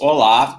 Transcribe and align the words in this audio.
Olá, 0.00 0.58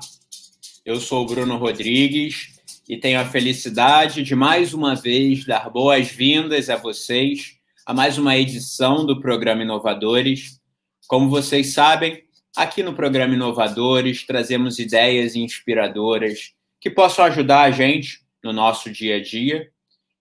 eu 0.85 0.99
sou 0.99 1.23
o 1.23 1.25
Bruno 1.25 1.57
Rodrigues 1.57 2.53
e 2.87 2.95
tenho 2.95 3.19
a 3.19 3.25
felicidade 3.25 4.21
de 4.21 4.35
mais 4.35 4.71
uma 4.71 4.93
vez 4.93 5.43
dar 5.45 5.67
boas-vindas 5.67 6.69
a 6.69 6.75
vocês 6.75 7.55
a 7.83 7.91
mais 7.91 8.19
uma 8.19 8.37
edição 8.37 9.03
do 9.03 9.19
programa 9.19 9.63
Inovadores. 9.63 10.61
Como 11.07 11.27
vocês 11.27 11.73
sabem, 11.73 12.23
aqui 12.55 12.83
no 12.83 12.93
programa 12.93 13.33
Inovadores 13.33 14.23
trazemos 14.27 14.77
ideias 14.77 15.35
inspiradoras 15.35 16.53
que 16.79 16.91
possam 16.91 17.25
ajudar 17.25 17.63
a 17.63 17.71
gente 17.71 18.19
no 18.43 18.53
nosso 18.53 18.91
dia 18.91 19.15
a 19.15 19.23
dia 19.23 19.71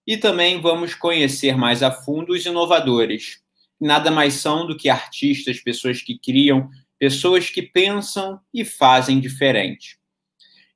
e 0.07 0.17
também 0.17 0.63
vamos 0.63 0.95
conhecer 0.95 1.59
mais 1.59 1.83
a 1.83 1.91
fundo 1.91 2.33
os 2.33 2.47
inovadores. 2.47 3.43
Nada 3.79 4.11
mais 4.11 4.33
são 4.33 4.67
do 4.67 4.79
que 4.79 4.89
artistas, 4.89 5.61
pessoas 5.61 6.01
que 6.01 6.19
criam, 6.19 6.71
pessoas 7.01 7.49
que 7.49 7.63
pensam 7.63 8.39
e 8.53 8.65
fazem 8.65 9.19
diferente. 9.19 9.99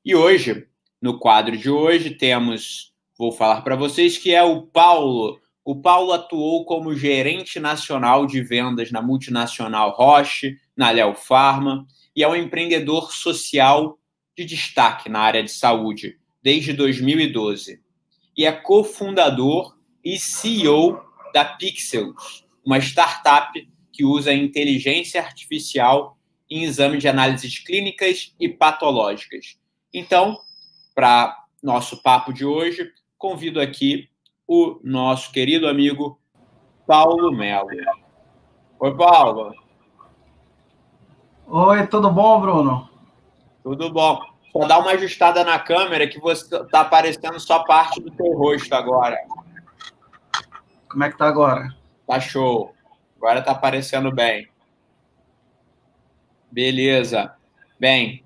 E 0.03 0.17
hoje, 0.17 0.67
no 1.01 1.19
quadro 1.19 1.57
de 1.57 1.69
hoje, 1.69 2.11
temos, 2.11 2.95
vou 3.19 3.31
falar 3.31 3.61
para 3.61 3.77
vocês, 3.77 4.17
que 4.17 4.35
é 4.35 4.43
o 4.43 4.63
Paulo. 4.63 5.39
O 5.63 5.81
Paulo 5.81 6.13
atuou 6.13 6.65
como 6.65 6.97
gerente 6.97 7.61
nacional 7.61 8.27
de 8.27 8.43
vendas 8.43 8.91
na 8.91 9.03
multinacional 9.03 9.91
Roche, 9.91 10.57
na 10.75 10.91
Léo 10.91 11.15
Pharma, 11.15 11.87
e 12.17 12.23
é 12.23 12.29
um 12.29 12.35
empreendedor 12.35 13.13
social 13.13 13.99
de 14.37 14.47
destaque 14.47 15.11
na 15.11 15.21
área 15.21 15.43
de 15.43 15.51
saúde 15.51 16.19
desde 16.43 16.73
2012 16.73 17.85
e 18.37 18.45
é 18.45 18.53
cofundador 18.53 19.77
e 20.05 20.19
CEO 20.19 21.01
da 21.33 21.45
Pixels, 21.45 22.45
uma 22.65 22.79
startup 22.79 23.53
que 23.93 24.05
usa 24.05 24.33
inteligência 24.33 25.23
artificial 25.23 26.14
em 26.51 26.63
exames 26.63 27.01
de 27.01 27.09
análises 27.09 27.59
clínicas 27.59 28.35
e 28.39 28.49
patológicas. 28.49 29.59
Então, 29.93 30.39
para 30.95 31.45
nosso 31.63 32.03
papo 32.03 32.33
de 32.33 32.45
hoje, 32.45 32.93
convido 33.17 33.61
aqui 33.61 34.09
o 34.47 34.79
nosso 34.85 35.33
querido 35.33 35.67
amigo 35.67 36.21
Paulo 36.87 37.33
Melo. 37.33 37.69
Oi, 38.79 38.97
Paulo. 38.97 39.55
Oi, 41.47 41.87
tudo 41.87 42.11
bom, 42.11 42.41
Bruno? 42.41 42.89
Tudo 43.63 43.91
bom. 43.91 44.21
Só 44.53 44.67
dá 44.67 44.79
uma 44.79 44.93
ajustada 44.93 45.43
na 45.43 45.59
câmera 45.59 46.07
que 46.07 46.21
você 46.21 46.65
tá 46.67 46.83
aparecendo 46.83 47.41
só 47.41 47.65
parte 47.65 48.01
do 48.01 48.11
teu 48.11 48.37
rosto 48.37 48.73
agora. 48.75 49.17
Como 50.89 51.03
é 51.03 51.11
que 51.11 51.19
tá 51.19 51.27
agora? 51.27 51.75
Tá 52.07 52.21
show. 52.21 52.75
Agora 53.17 53.43
tá 53.43 53.53
aparecendo 53.53 54.13
bem. 54.13 54.49
Beleza. 56.55 57.35
Bem, 57.81 58.23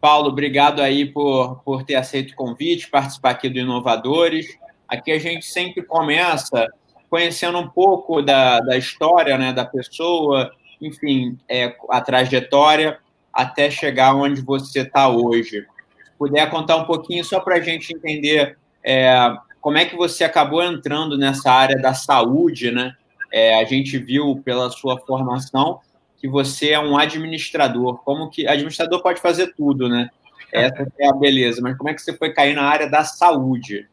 Paulo, 0.00 0.30
obrigado 0.30 0.80
aí 0.80 1.04
por, 1.04 1.56
por 1.62 1.82
ter 1.82 1.96
aceito 1.96 2.30
o 2.30 2.34
convite, 2.34 2.88
participar 2.88 3.32
aqui 3.32 3.50
do 3.50 3.58
Inovadores. 3.58 4.58
Aqui 4.88 5.12
a 5.12 5.18
gente 5.18 5.44
sempre 5.44 5.82
começa 5.82 6.66
conhecendo 7.10 7.58
um 7.58 7.68
pouco 7.68 8.22
da, 8.22 8.60
da 8.60 8.78
história 8.78 9.36
né, 9.36 9.52
da 9.52 9.66
pessoa, 9.66 10.50
enfim, 10.80 11.38
é, 11.46 11.76
a 11.90 12.00
trajetória 12.00 12.98
até 13.30 13.70
chegar 13.70 14.14
onde 14.14 14.40
você 14.40 14.80
está 14.80 15.10
hoje. 15.10 15.60
Se 16.02 16.12
puder 16.18 16.48
contar 16.48 16.76
um 16.76 16.84
pouquinho 16.86 17.22
só 17.26 17.40
para 17.40 17.56
a 17.56 17.60
gente 17.60 17.94
entender 17.94 18.56
é, 18.82 19.36
como 19.60 19.76
é 19.76 19.84
que 19.84 19.96
você 19.96 20.24
acabou 20.24 20.62
entrando 20.62 21.18
nessa 21.18 21.52
área 21.52 21.76
da 21.76 21.92
saúde, 21.92 22.70
né? 22.70 22.96
É, 23.30 23.60
a 23.60 23.64
gente 23.64 23.98
viu 23.98 24.40
pela 24.42 24.70
sua 24.70 24.98
formação 24.98 25.80
que 26.16 26.28
você 26.28 26.70
é 26.70 26.80
um 26.80 26.96
administrador. 26.96 27.98
Como 27.98 28.30
que 28.30 28.46
administrador 28.46 29.02
pode 29.02 29.20
fazer 29.20 29.54
tudo, 29.54 29.88
né? 29.88 30.10
Essa 30.52 30.86
é 30.98 31.08
a 31.08 31.12
beleza. 31.12 31.60
Mas 31.62 31.76
como 31.76 31.90
é 31.90 31.94
que 31.94 32.02
você 32.02 32.16
foi 32.16 32.32
cair 32.32 32.54
na 32.54 32.62
área 32.62 32.88
da 32.88 33.04
saúde? 33.04 33.88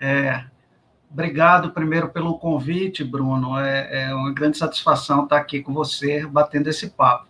É, 0.00 0.44
obrigado 1.10 1.70
primeiro 1.70 2.08
pelo 2.08 2.38
convite, 2.38 3.04
Bruno. 3.04 3.58
É, 3.58 4.08
é 4.08 4.14
uma 4.14 4.32
grande 4.32 4.58
satisfação 4.58 5.24
estar 5.24 5.36
aqui 5.36 5.60
com 5.60 5.72
você, 5.72 6.26
batendo 6.26 6.68
esse 6.68 6.90
papo. 6.90 7.28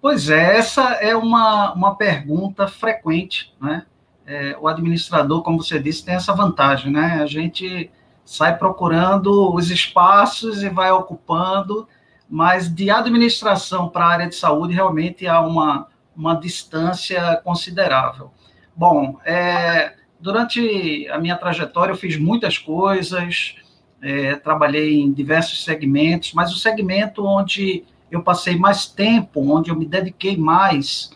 Pois 0.00 0.28
é, 0.28 0.56
essa 0.56 0.82
é 0.94 1.16
uma, 1.16 1.72
uma 1.72 1.94
pergunta 1.96 2.68
frequente, 2.68 3.54
né? 3.60 3.86
É, 4.26 4.56
o 4.58 4.66
administrador, 4.66 5.42
como 5.42 5.62
você 5.62 5.78
disse, 5.78 6.04
tem 6.04 6.14
essa 6.14 6.34
vantagem, 6.34 6.90
né? 6.90 7.20
A 7.22 7.26
gente 7.26 7.90
sai 8.24 8.56
procurando 8.56 9.54
os 9.54 9.70
espaços 9.70 10.62
e 10.62 10.68
vai 10.68 10.90
ocupando, 10.90 11.86
mas 12.34 12.68
de 12.68 12.90
administração 12.90 13.88
para 13.88 14.06
a 14.06 14.08
área 14.08 14.28
de 14.28 14.34
saúde 14.34 14.74
realmente 14.74 15.24
há 15.24 15.40
uma, 15.40 15.86
uma 16.16 16.34
distância 16.34 17.40
considerável. 17.44 18.32
Bom, 18.74 19.20
é, 19.24 19.94
durante 20.18 21.08
a 21.10 21.18
minha 21.20 21.36
trajetória 21.36 21.92
eu 21.92 21.96
fiz 21.96 22.18
muitas 22.18 22.58
coisas, 22.58 23.54
é, 24.02 24.34
trabalhei 24.34 25.00
em 25.00 25.12
diversos 25.12 25.62
segmentos, 25.62 26.32
mas 26.32 26.52
o 26.52 26.58
segmento 26.58 27.24
onde 27.24 27.84
eu 28.10 28.20
passei 28.20 28.56
mais 28.56 28.84
tempo, 28.84 29.54
onde 29.54 29.70
eu 29.70 29.76
me 29.76 29.86
dediquei 29.86 30.36
mais 30.36 31.12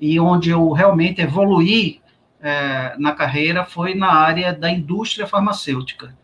e 0.00 0.18
onde 0.18 0.48
eu 0.48 0.72
realmente 0.72 1.20
evoluí 1.20 2.00
é, 2.40 2.94
na 2.98 3.12
carreira 3.12 3.66
foi 3.66 3.94
na 3.94 4.14
área 4.14 4.50
da 4.54 4.70
indústria 4.70 5.26
farmacêutica. 5.26 6.16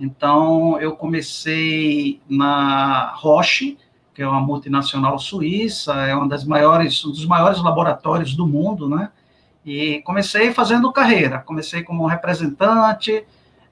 Então, 0.00 0.80
eu 0.80 0.96
comecei 0.96 2.20
na 2.28 3.14
Roche, 3.14 3.78
que 4.14 4.22
é 4.22 4.28
uma 4.28 4.40
multinacional 4.40 5.18
suíça, 5.18 5.92
é 6.06 6.14
uma 6.14 6.28
das 6.28 6.44
maiores, 6.44 7.04
um 7.04 7.10
dos 7.10 7.26
maiores 7.26 7.60
laboratórios 7.60 8.34
do 8.34 8.46
mundo, 8.46 8.88
né? 8.88 9.10
E 9.66 10.00
comecei 10.02 10.52
fazendo 10.52 10.92
carreira. 10.92 11.38
Comecei 11.40 11.82
como 11.82 12.06
representante, 12.06 13.24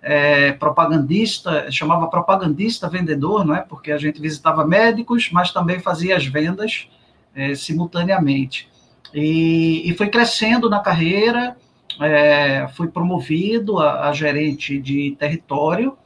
é, 0.02 0.50
propagandista, 0.52 1.70
chamava 1.70 2.08
propagandista 2.08 2.88
vendedor, 2.88 3.44
não 3.44 3.54
é? 3.54 3.60
Porque 3.60 3.92
a 3.92 3.98
gente 3.98 4.20
visitava 4.20 4.66
médicos, 4.66 5.31
mas 5.31 5.52
também 5.52 5.78
fazia 5.78 6.16
as 6.16 6.26
vendas 6.26 6.88
é, 7.34 7.54
simultaneamente. 7.54 8.69
E, 9.14 9.88
e 9.88 9.94
fui 9.94 10.08
crescendo 10.08 10.69
na 10.69 10.81
carreira, 10.81 11.56
é, 12.00 12.66
fui 12.75 12.88
promovido 12.88 13.78
a, 13.78 14.08
a, 14.08 14.12
gerente 14.12 14.78
de 14.81 15.14
território, 15.19 15.97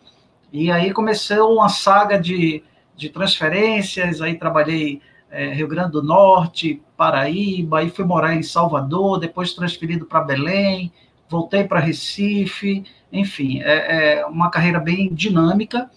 e 0.53 0.71
aí 0.71 0.93
começou 0.93 1.55
uma 1.55 1.69
saga 1.69 2.19
de, 2.19 2.63
de 2.97 3.09
transferências, 3.09 4.21
aí 4.21 4.35
trabalhei 4.35 5.01
é, 5.31 5.53
Rio 5.53 5.69
Grande 5.69 5.93
do 5.93 6.03
Norte, 6.03 6.81
Paraíba, 6.97 7.81
aí 7.81 7.91
fui 7.91 8.05
morar 8.05 8.35
em 8.35 8.43
Salvador, 8.43 9.19
depois 9.19 9.53
transferido 9.53 10.07
para 10.07 10.23
Belém, 10.23 10.93
voltei 11.29 11.65
para 11.65 11.81
Recife, 11.81 12.85
enfim, 13.13 13.61
é, 13.63 14.19
é, 14.21 14.27
uma 14.27 14.51
carreira 14.51 14.79
bem 14.79 15.13
dinâmica. 15.13 15.91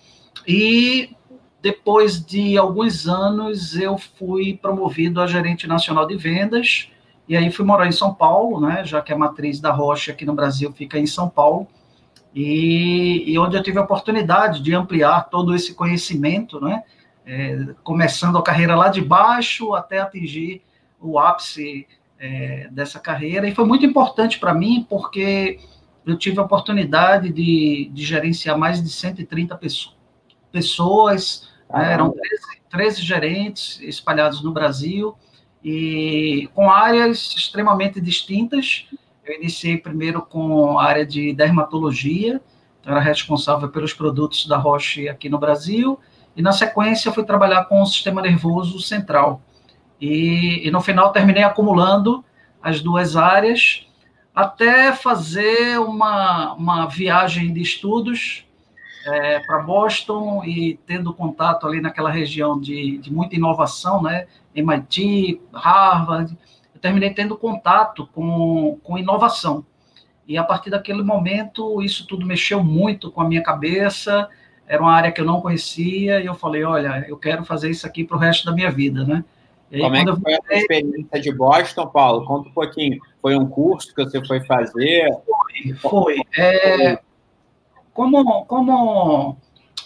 E 0.48 1.16
depois 1.62 2.24
de 2.24 2.58
alguns 2.58 3.08
anos, 3.08 3.76
eu 3.76 3.98
fui 3.98 4.58
promovido 4.58 5.22
a 5.22 5.28
gerente 5.28 5.68
nacional 5.68 6.08
de 6.08 6.16
vendas. 6.16 6.90
E 7.28 7.38
aí 7.38 7.52
fui 7.52 7.66
morar 7.66 7.88
em 7.88 7.92
São 7.92 8.14
Paulo, 8.14 8.60
né, 8.60 8.84
já 8.84 9.02
que 9.02 9.14
a 9.14 9.18
matriz 9.18 9.60
da 9.60 9.72
Rocha 9.72 10.12
aqui 10.12 10.26
no 10.26 10.34
Brasil 10.34 10.72
fica 10.72 10.98
em 10.98 11.06
São 11.06 11.30
Paulo. 11.30 11.68
E, 12.34 13.32
e 13.32 13.40
onde 13.40 13.58
eu 13.58 13.64
tive 13.64 13.80
a 13.80 13.84
oportunidade 13.84 14.62
de 14.62 14.74
ampliar 14.74 15.30
todo 15.30 15.56
esse 15.56 15.74
conhecimento, 15.74 16.62
né, 16.62 16.84
é, 17.26 17.74
começando 17.84 18.38
a 18.38 18.44
carreira 18.44 18.76
lá 18.76 18.90
de 18.90 19.02
baixo 19.02 19.74
até 19.74 20.00
atingir 20.00 20.62
o 21.00 21.18
ápice 21.18 21.88
é, 22.20 22.68
dessa 22.72 23.00
carreira. 23.00 23.48
E 23.48 23.56
foi 23.56 23.66
muito 23.66 23.86
importante 23.86 24.40
para 24.40 24.54
mim, 24.54 24.86
porque 24.90 25.60
eu 26.06 26.18
tive 26.18 26.40
a 26.40 26.44
oportunidade 26.44 27.32
de, 27.32 27.90
de 27.94 28.04
gerenciar 28.04 28.58
mais 28.58 28.82
de 28.82 28.90
130 28.90 29.56
pessoas, 29.58 29.96
pessoas 30.52 31.50
né, 31.70 31.94
eram 31.94 32.12
13, 32.12 32.44
13 32.70 33.02
gerentes 33.02 33.80
espalhados 33.82 34.44
no 34.44 34.52
Brasil, 34.52 35.16
e 35.64 36.50
com 36.54 36.70
áreas 36.70 37.34
extremamente 37.36 38.00
distintas. 38.00 38.88
Eu 39.30 39.36
iniciei 39.36 39.78
primeiro 39.78 40.24
com 40.24 40.80
a 40.80 40.86
área 40.86 41.06
de 41.06 41.32
dermatologia, 41.34 42.42
então 42.82 42.92
era 42.92 43.00
responsável 43.00 43.70
pelos 43.70 43.94
produtos 43.94 44.48
da 44.48 44.58
Roche 44.58 45.08
aqui 45.08 45.30
no 45.30 45.38
Brasil, 45.38 46.00
e 46.36 46.42
na 46.42 46.52
sequência 46.52 47.12
fui 47.12 47.24
trabalhar 47.24 47.66
com 47.66 47.80
o 47.80 47.86
sistema 47.86 48.24
nervoso 48.24 48.80
central. 48.80 49.40
E, 50.02 50.68
e 50.68 50.72
no 50.72 50.82
final 50.82 51.12
terminei 51.12 51.44
acumulando 51.44 52.26
as 52.60 52.82
duas 52.82 53.16
áreas, 53.16 53.88
até 54.34 54.94
fazer 54.94 55.80
uma, 55.80 56.54
uma 56.54 56.88
viagem 56.88 57.54
de 57.54 57.62
estudos 57.62 58.48
é, 59.06 59.42
para 59.42 59.60
Boston 59.60 60.44
e 60.44 60.80
tendo 60.88 61.14
contato 61.14 61.68
ali 61.68 61.80
naquela 61.80 62.10
região 62.10 62.60
de, 62.60 62.98
de 62.98 63.14
muita 63.14 63.36
inovação, 63.36 64.02
né? 64.02 64.26
MIT, 64.56 65.40
Harvard, 65.54 66.36
eu 66.80 66.82
terminei 66.82 67.14
tendo 67.14 67.38
contato 67.38 68.08
com, 68.14 68.80
com 68.82 68.98
inovação. 68.98 69.66
E 70.26 70.38
a 70.38 70.44
partir 70.44 70.70
daquele 70.70 71.04
momento, 71.04 71.82
isso 71.82 72.08
tudo 72.08 72.26
mexeu 72.26 72.64
muito 72.64 73.12
com 73.12 73.22
a 73.22 73.28
minha 73.28 73.44
cabeça, 73.44 74.30
era 74.66 74.82
uma 74.82 74.94
área 74.94 75.12
que 75.12 75.20
eu 75.20 75.26
não 75.26 75.42
conhecia, 75.42 76.22
e 76.22 76.26
eu 76.26 76.36
falei, 76.36 76.64
olha, 76.64 77.06
eu 77.08 77.18
quero 77.18 77.44
fazer 77.44 77.70
isso 77.70 77.86
aqui 77.86 78.04
para 78.04 78.16
o 78.16 78.20
resto 78.20 78.46
da 78.46 78.54
minha 78.54 78.72
vida, 78.72 79.04
né? 79.04 79.26
Aí, 79.72 79.82
Como 79.82 79.96
é 79.96 80.06
que 80.06 80.16
foi 80.16 80.34
a 80.34 80.58
experiência 80.58 81.22
de 81.22 81.32
Boston, 81.34 81.88
Paulo? 81.88 82.26
Conta 82.26 82.50
um 82.50 82.54
pouquinho. 82.54 83.00
Foi 83.22 83.36
um 83.36 83.48
curso 83.48 83.94
que 83.94 84.04
você 84.04 84.26
foi 84.26 84.40
fazer? 84.42 85.10
Foi. 85.26 85.74
foi. 85.76 86.22
É, 86.38 87.00
como 87.94 88.46
como 88.46 89.38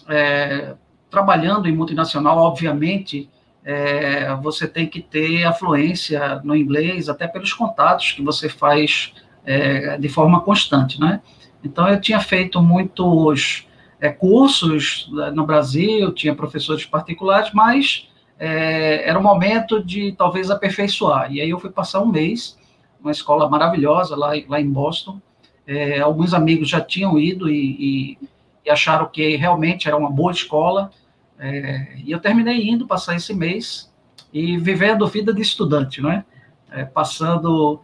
é, 0.07 0.75
trabalhando 1.09 1.67
em 1.67 1.75
multinacional, 1.75 2.37
obviamente, 2.37 3.29
é, 3.65 4.33
você 4.35 4.67
tem 4.67 4.87
que 4.87 5.01
ter 5.01 5.45
afluência 5.45 6.41
no 6.43 6.55
inglês, 6.55 7.07
até 7.09 7.27
pelos 7.27 7.53
contatos 7.53 8.11
que 8.11 8.21
você 8.21 8.49
faz 8.49 9.13
é, 9.45 9.97
de 9.97 10.09
forma 10.09 10.41
constante, 10.41 10.99
né? 10.99 11.21
Então, 11.63 11.87
eu 11.87 11.99
tinha 11.99 12.19
feito 12.19 12.61
muitos 12.61 13.67
é, 13.99 14.09
cursos 14.09 15.09
né, 15.13 15.31
no 15.31 15.45
Brasil, 15.45 16.11
tinha 16.11 16.35
professores 16.35 16.85
particulares, 16.85 17.51
mas 17.53 18.09
é, 18.37 19.07
era 19.07 19.17
um 19.17 19.23
momento 19.23 19.81
de 19.81 20.11
talvez 20.11 20.51
aperfeiçoar. 20.51 21.31
E 21.31 21.39
aí 21.39 21.49
eu 21.49 21.59
fui 21.59 21.69
passar 21.69 22.01
um 22.01 22.11
mês, 22.11 22.57
uma 22.99 23.11
escola 23.11 23.49
maravilhosa 23.49 24.15
lá, 24.15 24.33
lá 24.49 24.59
em 24.59 24.69
Boston. 24.69 25.21
É, 25.65 26.01
alguns 26.01 26.33
amigos 26.33 26.67
já 26.67 26.81
tinham 26.81 27.17
ido 27.17 27.49
e, 27.49 28.17
e, 28.19 28.29
e, 28.65 28.69
acharam 28.69 29.05
que 29.05 29.37
realmente 29.37 29.87
era 29.87 29.95
uma 29.95 30.09
boa 30.09 30.33
escola. 30.33 30.91
É, 31.39 31.97
e 31.97 32.11
eu 32.11 32.19
terminei 32.19 32.69
indo 32.69 32.87
passar 32.87 33.15
esse 33.15 33.33
mês 33.33 33.91
e 34.31 34.57
vivendo 34.57 35.07
vida 35.07 35.33
de 35.33 35.41
estudante, 35.41 36.01
não 36.01 36.11
é? 36.11 36.25
é 36.71 36.85
passando, 36.85 37.81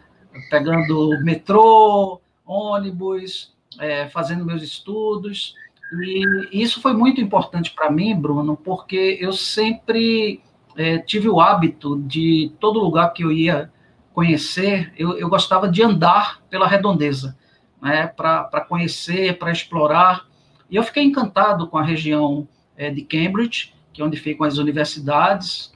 pegando 0.50 1.20
metrô, 1.24 2.22
ônibus, 2.46 3.54
é, 3.80 4.08
fazendo 4.10 4.46
meus 4.46 4.64
estudos. 4.64 5.56
E 6.02 6.62
isso 6.64 6.82
foi 6.82 6.94
muito 6.94 7.22
importante 7.22 7.72
para 7.72 7.92
mim, 7.92 8.16
Bruno, 8.16 8.56
porque 8.56 9.18
eu 9.20 9.32
sempre 9.34 10.42
é, 10.76 10.98
tive 11.00 11.28
o 11.30 11.40
hábito 11.40 12.00
de 12.00 12.52
todo 12.60 12.80
lugar 12.80 13.14
que 13.14 13.24
eu 13.24 13.32
ia 13.32 13.72
conhecer, 14.14 14.92
eu, 14.98 15.18
eu 15.18 15.30
gostava 15.30 15.70
de 15.70 15.82
andar 15.82 16.42
pela 16.50 16.68
redondeza, 16.68 17.38
né, 17.82 18.08
para 18.08 18.66
conhecer, 18.68 19.38
para 19.38 19.52
explorar. 19.52 20.26
E 20.70 20.76
eu 20.76 20.84
fiquei 20.84 21.04
encantado 21.04 21.68
com 21.68 21.78
a 21.78 21.84
região 21.84 22.48
é, 22.80 22.90
de 22.90 23.04
Cambridge, 23.04 23.76
que 23.92 24.02
é 24.02 24.06
onde 24.06 24.18
ficam 24.18 24.48
as 24.48 24.58
universidades, 24.58 25.72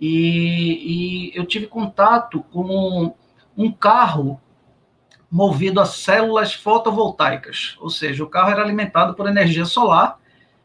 e, 0.00 1.32
e 1.32 1.36
eu 1.36 1.44
tive 1.44 1.66
contato 1.66 2.42
com 2.52 3.12
um 3.56 3.72
carro 3.72 4.40
movido 5.30 5.80
a 5.80 5.84
células 5.84 6.54
fotovoltaicas, 6.54 7.76
ou 7.80 7.90
seja, 7.90 8.22
o 8.22 8.28
carro 8.28 8.50
era 8.50 8.62
alimentado 8.62 9.14
por 9.14 9.28
energia 9.28 9.64
solar 9.64 10.18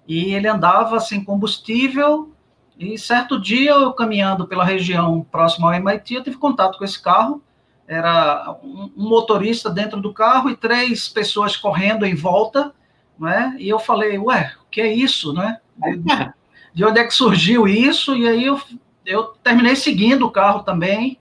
e 0.07 0.33
ele 0.33 0.47
andava 0.47 0.99
sem 0.99 1.23
combustível. 1.23 2.31
E 2.77 2.97
certo 2.97 3.39
dia, 3.39 3.71
eu 3.71 3.91
caminhando 3.93 4.47
pela 4.47 4.63
região 4.63 5.25
próxima 5.31 5.67
ao 5.67 5.73
MIT, 5.73 6.13
eu 6.13 6.23
tive 6.23 6.37
contato 6.37 6.77
com 6.77 6.85
esse 6.85 7.01
carro. 7.01 7.41
Era 7.87 8.57
um, 8.63 8.91
motorista 8.95 9.69
dentro 9.69 9.99
do 9.99 10.13
carro 10.13 10.49
e 10.49 10.55
três 10.55 11.09
pessoas 11.09 11.57
correndo 11.57 12.05
em 12.05 12.13
volta, 12.13 12.71
né? 13.19 13.55
E 13.57 13.67
eu 13.67 13.79
falei, 13.79 14.19
ué, 14.19 14.53
o 14.63 14.69
que 14.69 14.81
é 14.81 14.93
isso, 14.93 15.33
né? 15.33 15.59
De, 15.79 16.33
de 16.73 16.85
onde 16.85 16.99
é 16.99 17.03
que 17.03 17.13
surgiu 17.13 17.67
isso? 17.67 18.15
E 18.15 18.27
aí 18.27 18.45
eu, 18.45 18.59
eu 19.05 19.23
terminei 19.43 19.75
seguindo 19.75 20.25
o 20.25 20.31
carro 20.31 20.63
também. 20.63 21.19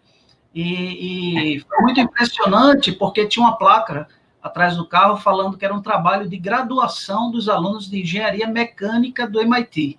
E, 0.55 1.57
e 1.57 1.61
foi 1.61 1.79
muito 1.83 2.01
impressionante, 2.01 2.91
porque 2.91 3.27
tinha 3.27 3.45
uma 3.45 3.57
placa 3.57 4.09
atrás 4.43 4.77
do 4.77 4.87
carro 4.87 5.17
falando 5.17 5.57
que 5.57 5.65
era 5.65 5.75
um 5.75 5.83
trabalho 5.83 6.29
de 6.29 6.37
graduação 6.37 7.31
dos 7.31 7.49
alunos 7.49 7.89
de 7.89 8.01
engenharia 8.01 8.47
mecânica 8.47 9.27
do 9.27 9.41
MIT. 9.41 9.99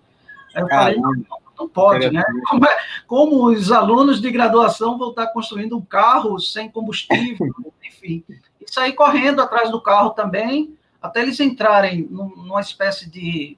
Aí 0.56 0.64
eu 0.64 0.68
falei, 0.68 0.98
não, 0.98 1.12
não 1.60 1.70
pode, 1.70 2.10
né? 2.10 2.24
Como, 2.50 2.66
é, 2.66 2.78
como, 3.06 3.46
os 3.46 3.72
alunos 3.72 4.22
de 4.22 4.32
graduação 4.32 4.98
vão 4.98 5.10
estar 5.10 5.28
construindo 5.28 5.78
um 5.78 5.82
carro 5.82 6.40
sem 6.40 6.70
combustível, 6.70 7.54
enfim. 7.86 8.24
E 8.60 8.66
saí 8.66 8.94
correndo 8.94 9.42
atrás 9.42 9.70
do 9.70 9.82
carro 9.82 10.12
também, 10.12 10.76
até 11.02 11.22
eles 11.22 11.40
entrarem 11.40 12.08
numa 12.10 12.62
espécie 12.62 13.10
de, 13.10 13.58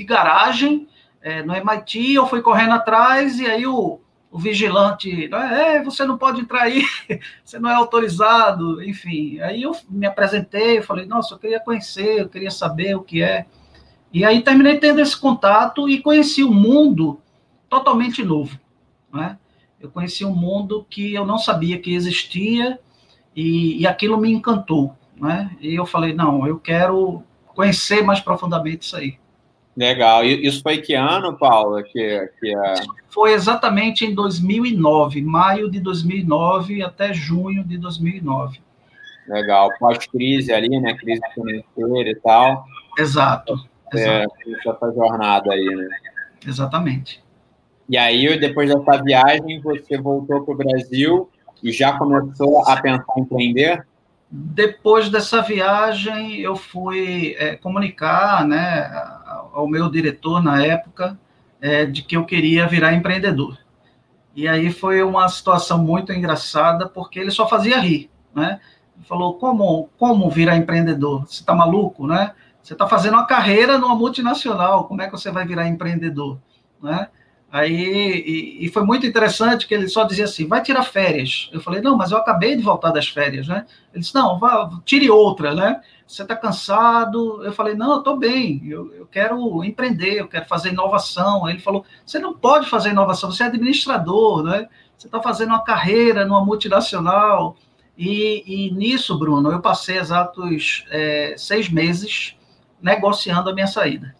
de, 0.00 0.04
garagem 0.04 0.88
é, 1.20 1.42
no 1.42 1.54
MIT, 1.54 2.14
eu 2.14 2.26
fui 2.26 2.40
correndo 2.40 2.72
atrás, 2.72 3.38
e 3.38 3.46
aí 3.46 3.66
o, 3.66 4.00
o 4.30 4.38
vigilante, 4.38 5.28
é, 5.32 5.82
você 5.82 6.04
não 6.04 6.16
pode 6.16 6.40
entrar 6.40 6.62
aí, 6.62 6.82
você 7.44 7.58
não 7.58 7.68
é 7.68 7.74
autorizado, 7.74 8.82
enfim. 8.82 9.40
Aí 9.40 9.62
eu 9.62 9.76
me 9.88 10.06
apresentei, 10.06 10.80
falei, 10.80 11.06
nossa, 11.06 11.34
eu 11.34 11.38
queria 11.38 11.60
conhecer, 11.60 12.20
eu 12.20 12.28
queria 12.28 12.50
saber 12.50 12.94
o 12.94 13.02
que 13.02 13.22
é. 13.22 13.46
E 14.12 14.24
aí 14.24 14.42
terminei 14.42 14.78
tendo 14.78 15.00
esse 15.00 15.16
contato 15.16 15.88
e 15.88 16.00
conheci 16.00 16.42
um 16.42 16.52
mundo 16.52 17.20
totalmente 17.68 18.24
novo, 18.24 18.58
né? 19.12 19.38
Eu 19.80 19.90
conheci 19.90 20.24
um 20.24 20.34
mundo 20.34 20.86
que 20.90 21.14
eu 21.14 21.24
não 21.24 21.38
sabia 21.38 21.78
que 21.78 21.94
existia 21.94 22.78
e, 23.34 23.80
e 23.80 23.86
aquilo 23.86 24.18
me 24.18 24.30
encantou, 24.30 24.94
né? 25.16 25.56
E 25.60 25.74
eu 25.74 25.86
falei, 25.86 26.12
não, 26.12 26.46
eu 26.46 26.58
quero 26.58 27.22
conhecer 27.54 28.02
mais 28.02 28.20
profundamente 28.20 28.84
isso 28.84 28.96
aí. 28.96 29.18
Legal. 29.76 30.24
Isso 30.24 30.62
foi 30.62 30.78
que 30.78 30.94
ano, 30.94 31.36
Paulo? 31.36 31.82
Que, 31.84 32.30
que 32.40 32.54
é... 32.54 32.74
Foi 33.08 33.32
exatamente 33.32 34.04
em 34.04 34.14
2009, 34.14 35.22
maio 35.22 35.70
de 35.70 35.80
2009 35.80 36.82
até 36.82 37.12
junho 37.12 37.64
de 37.64 37.78
2009. 37.78 38.60
Legal. 39.28 39.70
Pós-crise 39.78 40.52
ali, 40.52 40.68
né? 40.80 40.94
Crise 40.94 41.20
financeira 41.34 42.10
e 42.10 42.16
tal. 42.16 42.64
Exato. 42.98 43.54
É, 43.94 44.24
essa 44.66 44.92
jornada 44.92 45.52
aí, 45.52 45.64
né? 45.64 45.88
Exatamente. 46.46 47.22
E 47.88 47.96
aí, 47.96 48.38
depois 48.38 48.72
dessa 48.72 49.02
viagem, 49.02 49.60
você 49.60 49.98
voltou 49.98 50.44
para 50.44 50.54
o 50.54 50.56
Brasil 50.56 51.28
e 51.62 51.72
já 51.72 51.98
começou 51.98 52.64
a 52.68 52.80
pensar 52.80 53.04
em 53.16 53.22
empreender? 53.22 53.86
Depois 54.30 55.08
dessa 55.10 55.42
viagem, 55.42 56.38
eu 56.38 56.54
fui 56.54 57.34
é, 57.36 57.56
comunicar 57.56 58.46
né, 58.46 58.88
ao 59.52 59.68
meu 59.68 59.90
diretor 59.90 60.42
na 60.42 60.64
época 60.64 61.18
é, 61.60 61.84
de 61.84 62.02
que 62.02 62.16
eu 62.16 62.24
queria 62.24 62.66
virar 62.66 62.94
empreendedor. 62.94 63.58
E 64.34 64.46
aí 64.46 64.72
foi 64.72 65.02
uma 65.02 65.28
situação 65.28 65.78
muito 65.78 66.12
engraçada, 66.12 66.88
porque 66.88 67.18
ele 67.18 67.30
só 67.30 67.48
fazia 67.48 67.78
rir, 67.78 68.10
né? 68.34 68.60
Ele 68.96 69.04
falou, 69.04 69.34
como, 69.34 69.88
como 69.98 70.30
virar 70.30 70.56
empreendedor? 70.56 71.26
Você 71.26 71.40
está 71.40 71.54
maluco, 71.54 72.06
né? 72.06 72.32
Você 72.62 72.74
está 72.74 72.86
fazendo 72.86 73.14
uma 73.14 73.26
carreira 73.26 73.78
numa 73.78 73.94
multinacional, 73.94 74.84
como 74.84 75.02
é 75.02 75.06
que 75.06 75.12
você 75.12 75.30
vai 75.30 75.46
virar 75.46 75.66
empreendedor, 75.66 76.38
né? 76.82 77.08
Aí, 77.52 77.74
e, 77.74 78.66
e, 78.66 78.68
foi 78.68 78.84
muito 78.84 79.04
interessante 79.04 79.66
que 79.66 79.74
ele 79.74 79.88
só 79.88 80.04
dizia 80.04 80.24
assim, 80.24 80.46
vai 80.46 80.62
tirar 80.62 80.84
férias. 80.84 81.50
Eu 81.52 81.60
falei, 81.60 81.80
não, 81.80 81.96
mas 81.96 82.12
eu 82.12 82.18
acabei 82.18 82.54
de 82.54 82.62
voltar 82.62 82.92
das 82.92 83.08
férias, 83.08 83.48
né? 83.48 83.66
Ele 83.92 84.02
disse, 84.02 84.14
não, 84.14 84.38
vá, 84.38 84.70
tire 84.84 85.10
outra, 85.10 85.52
né? 85.52 85.80
Você 86.06 86.22
está 86.22 86.36
cansado? 86.36 87.44
Eu 87.44 87.52
falei, 87.52 87.74
não, 87.74 87.92
eu 87.92 87.98
estou 87.98 88.16
bem, 88.16 88.62
eu, 88.64 88.94
eu, 88.94 89.06
quero 89.06 89.64
empreender, 89.64 90.20
eu 90.20 90.28
quero 90.28 90.44
fazer 90.46 90.68
inovação. 90.68 91.44
Aí 91.44 91.54
ele 91.54 91.60
falou, 91.60 91.84
você 92.06 92.20
não 92.20 92.34
pode 92.34 92.68
fazer 92.68 92.90
inovação, 92.90 93.32
você 93.32 93.42
é 93.42 93.46
administrador, 93.46 94.44
né? 94.44 94.68
Você 94.96 95.08
está 95.08 95.20
fazendo 95.20 95.48
uma 95.48 95.64
carreira 95.64 96.24
numa 96.24 96.44
multinacional. 96.44 97.56
E, 97.98 98.44
e 98.46 98.70
nisso, 98.70 99.18
Bruno, 99.18 99.50
eu 99.50 99.60
passei 99.60 99.98
exatos 99.98 100.84
é, 100.90 101.34
seis 101.36 101.68
meses 101.68 102.36
negociando 102.80 103.50
a 103.50 103.52
minha 103.52 103.66
saída, 103.66 104.14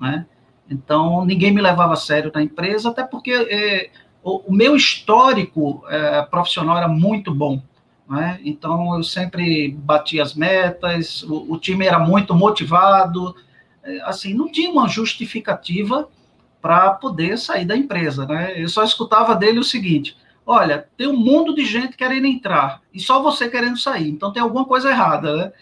né? 0.00 0.26
Então, 0.72 1.24
ninguém 1.24 1.52
me 1.52 1.60
levava 1.60 1.92
a 1.92 1.96
sério 1.96 2.32
na 2.34 2.42
empresa, 2.42 2.88
até 2.88 3.04
porque 3.04 3.30
é, 3.32 3.90
o, 4.22 4.50
o, 4.50 4.52
meu 4.52 4.74
histórico 4.74 5.84
é, 5.88 6.22
profissional 6.22 6.76
era 6.76 6.88
muito 6.88 7.32
bom. 7.34 7.62
Né? 8.08 8.40
Então, 8.44 8.96
eu 8.96 9.02
sempre 9.02 9.70
batia 9.70 10.22
as 10.22 10.34
metas, 10.34 11.22
o, 11.24 11.52
o 11.52 11.58
time 11.58 11.86
era 11.86 11.98
muito 11.98 12.34
motivado. 12.34 13.34
É, 13.84 14.00
assim, 14.02 14.34
não 14.34 14.50
tinha 14.50 14.70
uma 14.70 14.88
justificativa 14.88 16.08
para 16.60 16.92
poder 16.92 17.36
sair 17.36 17.64
da 17.64 17.76
empresa. 17.76 18.24
Né? 18.24 18.54
Eu 18.56 18.68
só 18.68 18.82
escutava 18.84 19.34
dele 19.34 19.58
o 19.58 19.64
seguinte: 19.64 20.16
olha, 20.46 20.86
tem 20.96 21.08
um 21.08 21.16
mundo 21.16 21.54
de 21.54 21.64
gente 21.64 21.96
querendo 21.96 22.26
entrar 22.26 22.80
e 22.94 23.00
só 23.00 23.22
você 23.22 23.48
querendo 23.48 23.78
sair, 23.78 24.08
então 24.08 24.32
tem 24.32 24.42
alguma 24.42 24.64
coisa 24.64 24.90
errada. 24.90 25.36
Né? 25.36 25.52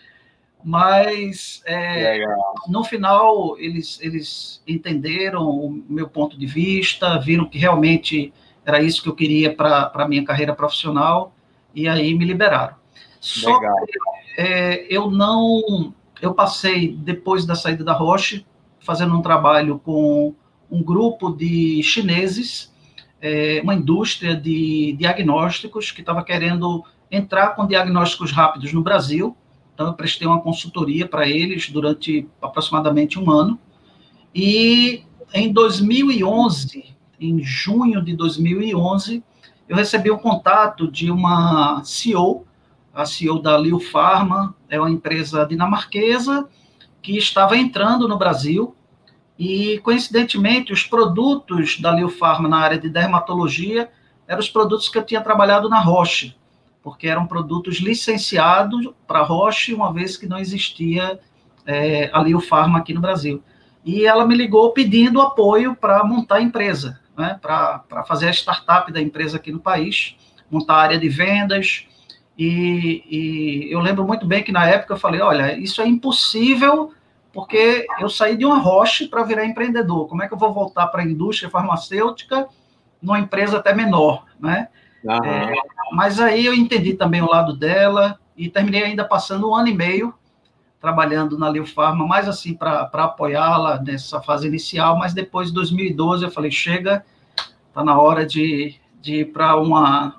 Mas 0.63 1.63
é, 1.65 2.23
no 2.69 2.85
final 2.85 3.57
eles, 3.59 3.99
eles 4.03 4.63
entenderam 4.67 5.49
o 5.49 5.85
meu 5.89 6.09
ponto 6.09 6.39
de 6.39 6.47
vista, 6.47 7.19
viram 7.19 7.49
que 7.49 7.59
realmente 7.59 8.33
era 8.65 8.83
isso 8.83 9.03
que 9.03 9.09
eu 9.09 9.15
queria 9.15 9.55
para 9.55 9.91
a 9.95 10.09
minha 10.09 10.25
carreira 10.25 10.55
profissional 10.55 11.33
e 11.75 11.89
aí 11.89 12.15
me 12.15 12.25
liberaram. 12.25 12.75
Só 13.21 13.59
Legal. 13.59 13.77
que 13.87 13.99
é, 14.37 14.87
eu 14.89 15.11
não. 15.11 15.95
Eu 16.21 16.35
passei, 16.35 16.93
depois 16.93 17.47
da 17.47 17.55
saída 17.55 17.83
da 17.83 17.93
Roche, 17.93 18.47
fazendo 18.81 19.17
um 19.17 19.23
trabalho 19.23 19.79
com 19.79 20.35
um 20.71 20.83
grupo 20.83 21.31
de 21.31 21.83
chineses, 21.83 22.73
é, 23.21 23.61
uma 23.63 23.75
indústria 23.75 24.37
de 24.37 24.95
diagnósticos 24.99 25.91
que 25.91 26.01
estava 26.01 26.23
querendo 26.23 26.85
entrar 27.11 27.55
com 27.55 27.67
diagnósticos 27.67 28.31
rápidos 28.33 28.73
no 28.73 28.83
Brasil 28.83 29.37
então, 29.81 29.89
eu 29.89 29.95
prestei 29.95 30.29
uma 30.29 30.43
consultoria 30.43 31.09
para 31.09 31.27
eles 31.27 31.71
durante 31.71 32.29
aproximadamente 32.43 33.19
um 33.19 33.31
ano. 33.31 33.59
E 34.35 35.05
em 35.33 35.51
2011, 35.51 36.95
em 37.19 37.43
junho 37.43 38.05
de 38.05 38.15
2011, 38.15 39.25
eu 39.67 39.75
recebi 39.75 40.11
um 40.11 40.19
contato 40.19 40.87
de 40.87 41.11
uma 41.11 41.83
CEO, 41.83 42.45
a 42.93 43.07
CEO 43.07 43.41
da 43.41 43.57
Liu 43.57 43.81
Pharma, 43.81 44.55
é 44.69 44.79
uma 44.79 44.91
empresa 44.91 45.47
dinamarquesa 45.47 46.47
que 47.01 47.17
estava 47.17 47.57
entrando 47.57 48.07
no 48.07 48.19
Brasil 48.19 48.75
e, 49.39 49.79
coincidentemente, 49.79 50.75
os 50.75 50.85
produtos 50.85 51.81
da 51.81 51.91
Liu 51.91 52.11
Pharma 52.11 52.51
na 52.51 52.59
área 52.59 52.79
de 52.79 52.91
dermatologia 52.91 53.91
eram 54.29 54.41
os 54.41 54.51
produtos 54.51 54.91
que 54.91 54.99
eu 54.99 55.07
tinha 55.07 55.23
trabalhado 55.23 55.71
na 55.71 55.81
Roche, 55.81 56.37
porque 56.83 57.09
eram 57.09 57.27
produtos 57.27 57.77
licenciados 57.77 58.89
para 59.07 59.23
Roche, 59.23 59.75
uma 59.75 59.93
vez 59.93 60.17
que 60.17 60.27
não 60.27 60.39
existia 60.39 61.21
é, 61.67 62.11
a 62.13 62.21
Liu 62.23 62.41
Pharma 62.41 62.79
aqui 62.79 62.95
no 62.95 63.01
Brasil. 63.01 63.43
E 63.85 64.07
ela 64.07 64.27
me 64.27 64.35
ligou 64.35 64.73
pedindo 64.73 65.21
apoio 65.21 65.75
para 65.75 66.03
montar 66.05 66.37
a 66.37 66.43
empresa, 66.43 67.01
né, 67.17 67.39
para 67.41 68.05
fazer 68.07 68.29
a 68.29 68.33
startup 68.33 68.93
da 68.93 69.01
empresa 69.01 69.37
aqui 69.37 69.51
no 69.53 69.61
país, 69.61 70.17
montar 70.51 70.75
a 70.75 70.83
área 70.83 70.99
de 70.99 71.09
vendas. 71.09 71.87
E, 72.37 73.05
e 73.11 73.73
eu 73.73 73.81
lembro 73.81 74.07
muito 74.07 74.27
bem 74.27 74.43
que 74.43 74.53
na 74.53 74.67
época 74.67 74.95
eu 74.95 74.99
falei: 74.99 75.21
olha, 75.21 75.59
isso 75.59 75.81
é 75.81 75.87
impossível 75.87 76.93
porque 77.33 77.87
eu 78.01 78.09
saí 78.09 78.37
de 78.37 78.45
uma 78.45 78.59
rocha 78.59 79.07
para 79.09 79.23
virar 79.23 79.45
empreendedor. 79.45 80.09
Como 80.09 80.23
é 80.23 80.29
que 80.29 80.35
eu 80.35 80.39
vou 80.39 80.53
voltar 80.53 80.89
para 80.89 81.03
a 81.03 81.05
indústria 81.05 81.51
farmacêutica 81.51 82.49
numa 83.01 83.19
empresa 83.19 83.59
até 83.59 83.73
menor, 83.73 84.25
né? 84.39 84.69
Uhum. 85.05 85.25
É, 85.25 85.55
mas 85.93 86.21
aí 86.21 86.47
eu 86.47 86.55
entendi 86.55 86.95
também 86.95 87.23
o 87.23 87.31
lado 87.31 87.57
dela 87.57 88.19
e 88.37 88.49
terminei 88.49 88.85
ainda 88.85 89.05
passando 89.05 89.51
um 89.51 89.55
ano 89.55 89.69
e 89.69 89.75
meio 89.75 90.15
trabalhando 90.81 91.39
na 91.39 91.49
Leo 91.49 91.67
Pharma, 91.67 92.07
mais 92.07 92.27
assim 92.27 92.55
para 92.55 92.89
apoiá-la 92.93 93.81
nessa 93.83 94.21
fase 94.23 94.49
inicial, 94.49 94.97
mas 94.97 95.13
depois 95.13 95.49
de 95.49 95.55
2012 95.55 96.25
eu 96.25 96.31
falei, 96.31 96.51
chega, 96.51 97.05
está 97.69 97.85
na 97.85 98.01
hora 98.01 98.25
de, 98.25 98.75
de 99.01 99.17
ir 99.17 99.25
para 99.27 99.57
uma, 99.57 100.17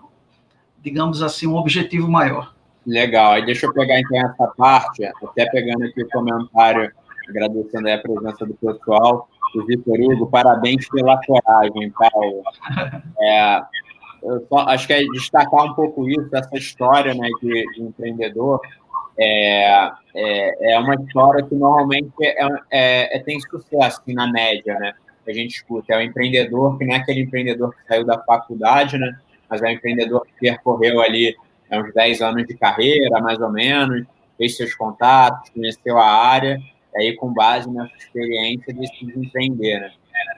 digamos 0.79 1.23
assim, 1.23 1.47
um 1.47 1.55
objetivo 1.55 2.07
maior. 2.07 2.53
Legal, 2.85 3.33
aí 3.33 3.45
deixa 3.45 3.65
eu 3.65 3.73
pegar 3.73 3.99
então 3.99 4.17
essa 4.17 4.47
parte, 4.55 5.03
até 5.05 5.49
pegando 5.49 5.83
aqui 5.85 6.03
o 6.03 6.09
comentário, 6.09 6.91
agradecendo 7.27 7.89
a 7.89 7.97
presença 7.97 8.45
do 8.45 8.53
pessoal, 8.53 9.27
o 9.55 9.65
Vitor 9.65 9.99
Hugo, 9.99 10.27
parabéns 10.27 10.87
pela 10.89 11.19
coragem, 11.25 11.91
Paulo. 11.91 12.43
É, 13.23 13.61
só, 14.49 14.59
acho 14.67 14.87
que 14.87 14.93
é 14.93 15.03
destacar 15.13 15.65
um 15.65 15.73
pouco 15.73 16.07
isso, 16.07 16.29
essa 16.33 16.55
história 16.55 17.13
né, 17.13 17.27
de, 17.41 17.65
de 17.73 17.81
empreendedor, 17.81 18.61
é, 19.17 19.91
é, 20.15 20.73
é, 20.73 20.79
uma 20.79 20.95
história 20.95 21.43
que 21.43 21.55
normalmente 21.55 22.13
é, 22.21 22.43
é, 22.71 23.17
é, 23.17 23.19
tem 23.19 23.39
sucesso 23.39 24.01
assim, 24.01 24.13
na 24.13 24.31
média, 24.31 24.77
né? 24.79 24.93
A 25.27 25.33
gente 25.33 25.55
escuta. 25.55 25.93
É 25.93 25.97
o 25.97 26.01
empreendedor 26.01 26.77
que 26.77 26.85
não 26.85 26.95
é 26.95 26.97
aquele 26.97 27.21
empreendedor 27.21 27.71
que 27.75 27.87
saiu 27.87 28.05
da 28.05 28.19
faculdade, 28.23 28.97
né? 28.97 29.19
Mas 29.49 29.61
é 29.61 29.67
um 29.67 29.71
empreendedor 29.71 30.25
que 30.25 30.33
percorreu 30.39 31.01
ali 31.01 31.35
é, 31.69 31.79
uns 31.79 31.93
10 31.93 32.21
anos 32.21 32.47
de 32.47 32.55
carreira, 32.57 33.19
mais 33.21 33.39
ou 33.39 33.51
menos, 33.51 34.05
fez 34.37 34.57
seus 34.57 34.73
contatos, 34.73 35.49
conheceu 35.51 35.97
a 35.97 36.05
área, 36.05 36.59
e 36.95 36.97
aí, 36.97 37.15
com 37.15 37.31
base 37.33 37.69
nessa 37.69 37.95
experiência, 37.95 38.73
decidiu 38.73 39.23
empreender, 39.23 39.79
né? 39.79 39.91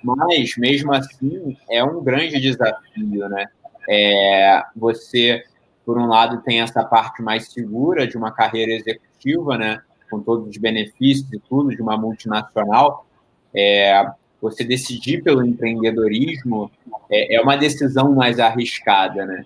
Mas, 0.03 0.55
mesmo 0.57 0.93
assim, 0.93 1.57
é 1.69 1.83
um 1.83 2.03
grande 2.03 2.39
desafio, 2.39 3.29
né? 3.29 3.47
É, 3.89 4.61
você 4.75 5.43
por 5.85 5.97
um 5.97 6.07
lado, 6.07 6.41
tem 6.41 6.61
essa 6.61 6.83
parte 6.83 7.21
mais 7.21 7.51
segura 7.51 8.07
de 8.07 8.17
uma 8.17 8.31
carreira 8.31 8.71
executiva, 8.71 9.57
né, 9.57 9.81
com 10.09 10.19
todos 10.21 10.47
os 10.47 10.57
benefícios 10.57 11.31
e 11.31 11.39
tudo 11.39 11.69
de 11.69 11.81
uma 11.81 11.97
multinacional. 11.97 13.05
É, 13.53 14.05
você 14.41 14.63
decidir 14.63 15.23
pelo 15.23 15.45
empreendedorismo 15.45 16.71
é, 17.09 17.35
é, 17.35 17.41
uma 17.41 17.55
decisão 17.55 18.13
mais 18.13 18.39
arriscada, 18.39 19.25
né? 19.25 19.45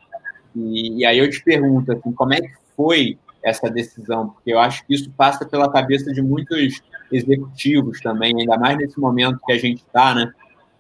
E, 0.55 1.01
e, 1.01 1.05
aí 1.05 1.19
eu 1.19 1.29
te 1.29 1.43
pergunto, 1.43 1.91
assim, 1.91 2.11
como 2.11 2.33
é 2.33 2.41
que 2.41 2.51
foi 2.75 3.17
essa 3.43 3.69
decisão? 3.69 4.29
Porque 4.29 4.51
eu 4.51 4.59
acho 4.59 4.85
que 4.87 4.95
isso 4.95 5.11
passa 5.11 5.45
pela 5.45 5.71
cabeça 5.71 6.11
de 6.11 6.21
muitos 6.21 6.81
executivos 7.11 8.01
também, 8.01 8.33
ainda 8.39 8.57
mais 8.57 8.77
nesse 8.77 8.99
momento 8.99 9.39
que 9.45 9.53
a 9.53 9.57
gente 9.57 9.79
está, 9.79 10.15
né? 10.15 10.31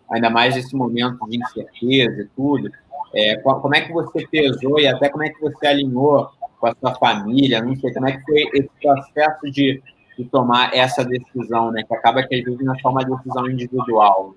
Ainda 0.09 0.29
mais 0.29 0.55
nesse 0.55 0.75
momento 0.75 1.19
de 1.29 1.37
incerteza 1.37 2.21
e 2.21 2.27
tudo. 2.35 2.71
É, 3.13 3.37
como 3.37 3.75
é 3.75 3.81
que 3.81 3.93
você 3.93 4.27
pesou 4.27 4.79
e 4.79 4.87
até 4.87 5.09
como 5.09 5.23
é 5.23 5.29
que 5.29 5.39
você 5.41 5.67
alinhou 5.67 6.29
com 6.59 6.67
a 6.67 6.75
sua 6.75 6.95
família? 6.95 7.61
Não 7.61 7.75
sei, 7.75 7.93
como 7.93 8.07
é 8.07 8.13
que 8.13 8.23
foi 8.23 8.43
esse 8.53 8.69
processo 8.81 9.51
de, 9.51 9.81
de 10.17 10.25
tomar 10.25 10.73
essa 10.73 11.03
decisão, 11.03 11.71
né? 11.71 11.83
Que 11.83 11.93
acaba 11.93 12.23
que 12.23 12.35
às 12.35 12.43
vezes 12.43 12.59
não 12.59 12.75
é 12.75 12.79
só 12.79 12.89
uma 12.89 13.03
decisão 13.03 13.49
individual. 13.49 14.35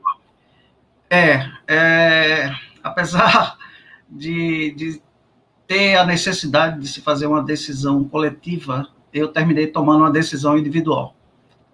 É, 1.08 1.46
é 1.68 2.50
apesar 2.82 3.56
de, 4.08 4.72
de 4.72 5.02
ter 5.66 5.96
a 5.96 6.04
necessidade 6.04 6.80
de 6.80 6.88
se 6.88 7.00
fazer 7.00 7.26
uma 7.26 7.42
decisão 7.42 8.02
coletiva, 8.04 8.88
eu 9.12 9.28
terminei 9.28 9.66
tomando 9.66 10.00
uma 10.00 10.10
decisão 10.10 10.58
individual. 10.58 11.14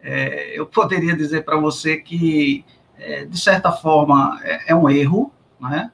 É, 0.02 0.58
eu 0.58 0.66
poderia 0.66 1.16
dizer 1.16 1.44
para 1.44 1.56
você 1.56 1.96
que, 1.96 2.64
é, 2.98 3.24
de 3.24 3.38
certa 3.38 3.72
forma, 3.72 4.38
é, 4.42 4.72
é 4.72 4.74
um 4.74 4.88
erro, 4.88 5.32
né? 5.60 5.90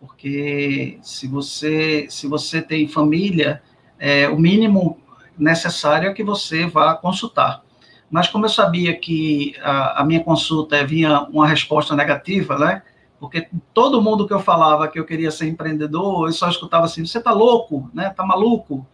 Porque 0.00 0.98
se 1.02 1.28
você 1.28 2.06
se 2.08 2.26
você 2.26 2.62
tem 2.62 2.88
família, 2.88 3.62
é, 3.98 4.28
o 4.28 4.38
mínimo 4.38 4.98
necessário 5.38 6.08
é 6.08 6.14
que 6.14 6.24
você 6.24 6.66
vá 6.66 6.94
consultar. 6.94 7.62
Mas 8.10 8.28
como 8.28 8.46
eu 8.46 8.50
sabia 8.50 8.96
que 8.96 9.54
a, 9.62 10.00
a 10.00 10.04
minha 10.04 10.24
consulta 10.24 10.84
vinha 10.84 11.20
uma 11.24 11.46
resposta 11.46 11.94
negativa, 11.94 12.58
né? 12.58 12.82
Porque 13.20 13.48
todo 13.74 14.00
mundo 14.00 14.26
que 14.26 14.32
eu 14.32 14.40
falava 14.40 14.88
que 14.88 14.98
eu 14.98 15.04
queria 15.04 15.30
ser 15.30 15.46
empreendedor, 15.46 16.26
eu 16.26 16.32
só 16.32 16.48
escutava 16.48 16.86
assim: 16.86 17.04
você 17.04 17.18
está 17.18 17.32
louco, 17.32 17.90
né? 17.92 18.08
Tá 18.10 18.24
maluco? 18.24 18.86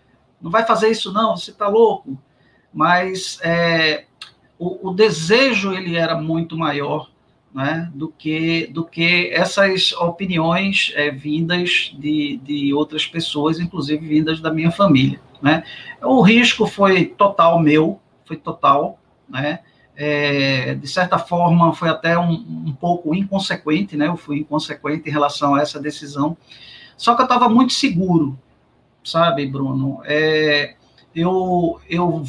Não 0.43 0.51
vai 0.51 0.67
fazer 0.67 0.89
isso 0.91 1.13
não? 1.13 1.37
Você 1.37 1.53
está 1.53 1.69
louco? 1.69 2.19
Mas 2.75 3.39
é, 3.43 4.07
o, 4.59 4.91
o 4.91 4.93
desejo 4.93 5.73
ele 5.73 5.97
era 5.97 6.17
muito 6.17 6.59
maior 6.59 7.09
né, 7.55 7.91
do 7.95 8.09
que 8.09 8.67
do 8.67 8.85
que 8.85 9.31
essas 9.33 9.93
opiniões 9.93 10.93
é, 10.95 11.11
vindas 11.11 11.95
de, 11.99 12.39
de 12.43 12.75
outras 12.75 13.07
pessoas, 13.07 13.59
inclusive 13.59 14.07
vindas 14.07 14.41
da 14.41 14.53
minha 14.53 14.71
família. 14.71 15.21
Né? 15.41 15.65
O 16.03 16.21
risco 16.23 16.67
foi 16.67 17.07
total 17.07 17.61
meu, 17.61 18.01
foi 18.25 18.37
total, 18.37 18.99
né? 19.29 19.61
É, 19.99 20.75
de 20.75 20.87
certa 20.87 21.19
forma 21.19 21.73
foi 21.73 21.89
até 21.89 22.19
um, 22.19 22.33
um, 22.33 22.77
pouco 22.79 23.15
inconsequente, 23.15 23.97
né? 23.97 24.09
Eu 24.09 24.17
fui 24.17 24.41
inconsequente 24.41 25.09
em 25.09 25.13
relação 25.13 25.55
a 25.55 25.63
essa 25.63 25.81
decisão. 25.81 26.37
Só 26.99 27.15
que 27.15 27.23
eu 27.23 27.25
estava 27.25 27.49
muito 27.49 27.73
seguro, 27.73 28.39
sabe, 29.03 29.47
Bruno? 29.47 30.03
É, 30.05 30.75
eu, 31.15 31.81
eu, 31.89 32.23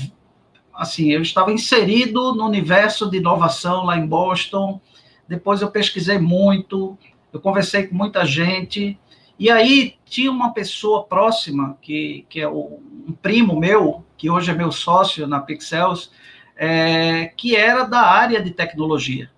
assim, 0.74 1.12
eu 1.12 1.22
estava 1.22 1.52
inserido 1.52 2.34
no 2.36 2.46
universo 2.46 3.10
de 3.10 3.18
inovação 3.18 3.84
lá 3.84 3.98
em 3.98 4.08
Boston. 4.08 4.80
Depois 5.28 5.62
eu 5.62 5.70
pesquisei 5.70 6.18
muito, 6.18 6.98
eu 7.32 7.40
conversei 7.40 7.88
com 7.88 7.96
muita 7.96 8.26
gente, 8.26 8.98
e 9.40 9.50
aí 9.50 9.96
tinha 10.06 10.32
uma 10.32 10.54
pessoa 10.54 11.04
próxima, 11.04 11.78
que, 11.82 12.26
que 12.30 12.42
é 12.42 12.48
o, 12.48 12.80
um 13.08 13.14
primo 13.22 13.60
meu, 13.60 14.04
que 14.18 14.30
hoje 14.30 14.50
é 14.50 14.54
meu 14.54 14.72
sócio 14.72 15.28
na 15.28 15.40
Pixels, 15.40 16.12
é, 16.56 17.28
que 17.38 17.56
era 17.56 17.84
da 17.84 18.02
área 18.02 18.42
de 18.42 18.52
tecnologia. 18.52 19.30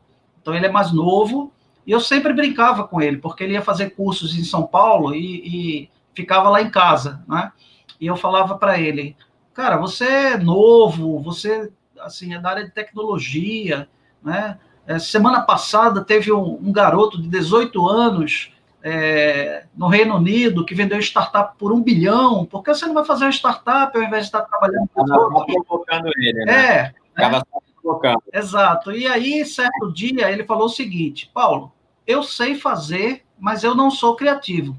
Então 0.41 0.55
ele 0.55 0.65
é 0.65 0.71
mais 0.71 0.93
novo, 0.93 1.51
e 1.85 1.91
eu 1.91 1.99
sempre 1.99 2.31
brincava 2.33 2.87
com 2.87 3.01
ele, 3.01 3.17
porque 3.17 3.43
ele 3.43 3.53
ia 3.53 3.61
fazer 3.61 3.89
cursos 3.91 4.37
em 4.37 4.43
São 4.43 4.65
Paulo 4.65 5.13
e, 5.13 5.81
e 5.83 5.89
ficava 6.13 6.49
lá 6.49 6.61
em 6.61 6.69
casa, 6.69 7.23
né? 7.27 7.51
E 7.99 8.07
eu 8.07 8.15
falava 8.15 8.57
para 8.57 8.79
ele, 8.79 9.17
cara, 9.53 9.75
você 9.75 10.05
é 10.05 10.37
novo, 10.37 11.19
você 11.19 11.71
assim 11.99 12.33
é 12.33 12.39
da 12.39 12.51
área 12.51 12.63
de 12.63 12.71
tecnologia, 12.71 13.89
né? 14.23 14.57
É, 14.89 14.97
semana 14.97 15.41
passada 15.41 16.03
teve 16.03 16.31
um, 16.31 16.57
um, 16.63 16.71
garoto 16.71 17.21
de 17.21 17.27
18 17.27 17.87
anos 17.87 18.51
é, 18.81 19.65
no 19.77 19.87
Reino 19.87 20.15
Unido 20.15 20.65
que 20.65 20.73
vendeu 20.73 20.97
startup 20.97 21.55
por 21.59 21.71
um 21.71 21.79
bilhão. 21.79 22.43
Por 22.43 22.63
que 22.63 22.73
você 22.73 22.87
não 22.87 22.95
vai 22.95 23.05
fazer 23.05 23.25
uma 23.25 23.31
startup 23.31 23.95
ao 23.95 24.03
invés 24.03 24.23
de 24.23 24.29
estar 24.29 24.41
trabalhando 24.41 24.89
com 24.91 25.03
Estava 25.03 25.45
provocando 25.45 26.09
ele, 26.17 26.43
né? 26.43 26.93
É. 27.15 27.23
É. 27.23 27.41
provocando. 27.79 28.23
Exato. 28.33 28.91
E 28.91 29.05
aí, 29.07 29.45
certo 29.45 29.93
dia, 29.93 30.31
ele 30.31 30.43
falou 30.43 30.65
o 30.65 30.69
seguinte: 30.69 31.29
Paulo, 31.31 31.71
eu 32.07 32.23
sei 32.23 32.55
fazer, 32.55 33.23
mas 33.37 33.63
eu 33.63 33.75
não 33.75 33.91
sou 33.91 34.15
criativo. 34.15 34.75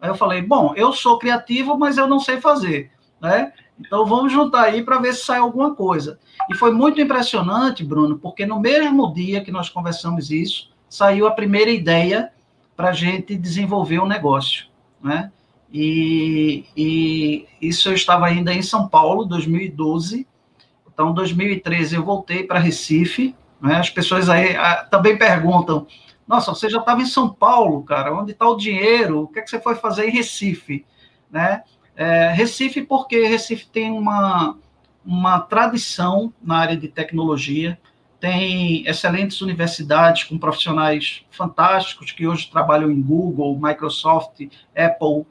Aí 0.00 0.08
eu 0.08 0.14
falei: 0.14 0.40
bom, 0.40 0.72
eu 0.74 0.90
sou 0.94 1.18
criativo, 1.18 1.76
mas 1.76 1.98
eu 1.98 2.06
não 2.06 2.18
sei 2.18 2.40
fazer. 2.40 2.90
Né? 3.20 3.52
Então 3.80 4.04
vamos 4.04 4.32
juntar 4.32 4.64
aí 4.64 4.82
para 4.82 4.98
ver 4.98 5.14
se 5.14 5.24
sai 5.24 5.38
alguma 5.38 5.74
coisa. 5.74 6.18
E 6.50 6.54
foi 6.54 6.70
muito 6.70 7.00
impressionante, 7.00 7.82
Bruno, 7.82 8.18
porque 8.18 8.44
no 8.44 8.60
mesmo 8.60 9.12
dia 9.12 9.42
que 9.42 9.50
nós 9.50 9.68
conversamos 9.68 10.30
isso, 10.30 10.70
saiu 10.88 11.26
a 11.26 11.30
primeira 11.30 11.70
ideia 11.70 12.30
para 12.76 12.90
a 12.90 12.92
gente 12.92 13.36
desenvolver 13.36 14.00
um 14.00 14.06
negócio, 14.06 14.66
né? 15.02 15.30
E, 15.72 16.64
e, 16.76 17.46
isso 17.60 17.88
eu 17.88 17.94
estava 17.94 18.26
ainda 18.26 18.52
em 18.52 18.62
São 18.62 18.88
Paulo, 18.88 19.24
2012. 19.24 20.26
Então, 20.92 21.14
2013 21.14 21.94
eu 21.94 22.04
voltei 22.04 22.42
para 22.42 22.58
Recife. 22.58 23.34
Né? 23.60 23.76
As 23.76 23.88
pessoas 23.88 24.28
aí 24.28 24.56
ah, 24.56 24.86
também 24.90 25.16
perguntam, 25.16 25.86
Nossa, 26.26 26.52
você 26.52 26.68
já 26.68 26.80
estava 26.80 27.02
em 27.02 27.06
São 27.06 27.28
Paulo, 27.28 27.84
cara, 27.84 28.12
onde 28.12 28.32
está 28.32 28.48
o 28.48 28.56
dinheiro? 28.56 29.22
O 29.22 29.28
que, 29.28 29.38
é 29.38 29.42
que 29.42 29.50
você 29.50 29.60
foi 29.60 29.76
fazer 29.76 30.08
em 30.08 30.10
Recife? 30.10 30.84
Né? 31.30 31.62
É, 32.00 32.32
Recife, 32.32 32.80
porque 32.80 33.26
Recife 33.26 33.66
tem 33.66 33.90
uma, 33.90 34.56
uma 35.04 35.38
tradição 35.38 36.32
na 36.42 36.56
área 36.56 36.74
de 36.74 36.88
tecnologia, 36.88 37.78
tem 38.18 38.88
excelentes 38.88 39.42
universidades 39.42 40.24
com 40.24 40.38
profissionais 40.38 41.26
fantásticos 41.30 42.10
que 42.10 42.26
hoje 42.26 42.50
trabalham 42.50 42.90
em 42.90 43.02
Google, 43.02 43.60
Microsoft, 43.60 44.40
Apple, 44.74 45.26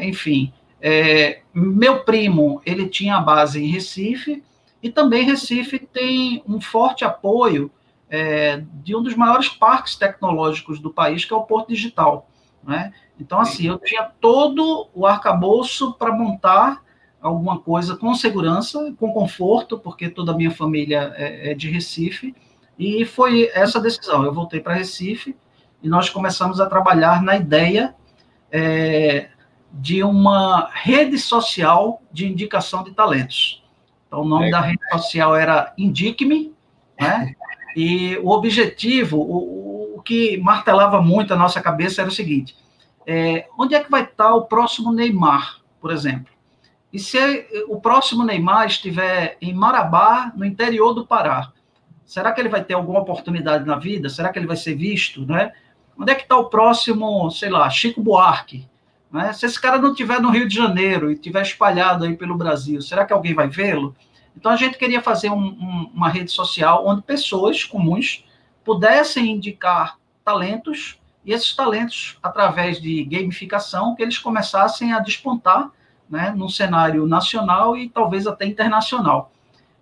enfim. 0.00 0.50
É, 0.80 1.42
meu 1.52 2.02
primo, 2.02 2.62
ele 2.64 2.88
tinha 2.88 3.16
a 3.16 3.20
base 3.20 3.62
em 3.62 3.70
Recife, 3.70 4.42
e 4.82 4.90
também 4.90 5.26
Recife 5.26 5.78
tem 5.80 6.42
um 6.48 6.62
forte 6.62 7.04
apoio 7.04 7.70
é, 8.08 8.64
de 8.82 8.96
um 8.96 9.02
dos 9.02 9.14
maiores 9.14 9.50
parques 9.50 9.96
tecnológicos 9.96 10.80
do 10.80 10.90
país, 10.90 11.26
que 11.26 11.34
é 11.34 11.36
o 11.36 11.42
Porto 11.42 11.68
Digital. 11.68 12.26
Né? 12.64 12.90
Então, 13.20 13.40
assim, 13.40 13.66
eu 13.66 13.78
tinha 13.78 14.10
todo 14.20 14.88
o 14.94 15.06
arcabouço 15.06 15.92
para 15.94 16.12
montar 16.12 16.82
alguma 17.20 17.60
coisa 17.60 17.96
com 17.96 18.14
segurança, 18.14 18.94
com 18.98 19.12
conforto, 19.12 19.78
porque 19.78 20.08
toda 20.08 20.32
a 20.32 20.34
minha 20.34 20.50
família 20.50 21.12
é, 21.16 21.50
é 21.50 21.54
de 21.54 21.70
Recife, 21.70 22.34
e 22.78 23.04
foi 23.04 23.50
essa 23.52 23.78
decisão. 23.78 24.24
Eu 24.24 24.32
voltei 24.32 24.58
para 24.58 24.74
Recife 24.74 25.36
e 25.82 25.88
nós 25.88 26.08
começamos 26.08 26.60
a 26.60 26.66
trabalhar 26.66 27.22
na 27.22 27.36
ideia 27.36 27.94
é, 28.50 29.28
de 29.70 30.02
uma 30.02 30.70
rede 30.72 31.18
social 31.18 32.00
de 32.10 32.26
indicação 32.26 32.82
de 32.82 32.92
talentos. 32.92 33.62
Então, 34.06 34.22
o 34.22 34.24
nome 34.24 34.48
é. 34.48 34.50
da 34.50 34.60
rede 34.60 34.80
social 34.90 35.36
era 35.36 35.74
Indique-me, 35.76 36.52
né? 36.98 37.34
E 37.76 38.16
o 38.18 38.30
objetivo, 38.30 39.18
o, 39.18 39.96
o, 39.96 40.02
que 40.02 40.38
martelava 40.38 41.00
muito 41.00 41.32
a 41.32 41.36
nossa 41.36 41.60
cabeça 41.60 42.00
era 42.00 42.10
o 42.10 42.12
seguinte: 42.12 42.56
é, 43.12 43.48
onde 43.58 43.74
é 43.74 43.82
que 43.82 43.90
vai 43.90 44.04
estar 44.04 44.32
o 44.36 44.44
próximo 44.44 44.92
Neymar, 44.92 45.58
por 45.80 45.90
exemplo? 45.90 46.32
E 46.92 46.98
se 47.00 47.18
o 47.66 47.80
próximo 47.80 48.22
Neymar 48.22 48.68
estiver 48.68 49.36
em 49.42 49.52
Marabá, 49.52 50.32
no 50.36 50.44
interior 50.44 50.94
do 50.94 51.04
Pará, 51.04 51.50
será 52.04 52.30
que 52.30 52.40
ele 52.40 52.48
vai 52.48 52.62
ter 52.62 52.74
alguma 52.74 53.00
oportunidade 53.00 53.66
na 53.66 53.76
vida? 53.76 54.08
Será 54.08 54.28
que 54.28 54.38
ele 54.38 54.46
vai 54.46 54.56
ser 54.56 54.76
visto, 54.76 55.26
né? 55.26 55.52
Onde 55.98 56.12
é 56.12 56.14
que 56.14 56.22
está 56.22 56.36
o 56.36 56.44
próximo, 56.44 57.28
sei 57.32 57.50
lá, 57.50 57.68
Chico 57.68 58.00
Buarque? 58.00 58.64
Né? 59.10 59.32
Se 59.32 59.44
esse 59.44 59.60
cara 59.60 59.78
não 59.78 59.90
estiver 59.90 60.20
no 60.20 60.30
Rio 60.30 60.46
de 60.46 60.54
Janeiro 60.54 61.10
e 61.10 61.14
estiver 61.14 61.42
espalhado 61.42 62.04
aí 62.04 62.16
pelo 62.16 62.36
Brasil, 62.36 62.80
será 62.80 63.04
que 63.04 63.12
alguém 63.12 63.34
vai 63.34 63.48
vê-lo? 63.48 63.96
Então 64.36 64.52
a 64.52 64.56
gente 64.56 64.78
queria 64.78 65.02
fazer 65.02 65.30
um, 65.30 65.48
um, 65.48 65.90
uma 65.92 66.08
rede 66.08 66.30
social 66.30 66.86
onde 66.86 67.02
pessoas 67.02 67.64
comuns 67.64 68.24
pudessem 68.64 69.32
indicar 69.32 69.98
talentos 70.24 70.99
e 71.30 71.32
esses 71.32 71.54
talentos, 71.54 72.18
através 72.20 72.82
de 72.82 73.04
gamificação, 73.04 73.94
que 73.94 74.02
eles 74.02 74.18
começassem 74.18 74.92
a 74.92 74.98
despontar 74.98 75.70
né, 76.08 76.34
no 76.36 76.48
cenário 76.48 77.06
nacional 77.06 77.76
e 77.76 77.88
talvez 77.88 78.26
até 78.26 78.44
internacional. 78.46 79.30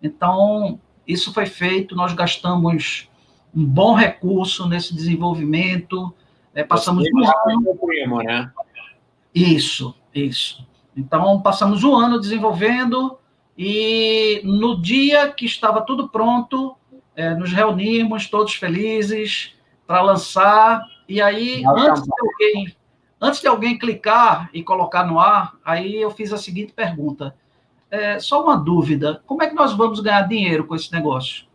Então, 0.03 0.79
isso 1.07 1.33
foi 1.33 1.47
feito, 1.47 1.97
nós 1.97 2.13
gastamos 2.13 3.09
um 3.57 3.65
bom 3.65 3.95
recurso 3.95 4.69
nesse 4.69 4.95
desenvolvimento, 4.95 6.15
é, 6.55 6.63
passamos 6.63 7.05
um 7.15 7.25
ano... 7.25 7.75
Primo, 7.77 8.23
né? 8.23 8.53
Isso, 9.35 9.95
isso. 10.15 10.67
Então, 10.95 11.41
passamos 11.41 11.83
um 11.83 11.97
ano 11.97 12.21
desenvolvendo 12.21 13.19
e 13.57 14.43
no 14.45 14.83
dia 14.83 15.33
que 15.33 15.47
estava 15.47 15.81
tudo 15.81 16.11
pronto, 16.11 16.77
é, 17.17 17.35
nos 17.35 17.51
reunimos 17.55 18.27
todos 18.27 18.53
felizes 18.53 19.55
para 19.87 20.03
lançar, 20.03 20.85
e 21.09 21.21
aí, 21.23 21.63
antes 21.67 22.03
de 22.03 22.11
alguém 22.21 22.77
Antes 23.21 23.41
de 23.41 23.49
alguém 23.49 23.77
clicar 23.77 24.49
e 24.53 24.63
colocar 24.63 25.05
no 25.05 25.19
ar, 25.19 25.57
aí 25.65 26.01
eu 26.01 26.11
fiz 26.11 26.33
a 26.33 26.39
seguinte 26.39 26.73
pergunta. 26.73 27.35
É, 27.91 28.19
só 28.21 28.43
uma 28.43 28.57
dúvida: 28.57 29.23
como 29.27 29.43
é 29.43 29.49
que 29.49 29.55
nós 29.55 29.73
vamos 29.73 30.01
ganhar 30.01 30.23
dinheiro 30.23 30.65
com 30.65 30.77
esse 30.77 30.93
negócio? 30.93 31.47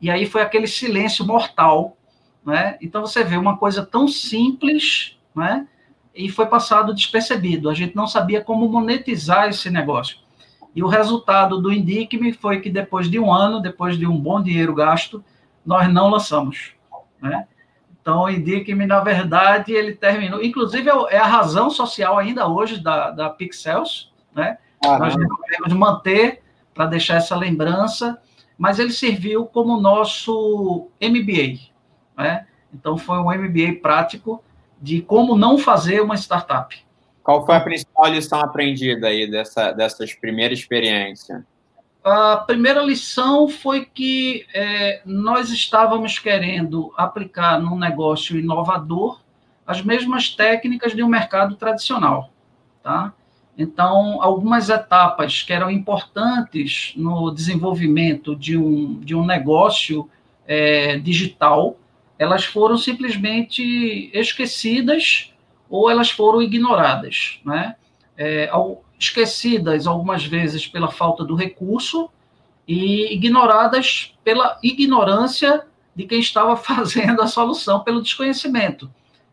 E 0.00 0.08
aí 0.08 0.24
foi 0.24 0.42
aquele 0.42 0.68
silêncio 0.68 1.24
mortal, 1.26 1.96
né? 2.44 2.78
Então 2.80 3.00
você 3.00 3.24
vê 3.24 3.36
uma 3.36 3.56
coisa 3.56 3.84
tão 3.84 4.06
simples, 4.06 5.18
né? 5.34 5.66
E 6.14 6.28
foi 6.28 6.46
passado 6.46 6.94
despercebido. 6.94 7.68
A 7.68 7.74
gente 7.74 7.96
não 7.96 8.06
sabia 8.06 8.40
como 8.40 8.68
monetizar 8.68 9.48
esse 9.48 9.68
negócio. 9.70 10.18
E 10.76 10.82
o 10.82 10.86
resultado 10.86 11.60
do 11.60 11.72
Indique-me 11.72 12.32
foi 12.32 12.60
que 12.60 12.70
depois 12.70 13.10
de 13.10 13.18
um 13.18 13.32
ano, 13.32 13.60
depois 13.60 13.98
de 13.98 14.06
um 14.06 14.16
bom 14.16 14.40
dinheiro 14.40 14.74
gasto, 14.74 15.24
nós 15.66 15.92
não 15.92 16.08
lançamos, 16.08 16.72
né? 17.20 17.48
Então, 18.04 18.28
indique-me, 18.28 18.84
na 18.84 19.00
verdade, 19.00 19.72
ele 19.72 19.94
terminou. 19.94 20.44
Inclusive, 20.44 20.90
é, 20.90 21.14
é 21.14 21.16
a 21.16 21.26
razão 21.26 21.70
social 21.70 22.18
ainda 22.18 22.46
hoje 22.46 22.78
da, 22.78 23.10
da 23.10 23.30
Pixels, 23.30 24.12
né? 24.34 24.58
Nós 24.84 25.16
devemos 25.16 25.72
manter 25.72 26.42
para 26.74 26.84
deixar 26.84 27.14
essa 27.14 27.34
lembrança, 27.34 28.20
mas 28.58 28.78
ele 28.78 28.92
serviu 28.92 29.46
como 29.46 29.80
nosso 29.80 30.90
MBA, 31.00 31.60
né? 32.14 32.46
Então, 32.74 32.98
foi 32.98 33.16
um 33.16 33.30
MBA 33.30 33.80
prático 33.80 34.44
de 34.78 35.00
como 35.00 35.34
não 35.34 35.56
fazer 35.56 36.02
uma 36.02 36.14
startup. 36.14 36.76
Qual 37.22 37.46
foi 37.46 37.56
a 37.56 37.60
principal 37.60 38.04
lição 38.08 38.38
aprendida 38.38 39.06
aí 39.06 39.30
dessa, 39.30 39.72
dessas 39.72 40.12
primeiras 40.12 40.58
experiências? 40.58 41.42
A 42.04 42.36
primeira 42.36 42.82
lição 42.82 43.48
foi 43.48 43.86
que 43.86 44.46
é, 44.52 45.00
nós 45.06 45.48
estávamos 45.48 46.18
querendo 46.18 46.92
aplicar 46.98 47.58
num 47.58 47.78
negócio 47.78 48.38
inovador 48.38 49.22
as 49.66 49.80
mesmas 49.80 50.28
técnicas 50.28 50.94
de 50.94 51.02
um 51.02 51.08
mercado 51.08 51.56
tradicional, 51.56 52.30
tá? 52.82 53.14
Então, 53.56 54.20
algumas 54.20 54.68
etapas 54.68 55.42
que 55.42 55.50
eram 55.50 55.70
importantes 55.70 56.92
no 56.94 57.30
desenvolvimento 57.30 58.36
de 58.36 58.58
um, 58.58 59.00
de 59.00 59.14
um 59.14 59.24
negócio 59.24 60.06
é, 60.46 60.98
digital, 60.98 61.78
elas 62.18 62.44
foram 62.44 62.76
simplesmente 62.76 64.10
esquecidas 64.12 65.32
ou 65.70 65.90
elas 65.90 66.10
foram 66.10 66.42
ignoradas, 66.42 67.40
né? 67.46 67.76
É, 68.14 68.50
esquecidas 68.98 69.86
algumas 69.86 70.24
vezes 70.24 70.66
pela 70.66 70.90
falta 70.90 71.24
do 71.24 71.34
recurso 71.34 72.08
e 72.66 73.12
ignoradas 73.14 74.14
pela 74.24 74.58
ignorância 74.62 75.64
de 75.94 76.04
quem 76.04 76.20
estava 76.20 76.56
fazendo 76.56 77.20
a 77.22 77.26
solução, 77.26 77.80
pelo 77.80 78.02
desconhecimento. 78.02 78.90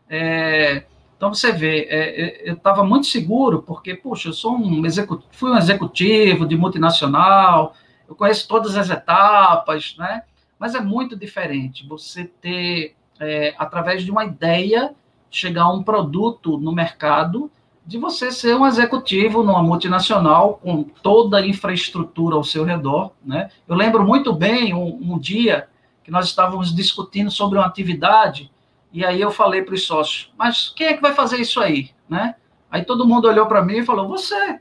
É, 0.08 0.84
então 1.16 1.32
você 1.32 1.52
vê, 1.52 1.86
é, 1.88 2.20
é 2.20 2.50
eu 2.50 2.54
estava 2.54 2.84
muito 2.84 3.06
seguro, 3.06 3.62
porque, 3.62 3.94
puxa, 3.94 4.28
eu 4.28 4.32
sou 4.32 4.56
um 4.56 4.84
executivo, 4.84 5.28
fui 5.32 5.50
um 5.50 5.56
executivo 5.56 6.46
de 6.46 6.56
multinacional, 6.56 7.74
eu 8.08 8.14
conheço 8.14 8.46
todas 8.46 8.76
as 8.76 8.90
etapas, 8.90 9.96
né? 9.96 10.24
Mas 10.58 10.74
é 10.74 10.80
muito 10.80 11.16
diferente 11.16 11.86
você 11.86 12.24
ter, 12.24 12.94
é, 13.18 13.54
através 13.56 14.04
de 14.04 14.10
uma 14.10 14.24
ideia, 14.24 14.94
chegar 15.30 15.62
a 15.62 15.72
um 15.72 15.82
produto 15.82 16.58
no 16.58 16.72
mercado 16.72 17.50
de 17.84 17.98
você 17.98 18.30
ser 18.30 18.56
um 18.56 18.66
executivo 18.66 19.42
numa 19.42 19.62
multinacional 19.62 20.54
com 20.62 20.84
toda 20.84 21.38
a 21.38 21.46
infraestrutura 21.46 22.36
ao 22.36 22.44
seu 22.44 22.64
redor, 22.64 23.12
né? 23.24 23.50
Eu 23.66 23.74
lembro 23.74 24.04
muito 24.04 24.32
bem 24.32 24.72
um, 24.72 25.14
um 25.14 25.18
dia 25.18 25.68
que 26.04 26.10
nós 26.10 26.26
estávamos 26.26 26.74
discutindo 26.74 27.30
sobre 27.30 27.58
uma 27.58 27.66
atividade 27.66 28.50
e 28.92 29.04
aí 29.04 29.20
eu 29.20 29.30
falei 29.30 29.62
para 29.62 29.74
os 29.74 29.84
sócios, 29.84 30.32
mas 30.36 30.68
quem 30.68 30.88
é 30.88 30.94
que 30.94 31.02
vai 31.02 31.14
fazer 31.14 31.40
isso 31.40 31.60
aí, 31.60 31.90
né? 32.08 32.36
Aí 32.70 32.84
todo 32.84 33.06
mundo 33.06 33.26
olhou 33.26 33.46
para 33.46 33.62
mim 33.62 33.78
e 33.78 33.84
falou, 33.84 34.08
você, 34.08 34.60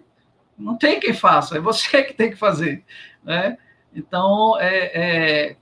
não 0.58 0.78
tem 0.78 1.00
quem 1.00 1.14
faça, 1.14 1.58
é 1.58 1.60
você 1.60 2.02
que 2.04 2.14
tem 2.14 2.32
que 2.32 2.38
fazer, 2.38 2.84
né? 3.24 3.58
Então, 3.94 4.58
é, 4.60 4.92
é, 4.94 5.56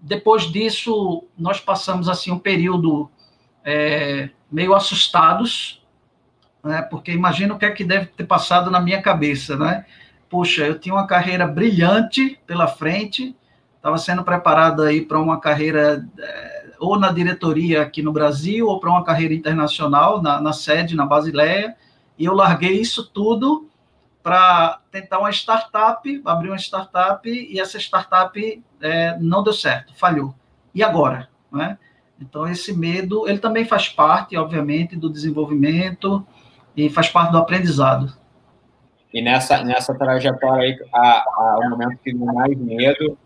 depois 0.00 0.44
disso, 0.44 1.24
nós 1.36 1.60
passamos 1.60 2.08
assim 2.08 2.30
um 2.30 2.38
período 2.38 3.10
é, 3.64 4.28
meio 4.52 4.74
assustados, 4.74 5.82
né? 6.64 6.82
Porque 6.82 7.12
imagina 7.12 7.54
o 7.54 7.58
que 7.58 7.66
é 7.66 7.70
que 7.70 7.84
deve 7.84 8.06
ter 8.06 8.24
passado 8.24 8.70
na 8.70 8.80
minha 8.80 9.02
cabeça, 9.02 9.56
né? 9.56 9.84
Puxa, 10.30 10.66
eu 10.66 10.78
tinha 10.78 10.94
uma 10.94 11.06
carreira 11.06 11.46
brilhante 11.46 12.40
pela 12.46 12.66
frente, 12.66 13.36
estava 13.76 13.98
sendo 13.98 14.24
preparado 14.24 14.82
aí 14.82 15.02
para 15.02 15.20
uma 15.20 15.38
carreira 15.38 16.04
é, 16.18 16.72
ou 16.80 16.98
na 16.98 17.12
diretoria 17.12 17.82
aqui 17.82 18.02
no 18.02 18.12
Brasil 18.12 18.66
ou 18.66 18.80
para 18.80 18.90
uma 18.90 19.04
carreira 19.04 19.34
internacional 19.34 20.22
na, 20.22 20.40
na 20.40 20.52
sede 20.52 20.96
na 20.96 21.04
Basileia, 21.04 21.76
e 22.18 22.24
eu 22.24 22.34
larguei 22.34 22.80
isso 22.80 23.10
tudo 23.12 23.68
para 24.22 24.80
tentar 24.90 25.18
uma 25.18 25.30
startup, 25.30 26.22
abrir 26.24 26.48
uma 26.48 26.58
startup 26.58 27.28
e 27.28 27.60
essa 27.60 27.78
startup 27.78 28.64
é, 28.80 29.18
não 29.20 29.42
deu 29.42 29.52
certo, 29.52 29.94
falhou. 29.94 30.34
E 30.74 30.82
agora, 30.82 31.28
né? 31.52 31.78
Então 32.18 32.48
esse 32.48 32.72
medo, 32.72 33.28
ele 33.28 33.38
também 33.38 33.66
faz 33.66 33.88
parte, 33.88 34.36
obviamente, 34.36 34.96
do 34.96 35.10
desenvolvimento 35.10 36.26
e 36.76 36.88
faz 36.90 37.08
parte 37.08 37.32
do 37.32 37.38
aprendizado. 37.38 38.12
E 39.12 39.22
nessa, 39.22 39.62
nessa 39.62 39.94
trajetória 39.94 40.64
aí, 40.64 40.78
a, 40.92 41.00
a, 41.00 41.58
o 41.64 41.70
momento 41.70 41.98
que 42.02 42.12
deu 42.12 42.26
mais 42.26 42.56
medo 42.58 43.16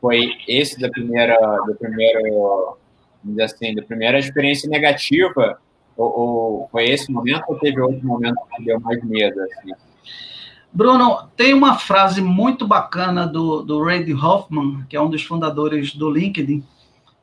foi 0.00 0.32
esse 0.48 0.80
da 0.80 0.88
primeira, 0.90 1.36
do 1.66 1.74
primeiro 1.76 2.76
assim, 3.42 3.74
da 3.74 3.82
primeira 3.82 4.18
experiência 4.18 4.68
negativa, 4.68 5.58
ou, 5.96 6.18
ou, 6.18 6.68
foi 6.70 6.88
esse 6.88 7.10
momento 7.10 7.44
ou 7.48 7.58
teve 7.58 7.80
outro 7.80 8.04
momento 8.06 8.36
que 8.56 8.64
deu 8.64 8.80
mais 8.80 9.02
medo? 9.04 9.40
Assim? 9.42 9.72
Bruno, 10.72 11.28
tem 11.36 11.54
uma 11.54 11.78
frase 11.78 12.20
muito 12.20 12.66
bacana 12.66 13.26
do, 13.26 13.62
do 13.62 13.82
Ray 13.82 14.12
Hoffman, 14.14 14.84
que 14.88 14.96
é 14.96 15.00
um 15.00 15.10
dos 15.10 15.22
fundadores 15.24 15.94
do 15.94 16.10
LinkedIn, 16.10 16.64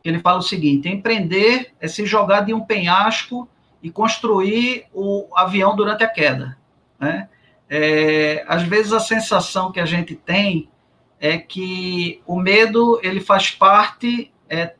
que 0.01 0.09
ele 0.09 0.19
fala 0.19 0.39
o 0.39 0.43
seguinte: 0.43 0.89
empreender 0.89 1.73
é 1.79 1.87
se 1.87 2.05
jogar 2.05 2.41
de 2.41 2.53
um 2.53 2.61
penhasco 2.61 3.47
e 3.85 3.91
construir 3.91 4.87
o 4.91 5.27
avião 5.35 5.75
durante 5.75 6.03
a 6.03 6.07
queda. 6.07 6.57
Né? 6.99 7.29
É, 7.69 8.43
às 8.47 8.63
vezes 8.63 8.91
a 8.91 8.99
sensação 8.99 9.71
que 9.71 9.79
a 9.79 9.85
gente 9.85 10.15
tem 10.15 10.67
é 11.19 11.37
que 11.37 12.19
o 12.25 12.35
medo 12.35 12.99
ele 13.03 13.19
faz 13.19 13.51
parte 13.51 14.33
é, 14.49 14.73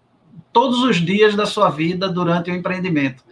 todos 0.51 0.81
os 0.81 0.95
dias 0.97 1.35
da 1.35 1.45
sua 1.45 1.69
vida 1.69 2.09
durante 2.09 2.49
o 2.49 2.55
empreendimento, 2.55 3.23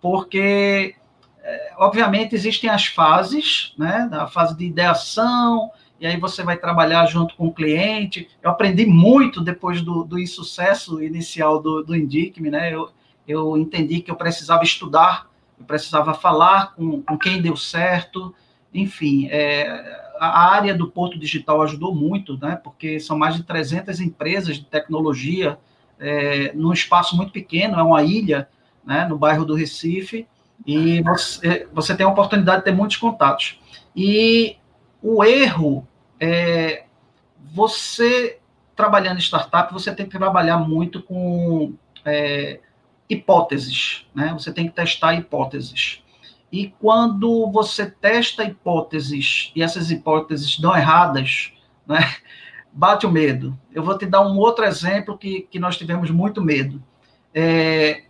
porque 0.00 0.94
é, 1.42 1.72
obviamente 1.78 2.36
existem 2.36 2.70
as 2.70 2.86
fases, 2.86 3.74
né, 3.76 4.08
a 4.12 4.28
fase 4.28 4.56
de 4.56 4.66
ideação, 4.66 5.68
e 5.98 6.06
aí 6.06 6.16
você 6.16 6.44
vai 6.44 6.56
trabalhar 6.56 7.06
junto 7.06 7.34
com 7.34 7.48
o 7.48 7.52
cliente. 7.52 8.28
Eu 8.40 8.52
aprendi 8.52 8.86
muito 8.86 9.40
depois 9.40 9.82
do, 9.82 10.04
do 10.04 10.16
insucesso 10.16 11.02
inicial 11.02 11.60
do, 11.60 11.82
do 11.82 11.96
Indique-me, 11.96 12.52
né? 12.52 12.72
Eu, 12.72 12.90
eu 13.28 13.56
entendi 13.56 14.00
que 14.00 14.10
eu 14.10 14.16
precisava 14.16 14.64
estudar, 14.64 15.28
eu 15.58 15.64
precisava 15.66 16.14
falar 16.14 16.74
com, 16.74 17.02
com 17.02 17.18
quem 17.18 17.42
deu 17.42 17.56
certo, 17.56 18.34
enfim, 18.72 19.28
é, 19.30 20.08
a 20.18 20.50
área 20.50 20.74
do 20.74 20.90
Porto 20.90 21.18
Digital 21.18 21.62
ajudou 21.62 21.94
muito, 21.94 22.38
né? 22.38 22.56
Porque 22.56 22.98
são 22.98 23.16
mais 23.16 23.36
de 23.36 23.42
300 23.42 24.00
empresas 24.00 24.56
de 24.56 24.64
tecnologia 24.64 25.58
é, 25.98 26.52
num 26.54 26.72
espaço 26.72 27.16
muito 27.16 27.32
pequeno, 27.32 27.78
é 27.78 27.82
uma 27.82 28.02
ilha, 28.02 28.48
né? 28.84 29.06
No 29.06 29.18
bairro 29.18 29.44
do 29.44 29.54
Recife, 29.54 30.26
e 30.66 31.02
você, 31.02 31.68
você 31.72 31.94
tem 31.94 32.04
a 32.04 32.08
oportunidade 32.08 32.58
de 32.58 32.64
ter 32.64 32.74
muitos 32.74 32.96
contatos. 32.96 33.60
E 33.94 34.56
o 35.02 35.22
erro 35.22 35.86
é 36.20 36.84
você 37.52 38.38
trabalhando 38.74 39.18
em 39.18 39.22
startup, 39.22 39.72
você 39.72 39.94
tem 39.94 40.06
que 40.06 40.16
trabalhar 40.16 40.58
muito 40.58 41.02
com 41.02 41.74
é, 42.04 42.60
hipóteses, 43.08 44.06
né? 44.14 44.32
Você 44.32 44.52
tem 44.52 44.66
que 44.66 44.74
testar 44.74 45.14
hipóteses. 45.14 46.02
E 46.50 46.68
quando 46.80 47.50
você 47.50 47.90
testa 47.90 48.44
hipóteses 48.44 49.52
e 49.54 49.62
essas 49.62 49.90
hipóteses 49.90 50.58
dão 50.58 50.76
erradas, 50.76 51.52
né? 51.86 51.98
Bate 52.72 53.06
o 53.06 53.10
medo. 53.10 53.58
Eu 53.72 53.82
vou 53.82 53.96
te 53.96 54.06
dar 54.06 54.20
um 54.20 54.36
outro 54.36 54.64
exemplo 54.64 55.16
que, 55.16 55.42
que 55.50 55.58
nós 55.58 55.76
tivemos 55.76 56.10
muito 56.10 56.42
medo. 56.42 56.82
É, 57.34 58.04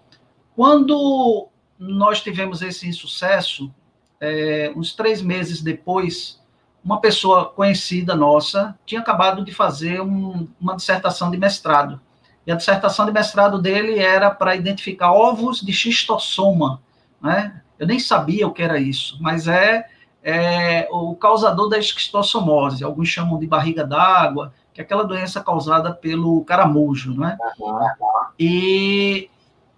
quando 0.54 1.48
nós 1.78 2.20
tivemos 2.20 2.60
esse 2.60 2.88
insucesso, 2.88 3.72
é, 4.20 4.72
uns 4.74 4.94
três 4.94 5.22
meses 5.22 5.62
depois, 5.62 6.42
uma 6.84 7.00
pessoa 7.00 7.46
conhecida 7.46 8.14
nossa 8.16 8.76
tinha 8.84 9.00
acabado 9.00 9.44
de 9.44 9.52
fazer 9.52 10.00
um, 10.00 10.48
uma 10.60 10.76
dissertação 10.76 11.30
de 11.30 11.36
mestrado. 11.36 12.00
E 12.48 12.50
a 12.50 12.54
dissertação 12.54 13.04
de 13.04 13.12
mestrado 13.12 13.60
dele 13.60 13.98
era 13.98 14.30
para 14.30 14.56
identificar 14.56 15.12
ovos 15.12 15.60
de 15.60 15.70
xistossoma. 15.70 16.80
Né? 17.20 17.60
Eu 17.78 17.86
nem 17.86 17.98
sabia 17.98 18.46
o 18.46 18.52
que 18.54 18.62
era 18.62 18.80
isso, 18.80 19.18
mas 19.20 19.46
é, 19.46 19.84
é 20.22 20.88
o 20.90 21.14
causador 21.14 21.68
da 21.68 21.78
esquistossomose. 21.78 22.82
Alguns 22.82 23.08
chamam 23.08 23.38
de 23.38 23.46
barriga 23.46 23.84
d'água, 23.84 24.54
que 24.72 24.80
é 24.80 24.84
aquela 24.84 25.04
doença 25.04 25.42
causada 25.42 25.92
pelo 25.92 26.42
caramujo. 26.46 27.12
Né? 27.20 27.36
E 28.40 29.28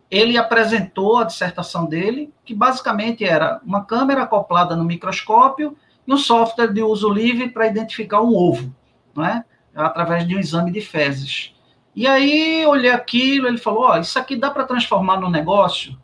ele 0.08 0.38
apresentou 0.38 1.18
a 1.18 1.24
dissertação 1.24 1.86
dele, 1.86 2.32
que 2.44 2.54
basicamente 2.54 3.24
era 3.24 3.60
uma 3.66 3.84
câmera 3.84 4.22
acoplada 4.22 4.76
no 4.76 4.84
microscópio 4.84 5.76
e 6.06 6.14
um 6.14 6.16
software 6.16 6.72
de 6.72 6.84
uso 6.84 7.10
livre 7.10 7.50
para 7.50 7.66
identificar 7.66 8.20
um 8.20 8.32
ovo, 8.32 8.72
não 9.12 9.24
é? 9.24 9.44
através 9.74 10.24
de 10.24 10.36
um 10.36 10.38
exame 10.38 10.70
de 10.70 10.80
fezes. 10.80 11.52
E 11.94 12.06
aí 12.06 12.64
olhei 12.66 12.90
aquilo, 12.90 13.48
ele 13.48 13.58
falou: 13.58 13.90
oh, 13.90 13.98
isso 13.98 14.18
aqui 14.18 14.36
dá 14.36 14.50
para 14.50 14.64
transformar 14.64 15.20
no 15.20 15.28
negócio? 15.28 15.98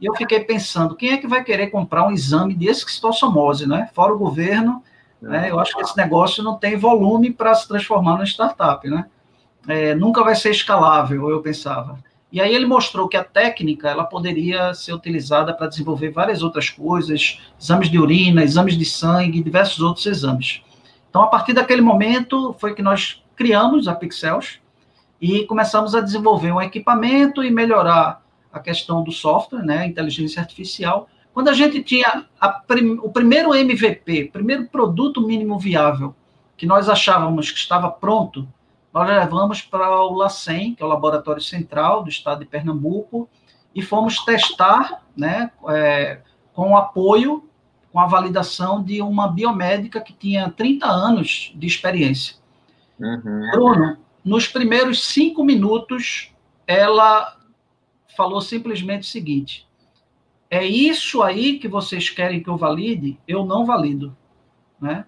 E 0.00 0.06
eu 0.06 0.14
fiquei 0.14 0.40
pensando: 0.40 0.96
quem 0.96 1.12
é 1.12 1.18
que 1.18 1.26
vai 1.26 1.44
querer 1.44 1.68
comprar 1.68 2.06
um 2.06 2.12
exame 2.12 2.54
de 2.54 2.66
esquistossomose, 2.66 3.66
né? 3.66 3.90
Fora 3.94 4.12
o 4.12 4.18
governo, 4.18 4.82
né? 5.20 5.50
Eu 5.50 5.58
acho 5.60 5.74
que 5.74 5.82
esse 5.82 5.96
negócio 5.96 6.42
não 6.42 6.56
tem 6.56 6.76
volume 6.76 7.32
para 7.32 7.54
se 7.54 7.68
transformar 7.68 8.12
numa 8.12 8.24
startup, 8.24 8.88
né? 8.88 9.06
É, 9.66 9.94
nunca 9.94 10.22
vai 10.22 10.34
ser 10.34 10.50
escalável, 10.50 11.28
eu 11.28 11.42
pensava. 11.42 11.98
E 12.30 12.40
aí 12.40 12.54
ele 12.54 12.66
mostrou 12.66 13.08
que 13.08 13.16
a 13.16 13.24
técnica 13.24 13.88
ela 13.88 14.04
poderia 14.04 14.74
ser 14.74 14.92
utilizada 14.92 15.54
para 15.54 15.66
desenvolver 15.66 16.10
várias 16.10 16.42
outras 16.42 16.68
coisas, 16.68 17.40
exames 17.60 17.90
de 17.90 17.98
urina, 17.98 18.42
exames 18.42 18.76
de 18.76 18.84
sangue, 18.84 19.42
diversos 19.42 19.80
outros 19.80 20.04
exames. 20.04 20.62
Então, 21.08 21.22
a 21.22 21.26
partir 21.26 21.54
daquele 21.54 21.80
momento, 21.80 22.54
foi 22.58 22.74
que 22.74 22.82
nnós 22.82 23.24
criamos 23.34 23.88
a 23.88 23.94
Pixels 23.94 24.60
e 25.20 25.44
começamos 25.46 25.94
a 25.94 26.00
desenvolver 26.00 26.52
um 26.52 26.60
equipamento 26.60 27.42
e 27.42 27.50
melhorar 27.50 28.22
a 28.52 28.60
questão 28.60 29.02
do 29.02 29.12
software, 29.12 29.62
né, 29.62 29.78
a 29.78 29.86
inteligência 29.86 30.40
artificial. 30.40 31.08
Quando 31.34 31.48
a 31.48 31.52
gente 31.52 31.82
tinha 31.82 32.26
prim 32.66 32.98
o 33.02 33.10
primeiro 33.10 33.54
MVP, 33.54 34.30
primeiro 34.32 34.66
produto 34.66 35.20
mínimo 35.20 35.58
viável, 35.58 36.14
que 36.56 36.66
nós 36.66 36.88
achávamos 36.88 37.50
que 37.50 37.58
estava 37.58 37.90
pronto, 37.90 38.48
nós 38.92 39.06
levamos 39.06 39.62
para 39.62 39.88
o 40.02 40.14
LACEN, 40.14 40.74
que 40.74 40.82
é 40.82 40.86
o 40.86 40.88
Laboratório 40.88 41.42
Central 41.42 42.02
do 42.02 42.08
Estado 42.08 42.40
de 42.40 42.46
Pernambuco, 42.46 43.28
e 43.74 43.82
fomos 43.82 44.24
testar, 44.24 45.02
né, 45.16 45.50
é, 45.68 46.20
com 46.52 46.72
o 46.72 46.76
apoio, 46.76 47.48
com 47.92 48.00
a 48.00 48.06
validação 48.06 48.82
de 48.82 49.00
uma 49.00 49.28
biomédica 49.28 50.00
que 50.00 50.12
tinha 50.12 50.50
30 50.50 50.86
anos 50.86 51.52
de 51.54 51.66
experiência. 51.66 52.36
Uhum. 52.98 53.50
Bruno, 53.52 53.98
nos 54.24 54.46
primeiros 54.46 55.06
cinco 55.06 55.44
minutos, 55.44 56.32
ela 56.66 57.36
falou 58.16 58.40
simplesmente 58.40 59.02
o 59.02 59.10
seguinte: 59.10 59.66
é 60.50 60.64
isso 60.64 61.22
aí 61.22 61.58
que 61.58 61.68
vocês 61.68 62.10
querem 62.10 62.42
que 62.42 62.48
eu 62.48 62.56
valide? 62.56 63.18
Eu 63.26 63.44
não 63.44 63.64
valido, 63.64 64.16
né? 64.80 65.04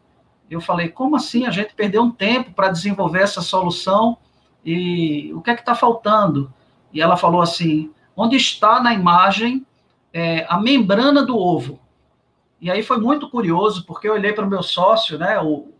Eu 0.50 0.60
falei, 0.60 0.88
como 0.88 1.16
assim? 1.16 1.46
A 1.46 1.50
gente 1.50 1.74
perdeu 1.74 2.02
um 2.02 2.10
tempo 2.10 2.52
para 2.52 2.70
desenvolver 2.70 3.22
essa 3.22 3.40
solução 3.40 4.18
e 4.64 5.32
o 5.32 5.40
que 5.40 5.50
é 5.50 5.54
que 5.54 5.60
está 5.60 5.74
faltando? 5.74 6.52
E 6.92 7.00
ela 7.00 7.16
falou 7.16 7.40
assim, 7.40 7.90
onde 8.16 8.36
está 8.36 8.82
na 8.82 8.92
imagem 8.92 9.64
é, 10.12 10.44
a 10.48 10.60
membrana 10.60 11.24
do 11.24 11.38
ovo? 11.38 11.78
E 12.60 12.70
aí 12.70 12.82
foi 12.82 12.98
muito 12.98 13.30
curioso, 13.30 13.86
porque 13.86 14.08
eu 14.08 14.12
olhei 14.12 14.32
para 14.32 14.44
o 14.44 14.50
meu 14.50 14.62
sócio, 14.62 15.16
né, 15.18 15.40
o, 15.40 15.72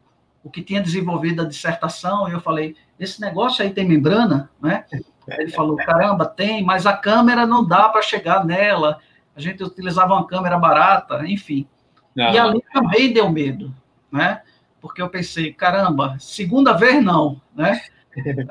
o 0.42 0.48
que 0.48 0.62
tinha 0.62 0.80
desenvolvido 0.80 1.42
a 1.42 1.44
dissertação, 1.44 2.28
e 2.28 2.32
eu 2.32 2.40
falei, 2.40 2.74
esse 3.00 3.20
negócio 3.20 3.64
aí 3.64 3.70
tem 3.70 3.88
membrana, 3.88 4.50
né? 4.62 4.84
Ele 5.26 5.50
falou, 5.50 5.76
caramba, 5.76 6.26
tem, 6.26 6.62
mas 6.62 6.86
a 6.86 6.96
câmera 6.96 7.46
não 7.46 7.64
dá 7.64 7.88
para 7.88 8.02
chegar 8.02 8.44
nela. 8.44 8.98
A 9.34 9.40
gente 9.40 9.64
utilizava 9.64 10.14
uma 10.14 10.26
câmera 10.26 10.58
barata, 10.58 11.24
enfim. 11.26 11.66
Não. 12.14 12.32
E 12.32 12.38
ali 12.38 12.62
também 12.72 13.12
deu 13.12 13.30
medo, 13.30 13.74
né? 14.10 14.42
porque 14.80 15.02
eu 15.02 15.08
pensei, 15.08 15.52
caramba, 15.52 16.16
segunda 16.18 16.72
vez 16.72 17.02
não, 17.04 17.40
né? 17.54 17.80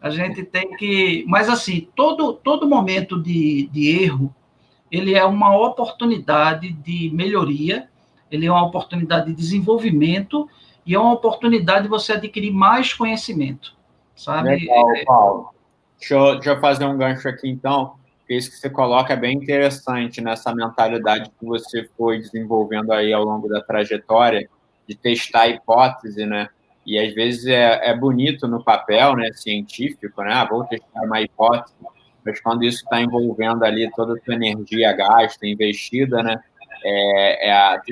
a 0.00 0.10
gente 0.10 0.44
tem 0.44 0.76
que. 0.76 1.24
Mas, 1.26 1.48
assim, 1.48 1.88
todo, 1.96 2.34
todo 2.34 2.68
momento 2.68 3.20
de, 3.20 3.68
de 3.72 4.02
erro, 4.02 4.34
ele 4.90 5.14
é 5.14 5.24
uma 5.24 5.56
oportunidade 5.56 6.70
de 6.72 7.10
melhoria, 7.12 7.88
ele 8.30 8.46
é 8.46 8.52
uma 8.52 8.66
oportunidade 8.66 9.26
de 9.26 9.34
desenvolvimento 9.34 10.48
e 10.88 10.94
é 10.94 10.98
uma 10.98 11.12
oportunidade 11.12 11.82
de 11.82 11.88
você 11.88 12.14
adquirir 12.14 12.50
mais 12.50 12.94
conhecimento, 12.94 13.76
sabe? 14.16 14.48
Legal, 14.48 14.96
é, 14.96 15.04
Paulo. 15.04 15.50
Deixa 15.98 16.14
eu, 16.14 16.34
deixa 16.36 16.50
eu 16.52 16.60
fazer 16.60 16.86
um 16.86 16.96
gancho 16.96 17.28
aqui, 17.28 17.46
então. 17.46 17.92
Isso 18.26 18.50
que 18.50 18.56
você 18.56 18.70
coloca 18.70 19.12
é 19.12 19.16
bem 19.16 19.36
interessante 19.36 20.22
nessa 20.22 20.54
mentalidade 20.54 21.30
que 21.38 21.44
você 21.44 21.86
foi 21.96 22.18
desenvolvendo 22.18 22.90
aí 22.92 23.12
ao 23.12 23.22
longo 23.22 23.48
da 23.48 23.60
trajetória 23.60 24.48
de 24.86 24.94
testar 24.94 25.42
a 25.42 25.48
hipótese, 25.48 26.24
né? 26.24 26.48
E 26.86 26.98
às 26.98 27.12
vezes 27.14 27.46
é, 27.46 27.90
é 27.90 27.94
bonito 27.94 28.48
no 28.48 28.64
papel, 28.64 29.14
né, 29.14 29.30
científico, 29.34 30.22
né? 30.22 30.32
Ah, 30.32 30.46
vou 30.46 30.64
testar 30.64 31.02
uma 31.02 31.20
hipótese, 31.20 31.74
mas 32.24 32.40
quando 32.40 32.64
isso 32.64 32.82
está 32.82 32.98
envolvendo 33.00 33.62
ali 33.62 33.90
toda 33.94 34.14
a 34.14 34.24
sua 34.24 34.34
energia 34.34 34.90
gasta, 34.94 35.46
investida, 35.46 36.22
né? 36.22 36.40
É, 36.82 37.48
é 37.48 37.52
a 37.52 37.82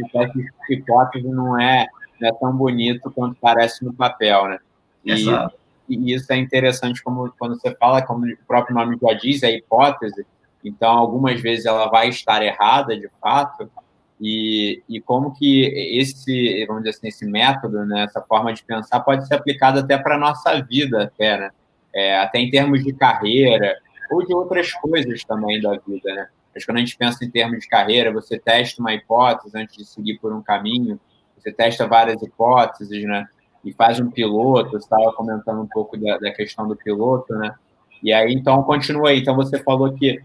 hipótese 0.71 1.29
não 1.29 1.59
é, 1.61 1.87
não 2.21 2.29
é 2.29 2.33
tão 2.33 2.57
bonito 2.57 3.11
quanto 3.11 3.37
parece 3.41 3.85
no 3.85 3.93
papel, 3.93 4.49
né? 4.49 4.59
E, 5.05 5.13
Exato. 5.13 5.57
e 5.89 6.13
isso 6.13 6.33
é 6.33 6.37
interessante 6.37 7.03
como 7.03 7.33
quando 7.39 7.59
você 7.59 7.75
fala, 7.75 8.03
como 8.03 8.27
o 8.27 8.37
próprio 8.47 8.75
nome 8.75 8.99
já 9.01 9.13
diz, 9.15 9.43
é 9.43 9.51
hipótese. 9.53 10.27
Então, 10.65 10.91
algumas 10.91 11.41
vezes 11.41 11.67
ela 11.67 11.89
vai 11.89 12.09
estar 12.09 12.43
errada, 12.43 12.99
de 12.99 13.09
fato, 13.21 13.71
e, 14.21 14.83
e 14.89 15.01
como 15.01 15.35
que 15.35 15.65
esse, 15.99 16.65
vamos 16.67 16.83
dizer 16.83 16.97
assim, 16.97 17.09
esse 17.09 17.27
método, 17.27 17.85
né, 17.85 18.05
essa 18.05 18.21
forma 18.23 18.53
de 18.53 18.65
pensar 18.65 19.01
pode 19.01 19.27
ser 19.27 19.35
aplicado 19.35 19.81
até 19.81 19.99
para 19.99 20.17
a 20.17 20.19
nossa 20.19 20.61
vida, 20.63 21.05
até, 21.05 21.39
né? 21.39 21.51
É, 21.95 22.19
até 22.19 22.39
em 22.39 22.51
termos 22.51 22.85
de 22.85 22.93
carreira, 22.93 23.75
ou 24.11 24.25
de 24.25 24.35
outras 24.35 24.73
coisas 24.73 25.25
também 25.25 25.61
da 25.61 25.73
vida, 25.87 26.15
né? 26.15 26.29
Mas 26.55 26.65
quando 26.65 26.79
a 26.79 26.81
gente 26.81 26.97
pensa 26.97 27.25
em 27.25 27.31
termos 27.31 27.61
de 27.61 27.69
carreira, 27.69 28.13
você 28.13 28.39
testa 28.39 28.81
uma 28.81 28.95
hipótese 28.95 29.57
antes 29.57 29.77
de 29.77 29.85
seguir 29.85 30.19
por 30.19 30.33
um 30.33 30.43
caminho, 30.43 30.99
você 31.47 31.53
testa 31.53 31.87
várias 31.87 32.21
hipóteses, 32.21 33.05
né? 33.05 33.25
E 33.65 33.73
faz 33.73 34.01
um 34.01 34.11
piloto, 34.11 34.71
você 34.71 34.79
estava 34.79 35.13
comentando 35.13 35.61
um 35.61 35.67
pouco 35.67 35.97
da, 35.97 36.19
da, 36.19 36.33
questão 36.33 36.67
do 36.67 36.77
piloto, 36.77 37.33
né? 37.35 37.55
E 38.03 38.13
aí, 38.13 38.33
então, 38.33 38.63
continua 38.65 39.11
aí. 39.11 39.21
Então, 39.21 39.37
você 39.37 39.59
falou 39.63 39.93
que, 39.93 40.21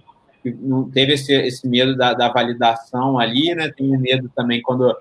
teve 0.94 1.14
esse, 1.14 1.34
esse 1.34 1.68
medo 1.68 1.96
da, 1.96 2.14
da, 2.14 2.30
validação 2.30 3.20
ali, 3.20 3.54
né? 3.54 3.72
Tem 3.72 3.88
medo 3.98 4.32
também 4.36 4.62
quando 4.62 4.96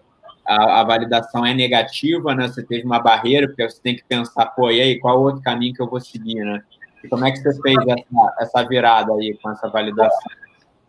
a, 0.46 0.80
a, 0.80 0.84
validação 0.84 1.44
é 1.44 1.54
negativa, 1.54 2.34
né? 2.34 2.48
Você 2.48 2.62
teve 2.62 2.84
uma 2.84 3.00
barreira, 3.00 3.46
porque 3.46 3.68
você 3.68 3.80
tem 3.80 3.96
que 3.96 4.04
pensar, 4.04 4.46
pô, 4.46 4.70
e 4.70 4.80
aí, 4.80 4.98
qual 4.98 5.20
outro 5.20 5.42
caminho 5.42 5.74
que 5.74 5.82
eu 5.82 5.88
vou 5.88 6.00
seguir, 6.00 6.44
né? 6.44 6.62
E 7.02 7.08
como 7.08 7.24
é 7.24 7.30
que 7.30 7.38
você 7.38 7.60
fez 7.62 7.78
essa, 7.78 8.34
essa 8.40 8.68
virada 8.68 9.12
aí 9.14 9.38
com 9.42 9.50
essa 9.50 9.68
validação? 9.68 10.39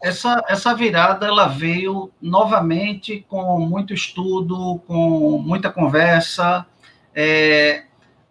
Essa, 0.01 0.43
essa 0.47 0.73
virada 0.73 1.27
ela 1.27 1.47
veio 1.47 2.11
novamente 2.19 3.23
com 3.29 3.59
muito 3.59 3.93
estudo, 3.93 4.81
com 4.87 5.37
muita 5.37 5.69
conversa. 5.69 6.65
É, 7.13 7.83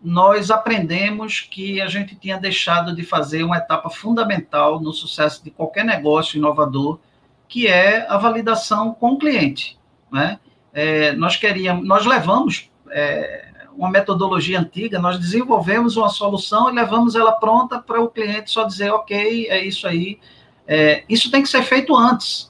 nós 0.03 0.51
aprendemos 0.51 1.41
que 1.41 1.81
a 1.81 1.87
gente 1.87 2.17
tinha 2.17 2.39
deixado 2.39 2.95
de 2.95 3.05
fazer 3.05 3.45
uma 3.45 3.59
etapa 3.59 3.89
fundamental 3.91 4.81
no 4.81 4.93
sucesso 4.93 5.45
de 5.45 5.51
qualquer 5.51 5.85
negócio 5.85 6.39
inovador, 6.39 6.99
que 7.47 7.67
é 7.67 8.07
a 8.09 8.17
validação 8.17 8.93
com 8.93 9.13
o 9.13 9.19
cliente. 9.19 9.79
Né? 10.11 10.41
É, 10.73 11.13
nós 11.13 11.37
queríamos, 11.37 11.87
nós 11.87 12.05
levamos 12.05 12.71
é, 12.91 13.49
uma 13.77 13.91
metodologia 13.91 14.59
antiga, 14.59 14.99
nós 14.99 15.19
desenvolvemos 15.19 15.97
uma 15.97 16.09
solução 16.09 16.71
e 16.71 16.75
levamos 16.75 17.15
ela 17.15 17.33
pronta 17.33 17.79
para 17.79 18.01
o 18.01 18.09
cliente 18.09 18.51
só 18.51 18.65
dizer, 18.65 18.91
ok, 18.91 19.49
é 19.49 19.65
isso 19.65 19.87
aí. 19.87 20.19
É, 20.73 21.03
isso 21.09 21.33
tem 21.33 21.43
que 21.43 21.49
ser 21.49 21.65
feito 21.65 21.97
antes. 21.97 22.49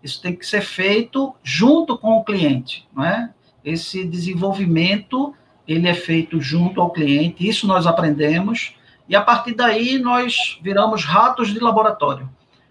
Isso 0.00 0.22
tem 0.22 0.36
que 0.36 0.46
ser 0.46 0.60
feito 0.60 1.34
junto 1.42 1.98
com 1.98 2.12
o 2.12 2.24
cliente, 2.24 2.86
não 2.94 3.04
é? 3.04 3.28
Esse 3.64 4.04
desenvolvimento 4.04 5.34
ele 5.66 5.88
é 5.88 5.94
feito 5.94 6.40
junto 6.40 6.80
ao 6.80 6.92
cliente. 6.92 7.48
Isso 7.48 7.66
nós 7.66 7.84
aprendemos 7.84 8.76
e 9.08 9.16
a 9.16 9.20
partir 9.20 9.52
daí 9.52 9.98
nós 9.98 10.60
viramos 10.62 11.04
ratos 11.04 11.52
de 11.52 11.58
laboratório. 11.58 12.30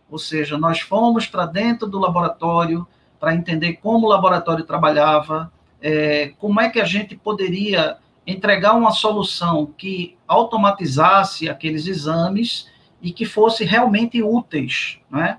Ou 0.10 0.18
seja, 0.18 0.58
nós 0.58 0.80
fomos 0.80 1.28
para 1.28 1.46
dentro 1.46 1.88
do 1.88 2.00
laboratório 2.00 2.88
para 3.20 3.36
entender 3.36 3.74
como 3.74 4.08
o 4.08 4.10
laboratório 4.10 4.64
trabalhava, 4.64 5.52
é, 5.82 6.32
como 6.40 6.62
é 6.62 6.70
que 6.70 6.80
a 6.80 6.86
gente 6.86 7.18
poderia 7.18 7.98
entregar 8.26 8.74
uma 8.76 8.92
solução 8.92 9.74
que 9.78 10.16
automatizasse 10.26 11.50
aqueles 11.50 11.86
exames 11.86 12.74
e 13.06 13.12
que 13.12 13.24
fosse 13.24 13.64
realmente 13.64 14.24
úteis, 14.24 14.98
né? 15.12 15.38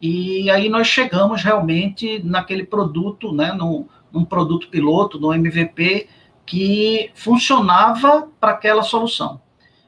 E 0.00 0.50
aí 0.50 0.70
nós 0.70 0.86
chegamos 0.86 1.42
realmente 1.44 2.22
naquele 2.24 2.64
produto, 2.64 3.32
né, 3.32 3.52
no, 3.52 3.86
num 4.10 4.24
produto 4.24 4.68
piloto, 4.68 5.20
no 5.20 5.32
MVP, 5.32 6.08
que 6.46 7.10
funcionava 7.14 8.28
para 8.40 8.52
aquela 8.52 8.82
solução. 8.82 9.42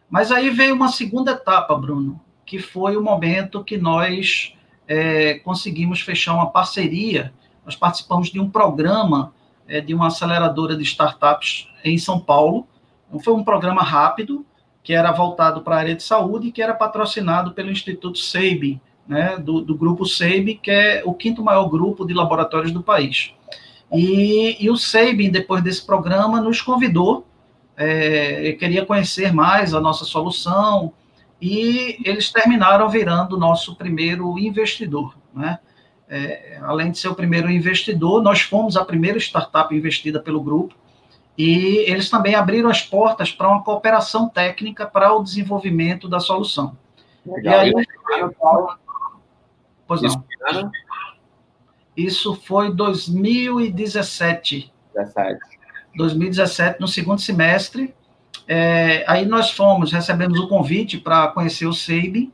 Mas 0.08 0.30
aí 0.30 0.50
veio 0.50 0.74
uma 0.74 0.88
segunda 0.88 1.32
etapa, 1.32 1.74
Bruno, 1.74 2.20
que 2.44 2.58
foi 2.58 2.94
o 2.94 3.02
momento 3.02 3.64
que 3.64 3.78
nós 3.78 4.54
é, 4.86 5.38
conseguimos 5.38 6.02
fechar 6.02 6.34
uma 6.34 6.50
parceria. 6.50 7.32
Nós 7.64 7.74
participamos 7.74 8.30
de 8.30 8.38
um 8.38 8.50
programa 8.50 9.32
é, 9.66 9.80
de 9.80 9.94
uma 9.94 10.08
aceleradora 10.08 10.76
de 10.76 10.82
startups 10.82 11.68
em 11.82 11.96
São 11.96 12.20
Paulo. 12.20 12.68
Então, 13.08 13.18
foi 13.18 13.32
um 13.32 13.42
programa 13.42 13.82
rápido, 13.82 14.44
que 14.84 14.92
era 14.92 15.10
voltado 15.10 15.62
para 15.62 15.74
a 15.74 15.78
área 15.80 15.94
de 15.96 16.02
saúde 16.02 16.48
e 16.48 16.52
que 16.52 16.62
era 16.62 16.74
patrocinado 16.74 17.50
pelo 17.52 17.72
Instituto 17.72 18.18
SEIB, 18.18 18.80
né, 19.08 19.36
do, 19.38 19.60
do 19.60 19.76
grupo 19.76 20.06
SEIB, 20.06 20.54
que 20.62 20.70
é 20.70 21.02
o 21.04 21.12
quinto 21.12 21.42
maior 21.42 21.68
grupo 21.68 22.06
de 22.06 22.14
laboratórios 22.14 22.70
do 22.70 22.82
país. 22.82 23.32
E, 23.92 24.56
e 24.62 24.70
o 24.70 24.76
SEIB, 24.76 25.28
depois 25.30 25.60
desse 25.62 25.84
programa, 25.84 26.40
nos 26.40 26.62
convidou, 26.62 27.26
é, 27.76 28.52
queria 28.52 28.86
conhecer 28.86 29.32
mais 29.32 29.74
a 29.74 29.80
nossa 29.80 30.04
solução, 30.04 30.92
e 31.40 31.98
eles 32.04 32.30
terminaram 32.30 32.88
virando 32.88 33.36
nosso 33.36 33.74
primeiro 33.74 34.38
investidor. 34.38 35.16
Né? 35.34 35.58
é, 36.08 36.58
além 36.62 36.90
de 36.90 36.98
ser 36.98 37.08
o 37.08 37.14
primeiro 37.14 37.50
investidor, 37.50 38.22
nós 38.22 38.42
fomos 38.42 38.76
a 38.76 38.84
primeira 38.84 39.18
startup 39.18 39.74
investida 39.74 40.20
pelo 40.20 40.40
grupo, 40.40 40.74
e 41.36 41.84
eles 41.90 42.08
também 42.08 42.34
abriram 42.34 42.70
as 42.70 42.82
portas 42.82 43.32
para 43.32 43.48
uma 43.48 43.62
cooperação 43.62 44.28
técnica 44.28 44.86
para 44.86 45.12
o 45.12 45.22
desenvolvimento 45.22 46.08
da 46.08 46.20
solução. 46.20 46.76
Legal. 47.26 47.66
E 47.66 47.76
aí, 47.76 47.86
pois 49.86 50.02
não. 50.02 50.24
Isso 51.96 52.34
foi 52.34 52.72
2017. 52.72 54.72
17. 54.94 55.40
2017, 55.96 56.80
no 56.80 56.88
segundo 56.88 57.20
semestre. 57.20 57.94
É, 58.46 59.04
aí 59.06 59.24
nós 59.24 59.50
fomos, 59.50 59.92
recebemos 59.92 60.38
o 60.38 60.48
convite 60.48 60.98
para 60.98 61.28
conhecer 61.28 61.66
o 61.66 61.72
SEIB, 61.72 62.32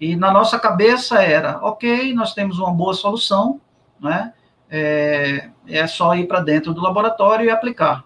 e 0.00 0.16
na 0.16 0.32
nossa 0.32 0.58
cabeça 0.58 1.22
era, 1.22 1.58
ok, 1.62 2.12
nós 2.12 2.34
temos 2.34 2.58
uma 2.58 2.72
boa 2.72 2.94
solução, 2.94 3.60
né? 4.00 4.32
É, 4.68 5.50
é 5.68 5.86
só 5.86 6.16
ir 6.16 6.26
para 6.26 6.40
dentro 6.40 6.74
do 6.74 6.80
laboratório 6.80 7.46
e 7.46 7.50
aplicar. 7.50 8.04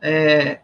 É, 0.00 0.60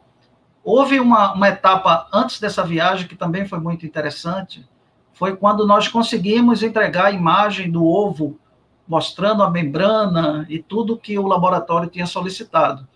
houve 0.63 0.99
uma, 1.01 1.35
uma 1.35 1.49
etapa 1.49 2.09
antes 2.13 2.41
dessa 2.41 2.65
viagem 2.65 3.07
que 3.07 3.17
também 3.17 3.47
foi 3.47 3.59
muito 3.59 3.85
interessante, 3.85 4.67
foi 5.13 5.37
quando 5.37 5.67
nós 5.67 5.89
conseguimos 5.89 6.63
entregar 6.63 7.07
a 7.07 7.11
imagem 7.13 7.71
do 7.71 7.85
ovo, 7.85 8.39
mostrando 8.87 9.43
a 9.43 9.51
membrana 9.51 10.45
e 10.49 10.59
tudo 10.59 10.99
que 10.99 11.19
o 11.19 11.27
laboratório 11.27 11.89
tinha 11.89 12.07
solicitado. 12.07 12.87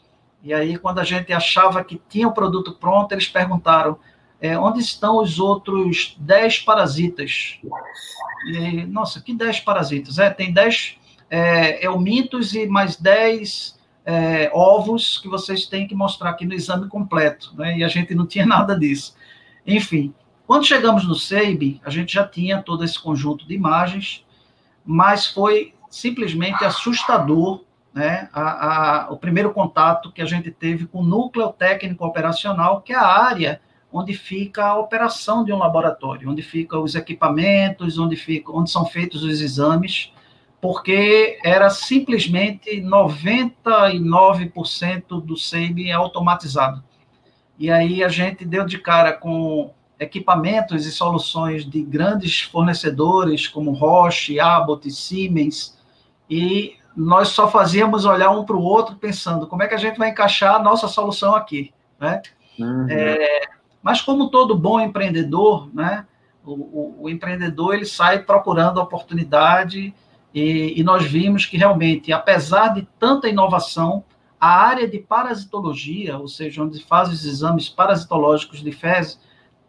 E 0.42 0.53
aí, 0.53 0.79
quando 0.79 0.98
a 0.98 1.05
gente 1.05 1.33
achava 1.33 1.83
que 1.83 2.01
tinha 2.09 2.29
o 2.29 2.33
produto 2.33 2.72
pronto, 2.72 3.12
eles 3.12 3.29
perguntaram: 3.29 3.98
é, 4.40 4.59
onde 4.59 4.81
estão 4.81 5.18
os 5.18 5.38
outros 5.38 6.16
10 6.18 6.61
parasitas? 6.61 7.59
E, 8.46 8.87
nossa, 8.87 9.20
que 9.20 9.35
10 9.35 9.61
parasitas? 9.61 10.18
É, 10.18 10.31
tem 10.31 10.53
10 10.53 10.96
é, 11.31 11.87
eumintos 11.87 12.55
e 12.55 12.66
mais 12.66 12.96
10 12.96 13.78
é, 14.11 14.51
ovos 14.55 15.18
que 15.18 15.29
vocês 15.29 15.66
têm 15.66 15.87
que 15.87 15.94
mostrar 15.94 16.31
aqui 16.31 16.47
no 16.47 16.55
exame 16.55 16.88
completo, 16.88 17.53
né? 17.55 17.77
E 17.77 17.85
a 17.85 17.88
gente 17.88 18.14
não 18.14 18.25
tinha 18.25 18.47
nada 18.49 18.75
disso. 18.75 19.14
Enfim, 19.66 20.14
quando 20.47 20.64
chegamos 20.64 21.07
no 21.07 21.14
SEIB, 21.14 21.79
a 21.85 21.90
gente 21.90 22.14
já 22.14 22.27
tinha 22.27 22.62
todo 22.62 22.83
esse 22.83 22.99
conjunto 22.99 23.47
de 23.47 23.53
imagens, 23.53 24.25
mas 24.83 25.27
foi 25.27 25.75
simplesmente 25.90 26.64
assustador 26.64 27.62
né, 27.92 28.31
a, 28.33 29.09
a, 29.09 29.12
o 29.12 29.18
primeiro 29.18 29.53
contato 29.53 30.11
que 30.11 30.23
a 30.23 30.25
gente 30.25 30.51
teve 30.51 30.87
com 30.87 31.01
o 31.01 31.07
núcleo 31.07 31.53
técnico 31.53 32.07
operacional, 32.07 32.81
que 32.81 32.94
é 32.94 32.97
a 32.97 33.07
área 33.07 33.61
onde 33.92 34.14
fica 34.14 34.64
a 34.64 34.79
operação 34.79 35.44
de 35.44 35.53
um 35.53 35.59
laboratório, 35.59 36.31
onde 36.31 36.40
ficam 36.40 36.83
os 36.83 36.94
equipamentos, 36.94 37.99
onde, 37.99 38.16
fica, 38.16 38.53
onde 38.53 38.71
são 38.71 38.87
feitos 38.87 39.23
os 39.23 39.42
exames, 39.42 40.12
porque 40.61 41.38
era 41.44 41.71
simplesmente 41.71 42.83
99% 42.83 45.23
do 45.23 45.37
SEIB 45.37 45.92
automatizado. 45.92 46.83
E 47.59 47.71
aí 47.71 48.03
a 48.03 48.09
gente 48.09 48.44
deu 48.44 48.64
de 48.64 48.79
cara 48.79 49.12
com 49.12 49.73
equipamentos 49.99 50.87
e 50.87 50.92
soluções 50.92 51.64
de 51.64 51.83
grandes 51.83 52.42
fornecedores 52.42 53.49
como 53.49 53.73
Roche, 53.73 54.38
Abbott, 54.38 54.88
Siemens, 54.90 55.77
e 56.31 56.77
nós 56.97 57.29
só 57.29 57.49
fazíamos 57.49 58.05
olhar 58.05 58.31
um 58.31 58.44
para 58.44 58.57
o 58.57 58.62
outro 58.62 58.97
pensando 58.97 59.47
como 59.47 59.62
é 59.62 59.68
que 59.68 59.75
a 59.75 59.79
gente 59.79 59.99
vai 59.99 60.11
encaixar 60.11 60.57
a 60.57 60.62
nossa 60.62 60.88
solução 60.88 61.35
aqui, 61.35 61.73
né? 61.99 62.23
Uhum. 62.59 62.87
É, 62.90 63.42
mas 63.83 64.01
como 64.01 64.31
todo 64.31 64.57
bom 64.57 64.81
empreendedor, 64.81 65.68
né, 65.73 66.07
o, 66.44 66.53
o, 66.53 67.03
o 67.03 67.09
empreendedor 67.09 67.75
ele 67.75 67.87
sai 67.87 68.21
procurando 68.21 68.81
oportunidade 68.81 69.94
e, 70.38 70.81
e, 70.81 70.85
nós 70.85 71.05
vimos 71.05 71.46
que 71.46 71.57
realmente, 71.57 72.12
apesar 72.12 72.68
de 72.68 72.87
tanta 72.98 73.29
inovação, 73.29 74.05
a 74.40 74.48
área 74.48 74.87
de 74.87 74.98
parasitologia, 74.98 76.18
ou 76.18 76.29
seja, 76.29 76.62
onde 76.62 76.83
faz 76.85 77.09
os 77.09 77.24
exames 77.24 77.68
parasitológicos 77.68 78.62
de 78.62 78.70
fezes, 78.70 79.20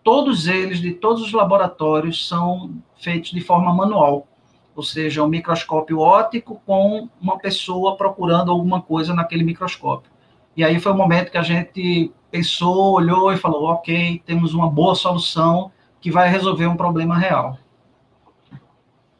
todos 0.03 0.47
eles, 0.47 0.79
de 0.79 0.93
todos 0.93 1.23
os 1.23 1.33
laboratórios, 1.33 2.27
são 2.27 2.71
feitos 2.97 3.31
de 3.31 3.41
forma 3.41 3.73
manual, 3.73 4.27
ou 4.75 4.83
seja, 4.83 5.23
um 5.23 5.27
microscópio 5.27 5.99
óptico 5.99 6.61
com 6.65 7.09
uma 7.19 7.37
pessoa 7.37 7.97
procurando 7.97 8.51
alguma 8.51 8.81
coisa 8.81 9.13
naquele 9.13 9.43
microscópio. 9.43 10.11
E 10.55 10.63
aí 10.63 10.79
foi 10.79 10.91
o 10.91 10.95
momento 10.95 11.31
que 11.31 11.37
a 11.37 11.43
gente 11.43 12.11
pensou, 12.29 12.93
olhou 12.93 13.31
e 13.31 13.37
falou: 13.37 13.65
ok, 13.65 14.21
temos 14.25 14.53
uma 14.53 14.69
boa 14.69 14.95
solução 14.95 15.71
que 15.99 16.11
vai 16.11 16.29
resolver 16.29 16.67
um 16.67 16.77
problema 16.77 17.17
real. 17.17 17.57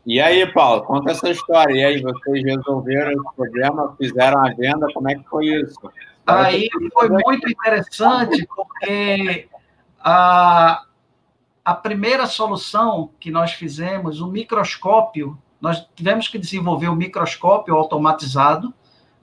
E 0.10 0.19
aí, 0.19 0.52
Paulo, 0.52 0.82
conta 0.86 1.12
essa 1.12 1.30
história. 1.30 1.72
E 1.72 1.84
aí, 1.86 2.02
vocês 2.02 2.43
resolveram 2.43 3.12
esse 3.12 3.36
problema, 3.36 3.95
fizeram 3.95 4.43
a 4.43 4.50
venda, 4.56 4.88
como 4.91 5.08
é 5.08 5.13
que 5.13 5.24
foi 5.30 5.45
isso? 5.45 5.80
Aí 6.26 6.67
foi 6.91 7.10
muito 7.10 7.48
interessante, 7.48 8.48
porque 8.56 9.48
a, 10.00 10.84
a 11.63 11.74
primeira 11.76 12.26
solução 12.26 13.12
que 13.19 13.30
nós 13.30 13.54
fizemos, 13.54 14.19
o 14.19 14.26
microscópio, 14.26 15.38
nós 15.62 15.88
tivemos 15.95 16.28
que 16.28 16.39
desenvolver 16.39 16.88
o 16.88 16.95
microscópio 16.95 17.76
automatizado, 17.76 18.74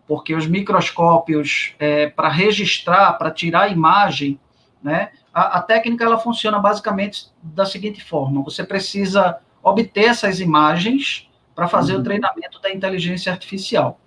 porque 0.07 0.37
os 0.37 0.47
microscópios, 0.47 1.75
é, 1.81 2.09
para 2.11 2.29
registrar, 2.29 3.15
para 3.15 3.33
tirar 3.33 3.63
a 3.63 3.69
imagem, 3.69 4.39
né, 4.81 5.11
a, 5.35 5.59
a, 5.59 5.63
técnica 5.63 6.05
ela 6.05 6.17
funciona 6.17 6.61
basicamente 6.61 7.27
da 7.43 7.67
seguinte 7.67 8.05
forma: 8.05 8.41
você 8.41 8.63
precisa 8.63 9.41
obter 9.71 10.05
essas 10.05 10.39
imagens 10.39 11.29
para 11.55 11.67
fazer 11.67 11.95
uhum. 11.95 12.01
o 12.01 12.05
treinamento 12.05 12.61
da 12.61 12.73
inteligência 12.73 13.33
artificial. 13.33 13.99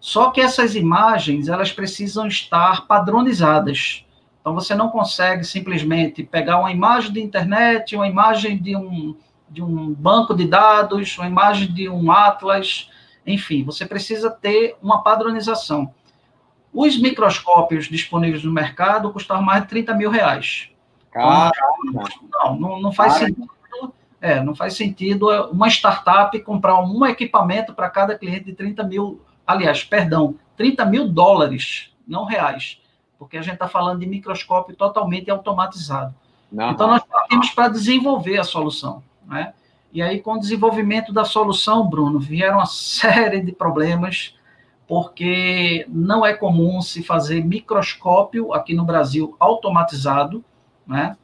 Só 0.00 0.30
que 0.30 0.40
essas 0.40 0.74
imagens 0.74 1.48
elas 1.48 1.70
precisam 1.70 2.26
estar 2.26 2.86
padronizadas. 2.86 4.06
Então 4.40 4.54
você 4.54 4.74
não 4.74 4.88
consegue 4.88 5.44
simplesmente 5.44 6.22
pegar 6.22 6.58
uma 6.58 6.72
imagem 6.72 7.12
de 7.12 7.20
internet, 7.20 7.94
uma 7.94 8.08
imagem 8.08 8.56
de 8.56 8.74
um, 8.74 9.14
de 9.50 9.62
um 9.62 9.92
banco 9.92 10.34
de 10.34 10.46
dados, 10.46 11.18
uma 11.18 11.26
imagem 11.26 11.72
de 11.72 11.88
um 11.88 12.10
atlas, 12.10 12.90
enfim, 13.26 13.62
você 13.62 13.84
precisa 13.84 14.30
ter 14.30 14.76
uma 14.82 15.02
padronização. 15.02 15.92
Os 16.72 16.98
microscópios 16.98 17.86
disponíveis 17.86 18.42
no 18.42 18.50
mercado 18.50 19.12
custavam 19.12 19.44
mais 19.44 19.62
de 19.62 19.68
30 19.68 19.94
mil 19.94 20.10
reais. 20.10 20.70
Caramba. 21.10 21.52
Não, 22.32 22.58
não, 22.58 22.80
não 22.80 22.92
faz 22.92 23.18
Caramba. 23.18 23.34
sentido. 23.34 23.61
É, 24.22 24.40
não 24.40 24.54
faz 24.54 24.76
sentido 24.76 25.28
uma 25.50 25.66
startup 25.66 26.38
comprar 26.42 26.80
um 26.80 27.04
equipamento 27.04 27.74
para 27.74 27.90
cada 27.90 28.16
cliente 28.16 28.44
de 28.44 28.52
30 28.52 28.84
mil, 28.84 29.20
aliás, 29.44 29.82
perdão, 29.82 30.36
30 30.56 30.84
mil 30.84 31.08
dólares, 31.08 31.92
não 32.06 32.24
reais, 32.24 32.80
porque 33.18 33.36
a 33.36 33.42
gente 33.42 33.54
está 33.54 33.66
falando 33.66 33.98
de 33.98 34.06
microscópio 34.06 34.76
totalmente 34.76 35.28
automatizado. 35.28 36.14
Não. 36.52 36.70
Então, 36.70 36.86
nós 36.86 37.02
partimos 37.02 37.50
para 37.50 37.66
desenvolver 37.66 38.38
a 38.38 38.44
solução. 38.44 39.02
Né? 39.26 39.52
E 39.92 40.00
aí, 40.00 40.20
com 40.20 40.34
o 40.34 40.38
desenvolvimento 40.38 41.12
da 41.12 41.24
solução, 41.24 41.88
Bruno, 41.88 42.20
vieram 42.20 42.58
uma 42.58 42.66
série 42.66 43.40
de 43.40 43.50
problemas, 43.50 44.38
porque 44.86 45.84
não 45.88 46.24
é 46.24 46.32
comum 46.32 46.80
se 46.80 47.02
fazer 47.02 47.44
microscópio 47.44 48.54
aqui 48.54 48.72
no 48.72 48.84
Brasil 48.84 49.34
automatizado, 49.40 50.44
né? 50.86 51.16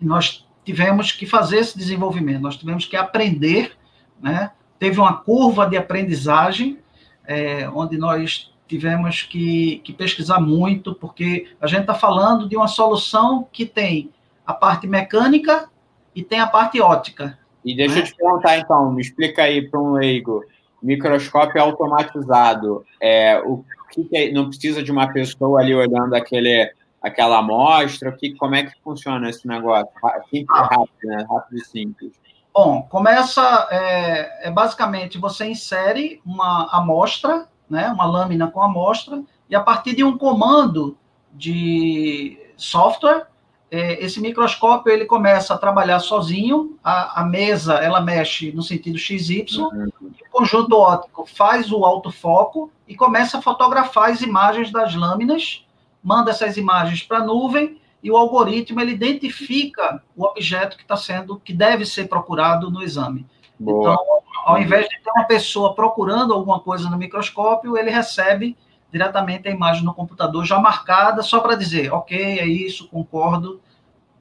nós 0.00 0.45
tivemos 0.66 1.12
que 1.12 1.24
fazer 1.24 1.58
esse 1.58 1.78
desenvolvimento, 1.78 2.42
nós 2.42 2.56
tivemos 2.56 2.84
que 2.84 2.96
aprender, 2.96 3.72
né? 4.20 4.50
Teve 4.80 4.98
uma 4.98 5.16
curva 5.16 5.64
de 5.64 5.76
aprendizagem, 5.76 6.78
é, 7.24 7.70
onde 7.70 7.96
nós 7.96 8.52
tivemos 8.66 9.22
que, 9.22 9.80
que 9.84 9.92
pesquisar 9.92 10.40
muito, 10.40 10.92
porque 10.92 11.46
a 11.60 11.68
gente 11.68 11.82
está 11.82 11.94
falando 11.94 12.48
de 12.48 12.56
uma 12.56 12.66
solução 12.66 13.46
que 13.52 13.64
tem 13.64 14.10
a 14.44 14.52
parte 14.52 14.88
mecânica 14.88 15.70
e 16.12 16.22
tem 16.22 16.40
a 16.40 16.48
parte 16.48 16.80
ótica. 16.80 17.38
E 17.64 17.74
deixa 17.74 17.94
né? 17.94 18.00
eu 18.00 18.04
te 18.04 18.16
perguntar, 18.16 18.58
então, 18.58 18.92
me 18.92 19.00
explica 19.00 19.44
aí 19.44 19.70
para 19.70 19.80
um 19.80 19.92
leigo, 19.92 20.44
microscópio 20.82 21.62
automatizado, 21.62 22.84
é, 23.00 23.38
o 23.38 23.64
que, 23.92 24.04
que 24.04 24.16
é, 24.16 24.32
não 24.32 24.48
precisa 24.48 24.82
de 24.82 24.90
uma 24.90 25.12
pessoa 25.12 25.60
ali 25.60 25.74
olhando 25.74 26.14
aquele 26.14 26.72
aquela 27.06 27.38
amostra? 27.38 28.12
Que, 28.12 28.34
como 28.34 28.54
é 28.54 28.64
que 28.64 28.72
funciona 28.82 29.28
esse 29.28 29.46
negócio? 29.46 29.88
Simples 30.30 30.58
e 30.58 30.62
rápido, 30.62 30.90
né? 31.04 31.26
Rápido 31.28 31.56
e 31.58 31.64
simples. 31.64 32.12
Bom, 32.56 32.82
começa, 32.88 33.68
é, 33.70 34.48
é, 34.48 34.50
basicamente, 34.50 35.18
você 35.18 35.46
insere 35.46 36.22
uma 36.24 36.70
amostra, 36.72 37.46
né, 37.68 37.90
uma 37.90 38.06
lâmina 38.06 38.50
com 38.50 38.62
amostra, 38.62 39.22
e 39.50 39.54
a 39.54 39.60
partir 39.60 39.94
de 39.94 40.02
um 40.02 40.16
comando 40.16 40.96
de 41.34 42.38
software, 42.56 43.26
é, 43.70 44.02
esse 44.02 44.20
microscópio 44.22 44.90
ele 44.90 45.04
começa 45.04 45.52
a 45.52 45.58
trabalhar 45.58 45.98
sozinho, 45.98 46.78
a, 46.82 47.20
a 47.20 47.24
mesa 47.24 47.74
ela 47.74 48.00
mexe 48.00 48.50
no 48.52 48.62
sentido 48.62 48.96
XY, 48.96 49.44
uhum. 49.58 49.90
o 50.00 50.30
conjunto 50.30 50.76
óptico 50.76 51.26
faz 51.26 51.70
o 51.70 51.84
autofoco 51.84 52.70
e 52.88 52.96
começa 52.96 53.36
a 53.36 53.42
fotografar 53.42 54.10
as 54.10 54.22
imagens 54.22 54.72
das 54.72 54.94
lâminas 54.94 55.65
manda 56.06 56.30
essas 56.30 56.56
imagens 56.56 57.02
para 57.02 57.18
a 57.18 57.24
nuvem 57.24 57.80
e 58.00 58.12
o 58.12 58.16
algoritmo 58.16 58.80
ele 58.80 58.92
identifica 58.92 60.00
o 60.14 60.24
objeto 60.24 60.76
que 60.76 60.84
está 60.84 60.96
sendo, 60.96 61.40
que 61.40 61.52
deve 61.52 61.84
ser 61.84 62.06
procurado 62.06 62.70
no 62.70 62.80
exame. 62.80 63.26
Boa. 63.58 63.92
Então, 63.92 64.04
ao 64.44 64.62
invés 64.62 64.88
de 64.88 65.00
ter 65.00 65.10
uma 65.10 65.24
pessoa 65.24 65.74
procurando 65.74 66.32
alguma 66.32 66.60
coisa 66.60 66.88
no 66.88 66.96
microscópio, 66.96 67.76
ele 67.76 67.90
recebe 67.90 68.56
diretamente 68.92 69.48
a 69.48 69.50
imagem 69.50 69.82
no 69.82 69.92
computador 69.92 70.44
já 70.44 70.60
marcada, 70.60 71.22
só 71.22 71.40
para 71.40 71.56
dizer, 71.56 71.92
ok, 71.92 72.38
é 72.38 72.46
isso, 72.46 72.88
concordo, 72.88 73.60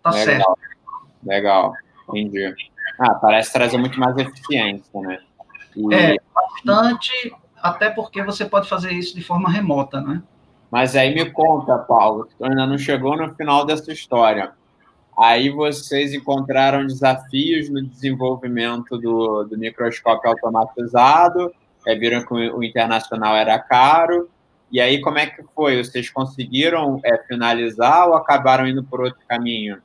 tá 0.02 0.10
Legal. 0.10 0.26
certo. 0.26 0.58
Legal, 1.24 1.74
entendi. 2.10 2.52
Ah, 3.00 3.14
parece 3.14 3.54
trazer 3.54 3.78
muito 3.78 4.00
mais 4.00 4.18
eficiência, 4.18 5.02
né? 5.02 5.20
E... 5.76 5.94
É, 5.94 6.16
bastante, 6.34 7.36
até 7.62 7.92
porque 7.92 8.24
você 8.24 8.44
pode 8.44 8.68
fazer 8.68 8.92
isso 8.92 9.14
de 9.14 9.24
forma 9.24 9.52
remota, 9.52 10.02
né? 10.02 10.24
Mas 10.72 10.96
aí 10.96 11.14
me 11.14 11.30
conta, 11.30 11.78
Paulo, 11.78 12.26
que 12.26 12.44
ainda 12.44 12.66
não 12.66 12.78
chegou 12.78 13.16
no 13.16 13.34
final 13.36 13.66
dessa 13.66 13.92
história. 13.92 14.52
Aí 15.18 15.50
vocês 15.50 16.14
encontraram 16.14 16.86
desafios 16.86 17.70
no 17.70 17.82
desenvolvimento 17.82 18.98
do, 18.98 19.44
do 19.46 19.58
microscópio 19.58 20.30
automatizado, 20.30 21.54
é, 21.88 21.96
viram 21.96 22.26
que 22.26 22.34
o, 22.34 22.62
internacional 22.62 23.36
era 23.36 23.58
caro, 23.58 24.30
e 24.70 24.82
aí 24.82 25.00
como 25.00 25.18
é 25.18 25.28
que 25.28 25.42
foi? 25.56 25.82
Vocês 25.82 26.10
conseguiram 26.10 27.00
é, 27.06 27.18
finalizar 27.24 28.10
ou 28.10 28.16
acabaram 28.16 28.68
indo 28.68 28.84
por 28.84 29.02
outro 29.02 29.22
caminho? 29.28 29.78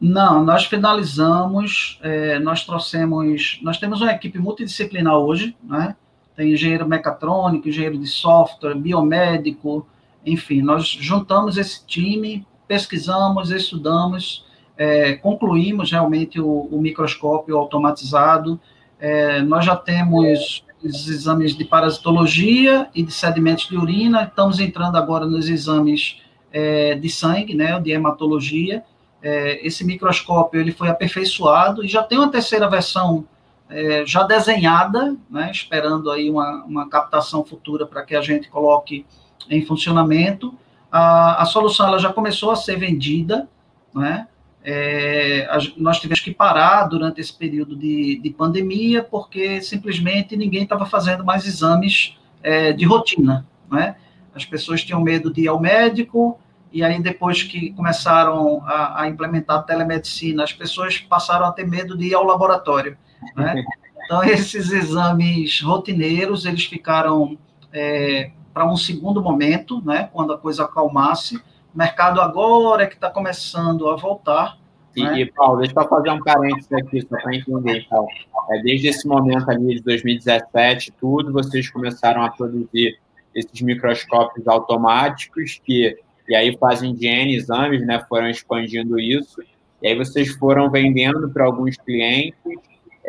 Não, 0.00 0.42
nós 0.42 0.64
finalizamos, 0.64 2.00
é, 2.02 2.38
nós 2.38 2.64
trouxemos, 2.64 3.60
nós 3.62 3.76
temos 3.76 4.00
uma 4.00 4.12
equipe 4.12 4.38
multidisciplinar 4.38 5.14
hoje, 5.18 5.54
né? 5.62 5.94
Tem 6.34 6.52
engenheiro 6.52 6.88
mecatrônico, 6.88 7.68
engenheiro 7.68 7.98
de 7.98 8.06
software, 8.06 8.74
biomédico, 8.74 9.86
enfim, 10.24 10.62
nós 10.62 10.86
juntamos 10.86 11.56
esse 11.56 11.84
time, 11.86 12.46
pesquisamos, 12.68 13.50
estudamos, 13.50 14.44
é, 14.76 15.14
concluímos 15.14 15.90
realmente 15.90 16.40
o, 16.40 16.68
o 16.70 16.80
microscópio 16.80 17.56
automatizado. 17.56 18.60
É, 18.98 19.42
nós 19.42 19.64
já 19.64 19.76
temos 19.76 20.64
os 20.82 21.08
exames 21.08 21.54
de 21.56 21.64
parasitologia 21.64 22.88
e 22.94 23.02
de 23.02 23.12
sedimentos 23.12 23.68
de 23.68 23.76
urina, 23.76 24.24
estamos 24.24 24.58
entrando 24.58 24.96
agora 24.96 25.26
nos 25.26 25.48
exames 25.48 26.18
é, 26.52 26.94
de 26.94 27.08
sangue, 27.08 27.54
né, 27.54 27.78
de 27.78 27.90
hematologia. 27.90 28.82
É, 29.22 29.66
esse 29.66 29.84
microscópio 29.84 30.60
ele 30.60 30.72
foi 30.72 30.88
aperfeiçoado 30.88 31.84
e 31.84 31.88
já 31.88 32.02
tem 32.02 32.18
uma 32.18 32.30
terceira 32.30 32.68
versão 32.68 33.26
é, 33.68 34.04
já 34.06 34.22
desenhada, 34.22 35.14
né, 35.28 35.50
esperando 35.52 36.10
aí 36.10 36.30
uma, 36.30 36.64
uma 36.64 36.88
captação 36.88 37.44
futura 37.44 37.86
para 37.86 38.02
que 38.02 38.16
a 38.16 38.22
gente 38.22 38.48
coloque 38.48 39.04
em 39.48 39.64
funcionamento. 39.64 40.54
A, 40.90 41.42
a 41.42 41.44
solução 41.44 41.86
ela 41.86 41.98
já 41.98 42.12
começou 42.12 42.50
a 42.50 42.56
ser 42.56 42.76
vendida, 42.76 43.48
né? 43.94 44.26
É, 44.62 45.48
a, 45.50 45.58
nós 45.78 45.98
tivemos 45.98 46.20
que 46.20 46.32
parar 46.32 46.84
durante 46.84 47.20
esse 47.20 47.32
período 47.32 47.74
de, 47.74 48.20
de 48.20 48.30
pandemia, 48.30 49.02
porque 49.02 49.62
simplesmente 49.62 50.36
ninguém 50.36 50.64
estava 50.64 50.84
fazendo 50.84 51.24
mais 51.24 51.46
exames 51.46 52.18
é, 52.42 52.72
de 52.72 52.84
rotina, 52.84 53.46
né? 53.70 53.96
As 54.34 54.44
pessoas 54.44 54.84
tinham 54.84 55.00
medo 55.00 55.32
de 55.32 55.42
ir 55.42 55.48
ao 55.48 55.58
médico, 55.58 56.38
e 56.72 56.84
aí 56.84 57.00
depois 57.00 57.42
que 57.42 57.72
começaram 57.72 58.62
a, 58.64 59.02
a 59.02 59.08
implementar 59.08 59.58
a 59.58 59.62
telemedicina, 59.62 60.44
as 60.44 60.52
pessoas 60.52 60.98
passaram 60.98 61.46
a 61.46 61.52
ter 61.52 61.66
medo 61.66 61.96
de 61.96 62.08
ir 62.08 62.14
ao 62.14 62.24
laboratório, 62.24 62.96
né? 63.36 63.54
Então, 64.10 64.24
esses 64.24 64.72
exames 64.72 65.60
rotineiros, 65.60 66.44
eles 66.44 66.64
ficaram 66.64 67.38
é, 67.72 68.32
para 68.52 68.66
um 68.66 68.76
segundo 68.76 69.22
momento, 69.22 69.82
né, 69.84 70.08
quando 70.12 70.32
a 70.32 70.38
coisa 70.38 70.64
acalmasse. 70.64 71.36
O 71.36 71.78
mercado 71.78 72.20
agora 72.20 72.82
é 72.82 72.86
que 72.86 72.94
está 72.94 73.10
começando 73.10 73.88
a 73.88 73.96
voltar. 73.96 74.58
E, 74.96 75.04
né? 75.04 75.20
e, 75.20 75.32
Paulo, 75.32 75.60
deixa 75.60 75.74
eu 75.76 75.88
fazer 75.88 76.10
um 76.10 76.20
parênteses 76.20 76.72
aqui, 76.72 77.00
só 77.02 77.16
para 77.16 77.34
entender, 77.34 77.86
Paulo. 77.88 78.08
É, 78.50 78.62
desde 78.62 78.88
esse 78.88 79.06
momento 79.06 79.48
ali 79.48 79.76
de 79.76 79.82
2017, 79.82 80.92
tudo, 81.00 81.32
vocês 81.32 81.70
começaram 81.70 82.22
a 82.22 82.30
produzir 82.30 82.98
esses 83.34 83.62
microscópios 83.62 84.48
automáticos 84.48 85.60
que, 85.64 85.96
e 86.28 86.34
aí 86.34 86.56
fazem 86.58 86.92
de 86.92 87.06
N 87.06 87.34
exames, 87.34 87.86
né, 87.86 88.04
foram 88.08 88.28
expandindo 88.28 88.98
isso, 88.98 89.40
e 89.80 89.88
aí 89.88 89.96
vocês 89.96 90.34
foram 90.34 90.68
vendendo 90.68 91.30
para 91.30 91.44
alguns 91.44 91.76
clientes, 91.76 92.34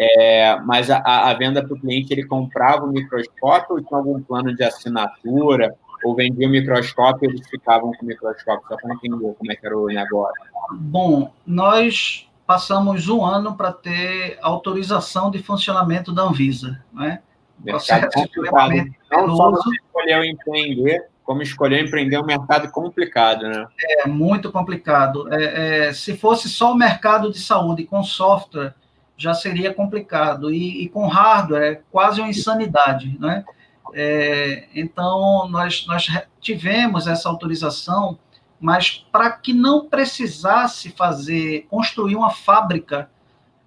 é, 0.03 0.59
mas 0.61 0.89
a, 0.89 0.99
a 0.99 1.33
venda 1.35 1.63
para 1.63 1.75
o 1.75 1.79
cliente, 1.79 2.11
ele 2.11 2.25
comprava 2.25 2.85
o 2.85 2.91
microscópio 2.91 3.75
ou 3.75 3.83
tinha 3.83 3.97
algum 3.99 4.19
plano 4.21 4.55
de 4.55 4.63
assinatura? 4.63 5.75
Ou 6.03 6.15
vendia 6.15 6.47
o 6.47 6.51
microscópio 6.51 7.29
e 7.29 7.33
eles 7.33 7.47
ficavam 7.47 7.91
com 7.91 8.03
o 8.03 8.07
microscópio? 8.07 8.67
Só 8.67 8.75
para 8.75 8.95
entender 8.95 9.35
como 9.37 9.51
é 9.51 9.55
que 9.55 9.63
era 9.63 9.77
o 9.77 9.85
negócio. 9.85 10.41
Bom, 10.71 11.31
nós 11.45 12.27
passamos 12.47 13.07
um 13.07 13.23
ano 13.23 13.55
para 13.55 13.71
ter 13.71 14.39
autorização 14.41 15.29
de 15.29 15.37
funcionamento 15.37 16.11
da 16.11 16.23
Anvisa, 16.23 16.83
né? 16.91 17.21
Processo 17.63 18.09
extremamente 18.17 18.97
Não 19.11 19.35
só 19.35 19.51
você 19.51 19.69
escolheu 19.75 20.25
empreender, 20.25 21.05
como 21.23 21.43
escolher 21.43 21.85
empreender 21.85 22.15
é 22.15 22.19
um 22.19 22.25
mercado 22.25 22.71
complicado, 22.71 23.47
né? 23.47 23.67
É 23.99 24.07
muito 24.07 24.51
complicado. 24.51 25.31
É, 25.31 25.89
é, 25.89 25.93
se 25.93 26.17
fosse 26.17 26.49
só 26.49 26.73
o 26.73 26.75
mercado 26.75 27.31
de 27.31 27.39
saúde 27.39 27.83
com 27.83 28.03
software, 28.03 28.73
já 29.21 29.33
seria 29.33 29.73
complicado. 29.73 30.51
E, 30.51 30.83
e 30.83 30.89
com 30.89 31.07
hardware 31.07 31.63
é 31.63 31.81
quase 31.91 32.19
uma 32.19 32.29
insanidade, 32.29 33.17
né? 33.19 33.45
É, 33.93 34.67
então, 34.73 35.47
nós, 35.49 35.85
nós 35.85 36.07
tivemos 36.39 37.07
essa 37.07 37.29
autorização, 37.29 38.17
mas 38.59 39.05
para 39.11 39.31
que 39.31 39.53
não 39.53 39.87
precisasse 39.87 40.89
fazer, 40.89 41.67
construir 41.69 42.15
uma 42.15 42.29
fábrica 42.29 43.09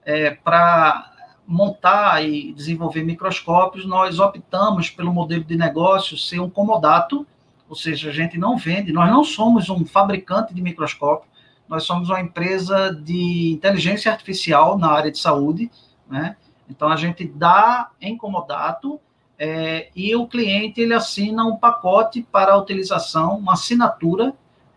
é, 0.05 0.31
para 0.31 1.13
montar 1.47 2.25
e 2.25 2.53
desenvolver 2.53 3.05
microscópios, 3.05 3.87
nós 3.87 4.19
optamos 4.19 4.89
pelo 4.89 5.13
modelo 5.13 5.45
de 5.45 5.57
negócio 5.57 6.17
ser 6.17 6.41
um 6.41 6.49
comodato, 6.49 7.27
ou 7.69 7.77
seja, 7.77 8.09
a 8.09 8.13
gente 8.13 8.39
não 8.39 8.57
vende, 8.57 8.93
nós 8.93 9.11
não 9.11 9.23
somos 9.23 9.69
um 9.69 9.85
fabricante 9.85 10.55
de 10.55 10.63
microscópio, 10.63 11.29
nós 11.69 11.85
somos 11.85 12.09
uma 12.09 12.21
empresa 12.21 12.93
de 12.93 13.53
inteligência 13.53 14.11
artificial 14.11 14.79
na 14.79 14.91
área 14.91 15.11
de 15.11 15.19
saúde, 15.19 15.71
né? 16.09 16.37
Então 16.69 16.89
a 16.89 16.97
gente 16.97 17.27
dá 17.27 17.91
em 18.01 18.17
comodato 18.17 19.01
é, 19.39 19.89
e 19.95 20.15
o 20.15 20.27
cliente 20.27 20.81
ele 20.81 20.95
assina 20.95 21.45
um 21.45 21.57
pacote 21.57 22.23
para 22.31 22.53
a 22.53 22.57
utilização, 22.57 23.39
uma 23.39 23.55
assinatura 23.55 24.33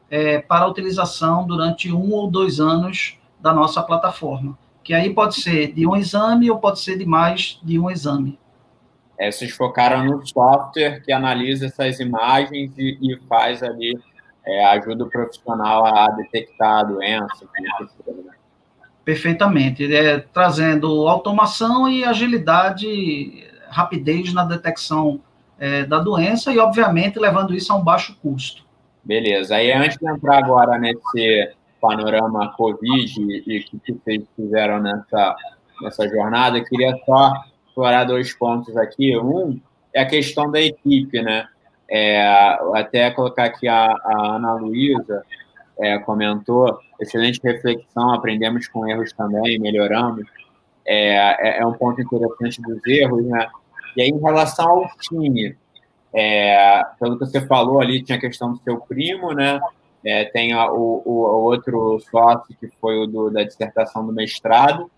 é, 0.10 0.40
para 0.40 0.66
a 0.66 0.68
utilização 0.68 1.46
durante 1.46 1.92
um 1.92 2.12
ou 2.12 2.30
dois 2.30 2.60
anos 2.60 3.18
da 3.40 3.54
nossa 3.54 3.82
plataforma 3.84 4.58
que 4.88 4.94
aí 4.94 5.14
pode 5.14 5.36
ser 5.36 5.74
de 5.74 5.86
um 5.86 5.98
exame 5.98 6.50
ou 6.50 6.60
pode 6.60 6.80
ser 6.80 6.98
de 6.98 7.06
mais 7.06 7.60
de 7.62 7.78
um 7.78 7.92
exame. 7.92 8.40
É, 9.20 9.30
vocês 9.30 9.52
focaram 9.52 10.06
no 10.06 10.26
software 10.26 11.02
que 11.04 11.12
analisa 11.12 11.66
essas 11.66 12.00
imagens 12.00 12.72
e, 12.78 12.98
e 13.02 13.18
faz 13.28 13.62
ali, 13.62 14.00
é, 14.48 14.66
ajuda 14.68 15.04
o 15.04 15.10
profissional 15.10 15.86
a 15.86 16.08
detectar 16.12 16.80
a 16.80 16.84
doença. 16.84 17.46
Né? 17.60 18.32
Perfeitamente, 19.04 19.94
é, 19.94 20.20
trazendo 20.20 21.08
automação 21.08 21.90
e 21.90 22.06
agilidade, 22.06 23.46
rapidez 23.70 24.34
na 24.34 24.46
detecção 24.46 25.20
é, 25.60 25.84
da 25.84 26.00
doença 26.00 26.52
e, 26.52 26.60
obviamente, 26.60 27.20
levando 27.20 27.54
isso 27.54 27.74
a 27.74 27.76
um 27.76 27.84
baixo 27.84 28.18
custo. 28.22 28.66
Beleza. 29.04 29.56
Aí, 29.56 29.72
antes 29.72 29.98
de 29.98 30.10
entrar 30.10 30.38
agora 30.38 30.78
nesse 30.78 31.54
panorama 31.82 32.54
Covid 32.54 33.22
e 33.22 33.60
o 33.60 33.82
que 33.82 33.94
vocês 33.94 34.24
fizeram 34.36 34.82
nessa, 34.82 35.36
nessa 35.82 36.08
jornada, 36.08 36.64
queria 36.64 36.98
só 37.06 37.34
explorar 37.68 38.06
dois 38.06 38.34
pontos 38.34 38.76
aqui. 38.78 39.18
Um 39.18 39.60
é 39.94 40.02
a 40.02 40.06
questão 40.06 40.50
da 40.52 40.62
equipe, 40.62 41.22
né? 41.22 41.48
É, 41.90 42.22
até 42.74 43.10
colocar 43.12 43.46
aqui 43.46 43.68
a, 43.68 43.86
a 43.86 44.36
Ana 44.36 44.54
Luísa 44.56 45.24
é, 45.80 45.98
comentou, 46.00 46.80
excelente 47.00 47.40
reflexão, 47.44 48.14
aprendemos 48.14 48.68
com 48.68 48.88
erros 48.88 49.14
também, 49.14 49.60
melhoramos. 49.60 50.26
É, 50.86 51.16
é, 51.50 51.60
é 51.60 51.66
um 51.66 51.74
ponto 51.74 52.02
interessante 52.02 52.62
dos 52.62 52.86
erros, 52.86 53.26
né? 53.26 53.48
E 53.96 54.02
aí, 54.02 54.10
em 54.10 54.20
relação 54.20 54.70
ao 54.70 54.90
time, 55.00 55.56
é, 56.14 56.82
pelo 57.00 57.18
que 57.18 57.26
você 57.26 57.46
falou 57.46 57.82
ali, 57.82 58.02
tinha 58.02 58.18
a 58.18 58.22
questão 58.22 58.54
do 58.54 58.60
seu 58.60 58.80
primo, 58.80 59.34
né? 59.34 59.60
É, 60.06 60.26
tem 60.26 60.54
a, 60.54 60.72
o, 60.72 61.02
o, 61.06 61.14
outro 61.14 62.00
sócio 62.00 62.56
que 62.60 62.68
foi 62.80 62.98
o 63.00 63.08
do, 63.08 63.30
da 63.30 63.44
dissertação 63.44 64.06
do 64.06 64.14
mestrado. 64.14 64.90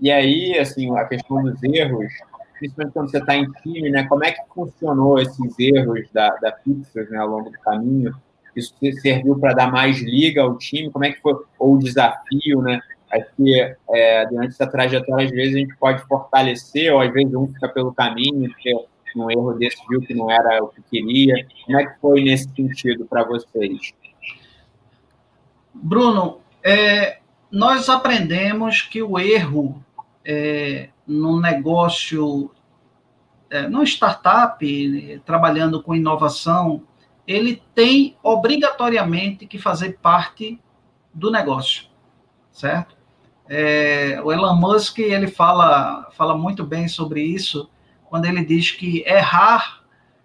E 0.00 0.10
aí, 0.10 0.58
assim, 0.58 0.96
a 0.96 1.04
questão 1.04 1.42
dos 1.42 1.62
erros, 1.62 2.12
principalmente 2.60 2.92
quando 2.92 3.10
você 3.10 3.18
está 3.18 3.34
em 3.34 3.50
time, 3.62 3.90
né? 3.90 4.04
Como 4.04 4.22
é 4.22 4.32
que 4.32 4.40
funcionou 4.54 5.18
esses 5.18 5.58
erros 5.58 6.06
da, 6.12 6.28
da 6.36 6.52
Pixels 6.52 7.10
né, 7.10 7.18
ao 7.18 7.28
longo 7.28 7.50
do 7.50 7.58
caminho? 7.60 8.14
Isso 8.54 8.74
serviu 9.00 9.38
para 9.38 9.54
dar 9.54 9.72
mais 9.72 10.00
liga 10.00 10.42
ao 10.42 10.58
time? 10.58 10.90
Como 10.90 11.04
é 11.04 11.12
que 11.12 11.20
foi? 11.20 11.34
Ou 11.58 11.74
o 11.74 11.78
desafio, 11.78 12.60
né? 12.60 12.80
Que 13.36 13.74
é, 13.90 14.26
durante 14.26 14.52
essa 14.52 14.66
trajetória, 14.66 15.24
às 15.24 15.30
vezes, 15.32 15.54
a 15.54 15.58
gente 15.58 15.76
pode 15.76 16.06
fortalecer, 16.06 16.92
ou 16.92 17.00
às 17.00 17.12
vezes 17.12 17.34
um 17.34 17.48
fica 17.48 17.68
pelo 17.68 17.92
caminho, 17.92 18.48
porque 18.50 18.72
um 19.16 19.30
erro 19.30 19.54
desse 19.54 19.78
viu 19.88 20.00
que 20.00 20.14
não 20.14 20.30
era 20.30 20.62
o 20.62 20.68
que 20.68 20.82
queria. 20.82 21.34
Como 21.64 21.80
é 21.80 21.86
que 21.86 22.00
foi 22.00 22.22
nesse 22.22 22.48
sentido 22.54 23.06
para 23.06 23.24
vocês? 23.24 23.92
Bruno, 25.74 26.40
é, 26.62 27.18
nós 27.50 27.88
aprendemos 27.88 28.82
que 28.82 29.02
o 29.02 29.18
erro 29.18 29.82
é, 30.24 30.90
no 31.06 31.40
negócio, 31.40 32.50
é, 33.48 33.68
no 33.68 33.82
startup, 33.82 35.22
trabalhando 35.24 35.82
com 35.82 35.94
inovação, 35.94 36.82
ele 37.26 37.62
tem 37.74 38.16
obrigatoriamente 38.22 39.46
que 39.46 39.58
fazer 39.58 39.98
parte 40.02 40.60
do 41.12 41.30
negócio, 41.30 41.84
certo? 42.50 42.96
É, 43.48 44.20
o 44.22 44.32
Elon 44.32 44.54
Musk 44.54 44.98
ele 45.00 45.26
fala, 45.26 46.08
fala 46.12 46.36
muito 46.36 46.64
bem 46.64 46.86
sobre 46.86 47.22
isso 47.22 47.68
quando 48.08 48.26
ele 48.26 48.44
diz 48.44 48.70
que 48.70 49.02
errar 49.06 49.82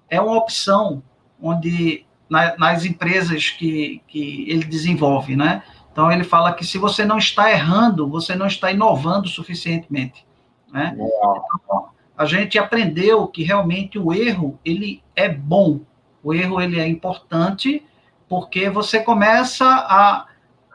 é 0.10 0.22
uma 0.22 0.38
opção 0.38 1.04
onde 1.42 2.06
na, 2.30 2.58
nas 2.58 2.86
empresas 2.86 3.50
que, 3.50 4.02
que 4.08 4.50
ele 4.50 4.64
desenvolve, 4.64 5.36
né? 5.36 5.64
Então 5.96 6.12
ele 6.12 6.26
fala 6.26 6.52
que 6.52 6.66
se 6.66 6.78
você 6.78 7.06
não 7.06 7.18
está 7.18 7.50
errando, 7.50 8.10
você 8.10 8.36
não 8.36 8.48
está 8.48 8.70
inovando 8.70 9.30
suficientemente, 9.30 10.28
né? 10.70 10.94
Então, 10.94 11.88
a 12.18 12.26
gente 12.26 12.60
aprendeu 12.60 13.26
que 13.28 13.44
realmente 13.44 13.98
o 13.98 14.14
erro 14.14 14.60
ele 14.66 15.02
é 15.16 15.30
bom, 15.30 15.80
o 16.22 16.34
erro 16.34 16.60
ele 16.60 16.82
é 16.82 16.86
importante 16.86 17.82
porque 18.28 18.70
você 18.70 19.00
começa 19.00 19.66
a 19.66 20.26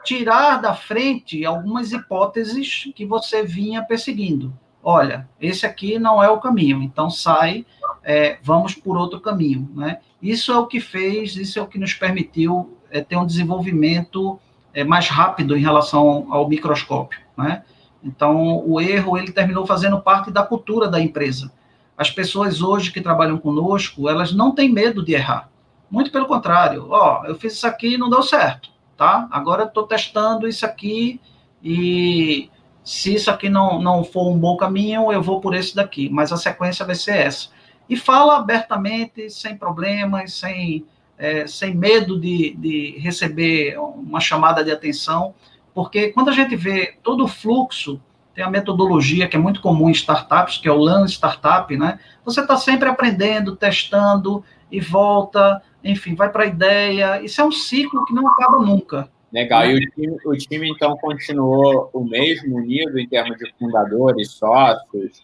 tirar 0.03 0.59
da 0.59 0.73
frente 0.73 1.45
algumas 1.45 1.91
hipóteses 1.91 2.91
que 2.95 3.05
você 3.05 3.43
vinha 3.43 3.83
perseguindo. 3.83 4.51
Olha, 4.81 5.29
esse 5.39 5.67
aqui 5.67 5.99
não 5.99 6.23
é 6.23 6.31
o 6.31 6.39
caminho, 6.39 6.81
então 6.81 7.11
sai, 7.11 7.63
é, 8.03 8.39
vamos 8.41 8.73
por 8.73 8.97
outro 8.97 9.21
caminho, 9.21 9.69
né? 9.75 9.99
Isso 10.19 10.51
é 10.51 10.57
o 10.57 10.65
que 10.65 10.79
fez, 10.79 11.35
isso 11.35 11.59
é 11.59 11.61
o 11.61 11.67
que 11.67 11.77
nos 11.77 11.93
permitiu 11.93 12.75
é, 12.89 13.01
ter 13.01 13.17
um 13.17 13.25
desenvolvimento 13.25 14.39
é, 14.73 14.83
mais 14.83 15.07
rápido 15.07 15.55
em 15.55 15.61
relação 15.61 16.27
ao 16.29 16.47
microscópio, 16.47 17.19
né? 17.37 17.63
Então, 18.03 18.63
o 18.67 18.81
erro, 18.81 19.17
ele 19.17 19.31
terminou 19.31 19.65
fazendo 19.65 20.01
parte 20.01 20.31
da 20.31 20.43
cultura 20.43 20.87
da 20.87 20.99
empresa. 20.99 21.51
As 21.95 22.09
pessoas 22.09 22.61
hoje 22.61 22.91
que 22.91 22.99
trabalham 22.99 23.37
conosco, 23.37 24.09
elas 24.09 24.33
não 24.33 24.55
têm 24.55 24.71
medo 24.71 25.05
de 25.05 25.13
errar. 25.13 25.49
Muito 25.89 26.11
pelo 26.11 26.25
contrário. 26.25 26.87
Ó, 26.89 27.21
oh, 27.21 27.25
eu 27.27 27.35
fiz 27.35 27.53
isso 27.53 27.67
aqui 27.67 27.93
e 27.93 27.97
não 27.97 28.09
deu 28.09 28.23
certo, 28.23 28.69
tá? 28.97 29.27
Agora 29.29 29.65
estou 29.65 29.85
testando 29.85 30.47
isso 30.47 30.65
aqui 30.65 31.21
e 31.63 32.49
se 32.83 33.13
isso 33.13 33.29
aqui 33.29 33.49
não, 33.49 33.79
não 33.79 34.03
for 34.03 34.31
um 34.31 34.39
bom 34.39 34.57
caminho, 34.57 35.11
eu 35.11 35.21
vou 35.21 35.39
por 35.39 35.53
esse 35.53 35.75
daqui. 35.75 36.09
Mas 36.09 36.31
a 36.31 36.37
sequência 36.37 36.85
vai 36.85 36.95
ser 36.95 37.17
essa 37.17 37.49
e 37.91 37.97
fala 37.97 38.37
abertamente, 38.37 39.29
sem 39.29 39.57
problemas, 39.57 40.33
sem, 40.35 40.85
é, 41.21 41.45
sem 41.45 41.75
medo 41.75 42.19
de, 42.19 42.55
de 42.55 42.97
receber 42.97 43.77
uma 43.77 44.19
chamada 44.19 44.63
de 44.63 44.71
atenção, 44.71 45.35
porque 45.71 46.09
quando 46.09 46.29
a 46.29 46.33
gente 46.33 46.55
vê 46.55 46.95
todo 47.03 47.23
o 47.23 47.27
fluxo, 47.27 48.01
tem 48.33 48.43
a 48.43 48.49
metodologia 48.49 49.27
que 49.27 49.35
é 49.35 49.39
muito 49.39 49.61
comum 49.61 49.87
em 49.87 49.93
startups, 49.93 50.57
que 50.57 50.67
é 50.67 50.71
o 50.71 50.81
Learn 50.81 51.05
Startup, 51.07 51.77
né? 51.77 51.99
Você 52.25 52.41
está 52.41 52.57
sempre 52.57 52.89
aprendendo, 52.89 53.55
testando 53.55 54.43
e 54.71 54.79
volta, 54.79 55.61
enfim, 55.83 56.15
vai 56.15 56.31
para 56.31 56.43
a 56.43 56.47
ideia. 56.47 57.21
Isso 57.21 57.39
é 57.39 57.43
um 57.43 57.51
ciclo 57.51 58.03
que 58.05 58.13
não 58.13 58.27
acaba 58.27 58.57
nunca. 58.57 59.07
Legal. 59.31 59.65
E 59.65 59.75
o 59.75 59.79
time, 59.91 60.17
o 60.25 60.33
time, 60.33 60.69
então, 60.69 60.97
continuou 60.97 61.89
o 61.93 62.03
mesmo 62.03 62.57
unido 62.57 62.97
em 62.97 63.07
termos 63.07 63.37
de 63.37 63.53
fundadores, 63.59 64.31
sócios? 64.31 65.21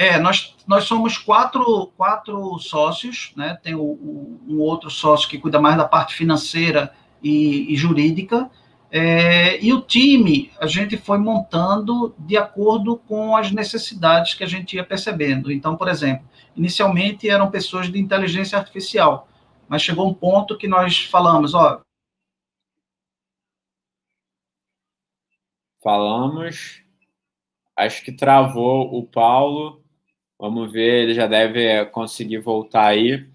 É, 0.00 0.16
nós, 0.16 0.54
nós 0.64 0.84
somos 0.84 1.18
quatro, 1.18 1.88
quatro 1.96 2.56
sócios, 2.60 3.32
né? 3.36 3.58
Tem 3.60 3.74
o, 3.74 3.82
o, 3.82 4.40
um 4.46 4.60
outro 4.60 4.88
sócio 4.88 5.28
que 5.28 5.38
cuida 5.38 5.60
mais 5.60 5.76
da 5.76 5.88
parte 5.88 6.14
financeira 6.14 6.94
e, 7.20 7.72
e 7.72 7.74
jurídica. 7.74 8.48
É, 8.92 9.60
e 9.60 9.72
o 9.72 9.80
time 9.80 10.52
a 10.60 10.68
gente 10.68 10.96
foi 10.96 11.18
montando 11.18 12.14
de 12.16 12.36
acordo 12.36 12.96
com 12.96 13.36
as 13.36 13.50
necessidades 13.50 14.34
que 14.34 14.44
a 14.44 14.46
gente 14.46 14.76
ia 14.76 14.84
percebendo. 14.84 15.50
Então, 15.50 15.76
por 15.76 15.88
exemplo, 15.88 16.24
inicialmente 16.56 17.28
eram 17.28 17.50
pessoas 17.50 17.90
de 17.90 17.98
inteligência 17.98 18.56
artificial, 18.56 19.26
mas 19.68 19.82
chegou 19.82 20.08
um 20.08 20.14
ponto 20.14 20.56
que 20.56 20.68
nós 20.68 21.04
falamos, 21.06 21.54
ó. 21.54 21.80
Falamos, 25.82 26.84
acho 27.76 28.04
que 28.04 28.12
travou 28.12 28.96
o 28.96 29.04
Paulo. 29.04 29.87
Vamos 30.38 30.70
ver, 30.70 31.02
ele 31.02 31.14
já 31.14 31.26
deve 31.26 31.84
conseguir 31.86 32.38
voltar 32.38 32.86
aí. 32.86 33.26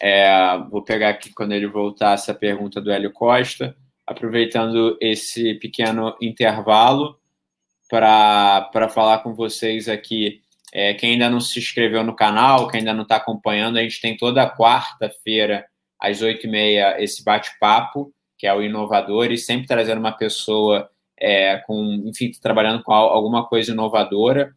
É, 0.00 0.58
vou 0.70 0.82
pegar 0.82 1.08
aqui 1.08 1.32
quando 1.32 1.52
ele 1.52 1.66
voltar 1.66 2.12
essa 2.12 2.34
pergunta 2.34 2.80
do 2.80 2.90
Hélio 2.90 3.12
Costa, 3.12 3.74
aproveitando 4.06 4.98
esse 5.00 5.54
pequeno 5.54 6.14
intervalo 6.20 7.18
para 7.88 8.88
falar 8.92 9.18
com 9.18 9.34
vocês 9.34 9.88
aqui. 9.88 10.42
É, 10.72 10.92
quem 10.92 11.12
ainda 11.12 11.30
não 11.30 11.40
se 11.40 11.58
inscreveu 11.58 12.02
no 12.02 12.16
canal, 12.16 12.68
quem 12.68 12.80
ainda 12.80 12.92
não 12.92 13.04
está 13.04 13.16
acompanhando, 13.16 13.78
a 13.78 13.82
gente 13.82 14.00
tem 14.00 14.16
toda 14.16 14.50
quarta-feira 14.50 15.64
às 15.98 16.20
oito 16.20 16.46
e 16.46 16.50
meia, 16.50 17.00
esse 17.02 17.24
bate-papo, 17.24 18.12
que 18.36 18.46
é 18.46 18.52
o 18.52 18.60
inovador, 18.60 19.30
e 19.30 19.38
sempre 19.38 19.68
trazendo 19.68 20.00
uma 20.00 20.12
pessoa 20.12 20.90
é, 21.18 21.58
com, 21.58 22.02
enfim, 22.06 22.32
trabalhando 22.42 22.82
com 22.82 22.92
alguma 22.92 23.46
coisa 23.46 23.72
inovadora, 23.72 24.52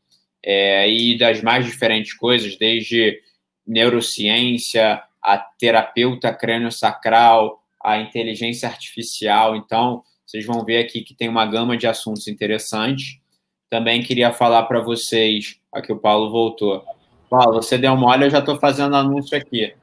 é, 0.49 0.89
e 0.89 1.17
das 1.17 1.41
mais 1.41 1.65
diferentes 1.65 2.13
coisas, 2.13 2.57
desde 2.57 3.19
neurociência, 3.67 5.03
a 5.21 5.37
terapeuta 5.37 6.33
crânio-sacral, 6.33 7.61
a 7.83 7.97
inteligência 7.97 8.69
artificial. 8.69 9.57
Então, 9.57 10.01
vocês 10.25 10.45
vão 10.45 10.63
ver 10.63 10.77
aqui 10.77 11.01
que 11.01 11.13
tem 11.13 11.27
uma 11.27 11.45
gama 11.45 11.75
de 11.75 11.85
assuntos 11.85 12.29
interessantes. 12.29 13.19
Também 13.69 14.01
queria 14.01 14.31
falar 14.31 14.63
para 14.63 14.79
vocês, 14.79 15.59
aqui 15.69 15.91
o 15.91 15.99
Paulo 15.99 16.31
voltou. 16.31 16.81
Paulo, 17.29 17.61
você 17.61 17.77
deu 17.77 17.91
uma 17.91 18.07
olhada, 18.07 18.27
eu 18.27 18.29
já 18.29 18.39
estou 18.39 18.57
fazendo 18.57 18.95
anúncio 18.95 19.37
aqui. 19.37 19.73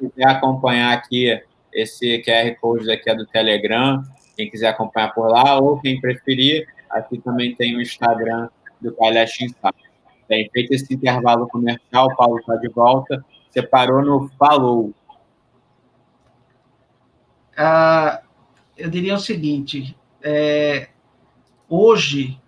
Quem 0.00 0.10
quiser 0.10 0.28
acompanhar 0.28 0.92
aqui, 0.92 1.40
esse 1.72 2.20
QR 2.24 2.52
Code 2.60 2.90
aqui 2.90 3.08
é 3.08 3.14
do 3.14 3.24
Telegram, 3.26 4.02
quem 4.36 4.50
quiser 4.50 4.70
acompanhar 4.70 5.14
por 5.14 5.28
lá, 5.28 5.56
ou 5.56 5.80
quem 5.80 6.00
preferir, 6.00 6.66
aqui 6.90 7.18
também 7.18 7.54
tem 7.54 7.76
o 7.76 7.80
Instagram 7.80 8.48
do 8.80 8.92
Palhaço 8.92 9.44
Insight. 9.44 9.88
Bem, 10.28 10.48
feito 10.52 10.72
esse 10.72 10.92
intervalo 10.92 11.48
comercial, 11.48 12.06
o 12.06 12.16
Paulo 12.16 12.38
está 12.38 12.56
de 12.56 12.68
volta. 12.68 13.24
Você 13.48 13.62
parou 13.62 14.04
no 14.04 14.28
Falou. 14.38 14.92
Ah, 17.56 18.22
eu 18.76 18.88
diria 18.90 19.14
o 19.14 19.18
seguinte: 19.18 19.96
é, 20.22 20.88
hoje, 21.68 22.40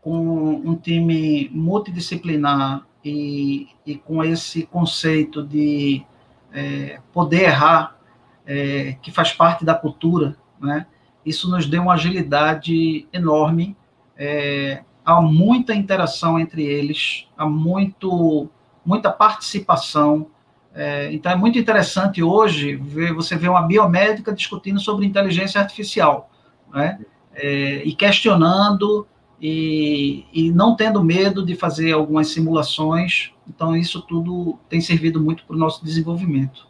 com 0.00 0.16
um 0.16 0.76
time 0.76 1.50
multidisciplinar 1.52 2.86
e, 3.04 3.68
e 3.84 3.96
com 3.96 4.22
esse 4.24 4.64
conceito 4.66 5.42
de 5.42 6.04
é, 6.52 7.00
poder 7.12 7.42
errar, 7.42 7.98
é, 8.46 8.96
que 9.02 9.10
faz 9.10 9.32
parte 9.32 9.64
da 9.64 9.74
cultura, 9.74 10.36
né? 10.60 10.86
isso 11.24 11.50
nos 11.50 11.66
deu 11.66 11.82
uma 11.82 11.94
agilidade 11.94 13.06
enorme. 13.12 13.76
É, 14.16 14.82
há 15.16 15.22
muita 15.22 15.74
interação 15.74 16.38
entre 16.38 16.64
eles, 16.64 17.26
há 17.36 17.46
muito, 17.46 18.48
muita 18.84 19.10
participação. 19.10 20.26
É, 20.74 21.12
então 21.12 21.32
é 21.32 21.36
muito 21.36 21.58
interessante 21.58 22.22
hoje 22.22 22.76
ver 22.76 23.12
você 23.12 23.36
ver 23.36 23.48
uma 23.48 23.62
biomédica 23.62 24.32
discutindo 24.32 24.78
sobre 24.80 25.04
inteligência 25.04 25.60
artificial, 25.60 26.30
né? 26.72 27.00
É, 27.34 27.82
e 27.84 27.94
questionando 27.94 29.06
e, 29.40 30.26
e 30.32 30.52
não 30.52 30.76
tendo 30.76 31.02
medo 31.02 31.44
de 31.44 31.54
fazer 31.54 31.92
algumas 31.92 32.28
simulações. 32.28 33.32
Então, 33.48 33.74
isso 33.74 34.02
tudo 34.02 34.58
tem 34.68 34.80
servido 34.80 35.20
muito 35.20 35.44
para 35.44 35.56
o 35.56 35.58
nosso 35.58 35.84
desenvolvimento. 35.84 36.68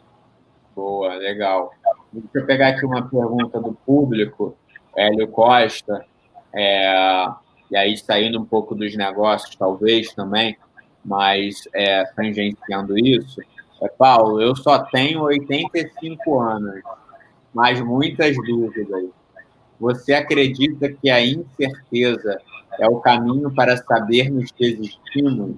Boa, 0.75 1.13
legal. 1.15 1.71
Deixa 2.13 2.39
eu 2.39 2.45
pegar 2.45 2.69
aqui 2.69 2.85
uma 2.85 3.03
pergunta 3.07 3.59
do 3.59 3.73
público, 3.73 4.55
Hélio 4.95 5.27
Costa, 5.27 6.05
é, 6.53 7.27
e 7.71 7.77
aí 7.77 7.97
saindo 7.97 8.39
um 8.39 8.45
pouco 8.45 8.75
dos 8.75 8.95
negócios, 8.95 9.55
talvez 9.55 10.13
também, 10.13 10.57
mas 11.03 11.67
é, 11.73 12.03
tangenciando 12.15 12.99
isso. 12.99 13.41
É, 13.81 13.87
Paulo, 13.87 14.41
eu 14.41 14.55
só 14.55 14.79
tenho 14.79 15.21
85 15.21 16.39
anos, 16.39 16.81
mas 17.53 17.79
muitas 17.81 18.35
dúvidas. 18.35 19.05
Você 19.79 20.13
acredita 20.13 20.91
que 20.91 21.09
a 21.09 21.25
incerteza 21.25 22.39
é 22.77 22.87
o 22.87 22.99
caminho 22.99 23.49
para 23.51 23.77
sabermos 23.77 24.51
que 24.51 24.65
existimos? 24.65 25.55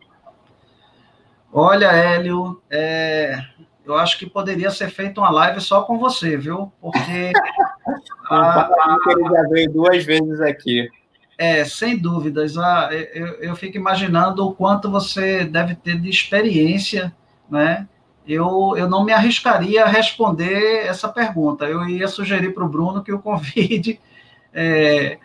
Olha, 1.51 1.91
Hélio, 1.91 2.61
é, 2.69 3.37
eu 3.85 3.95
acho 3.95 4.17
que 4.17 4.25
poderia 4.25 4.71
ser 4.71 4.89
feita 4.89 5.19
uma 5.19 5.29
live 5.29 5.59
só 5.59 5.83
com 5.83 5.97
você, 5.97 6.37
viu? 6.37 6.71
Porque. 6.79 7.31
a, 8.29 8.69
ele 9.09 9.29
já 9.29 9.41
veio 9.49 9.71
duas 9.71 10.05
vezes 10.05 10.39
aqui. 10.41 10.89
É, 11.37 11.65
sem 11.65 11.97
dúvidas. 11.97 12.57
Ah, 12.57 12.89
eu, 12.91 13.27
eu 13.39 13.55
fico 13.55 13.77
imaginando 13.77 14.47
o 14.47 14.53
quanto 14.53 14.89
você 14.89 15.43
deve 15.43 15.75
ter 15.75 15.99
de 15.99 16.09
experiência, 16.09 17.13
né? 17.49 17.87
Eu, 18.25 18.75
eu 18.77 18.89
não 18.89 19.03
me 19.03 19.11
arriscaria 19.11 19.83
a 19.83 19.87
responder 19.87 20.85
essa 20.85 21.09
pergunta. 21.09 21.65
Eu 21.65 21.87
ia 21.89 22.07
sugerir 22.07 22.53
para 22.53 22.63
o 22.63 22.69
Bruno 22.69 23.03
que 23.03 23.11
o 23.11 23.19
convide 23.19 23.99
é, 24.53 25.17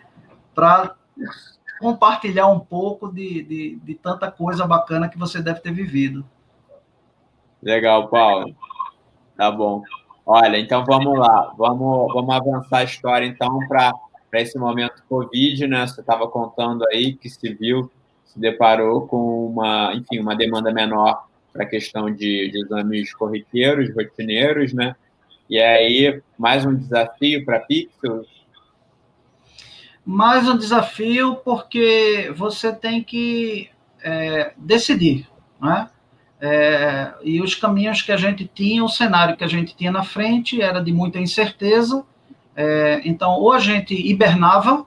para 0.53 0.95
compartilhar 1.79 2.47
um 2.47 2.59
pouco 2.59 3.07
de, 3.11 3.41
de, 3.43 3.75
de 3.77 3.95
tanta 3.95 4.29
coisa 4.29 4.67
bacana 4.67 5.07
que 5.07 5.17
você 5.17 5.41
deve 5.41 5.61
ter 5.61 5.71
vivido. 5.71 6.25
Legal, 7.63 8.09
Paulo. 8.09 8.53
Tá 9.37 9.49
bom. 9.49 9.81
Olha, 10.25 10.59
então 10.59 10.83
vamos 10.85 11.17
lá, 11.17 11.53
vamos, 11.57 12.13
vamos 12.13 12.35
avançar 12.35 12.79
a 12.79 12.83
história 12.83 13.25
então 13.25 13.59
para 13.67 13.91
esse 14.33 14.57
momento 14.57 15.03
Covid, 15.07 15.67
né? 15.67 15.85
Você 15.87 16.01
estava 16.01 16.27
contando 16.27 16.85
aí 16.91 17.13
que 17.13 17.29
se 17.29 17.53
viu, 17.53 17.91
se 18.25 18.39
deparou 18.39 19.07
com 19.07 19.47
uma, 19.47 19.93
enfim, 19.95 20.19
uma 20.19 20.35
demanda 20.35 20.71
menor 20.71 21.25
para 21.51 21.63
a 21.63 21.67
questão 21.67 22.11
de, 22.13 22.49
de 22.51 22.63
exames 22.63 23.13
corriqueiros, 23.13 23.93
rotineiros, 23.93 24.73
né? 24.73 24.95
E 25.49 25.59
aí, 25.59 26.21
mais 26.37 26.65
um 26.65 26.75
desafio 26.75 27.43
para 27.43 27.57
a 27.57 27.59
Pixel, 27.59 28.23
mais 30.11 30.49
um 30.49 30.57
desafio 30.57 31.35
porque 31.35 32.33
você 32.35 32.73
tem 32.73 33.03
que 33.03 33.69
é, 34.01 34.53
decidir, 34.57 35.27
né? 35.61 35.87
É, 36.41 37.13
e 37.21 37.39
os 37.41 37.53
caminhos 37.53 38.01
que 38.01 38.11
a 38.11 38.17
gente 38.17 38.49
tinha, 38.51 38.83
o 38.83 38.89
cenário 38.89 39.37
que 39.37 39.43
a 39.43 39.47
gente 39.47 39.75
tinha 39.75 39.91
na 39.91 40.03
frente 40.03 40.61
era 40.61 40.79
de 40.79 40.91
muita 40.91 41.19
incerteza. 41.19 42.03
É, 42.61 42.99
então, 43.05 43.39
ou 43.39 43.53
a 43.53 43.59
gente 43.59 43.95
hibernava, 43.95 44.85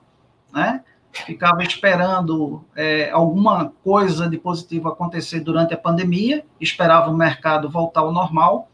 né? 0.52 0.82
ficava 1.10 1.62
esperando 1.62 2.62
é, 2.76 3.10
alguma 3.10 3.72
coisa 3.82 4.28
de 4.28 4.36
positivo 4.36 4.90
acontecer 4.90 5.40
durante 5.40 5.72
a 5.72 5.78
pandemia, 5.78 6.44
esperava 6.60 7.10
o 7.10 7.16
mercado 7.16 7.70
voltar 7.70 8.02
ao 8.02 8.12
normal, 8.12 8.68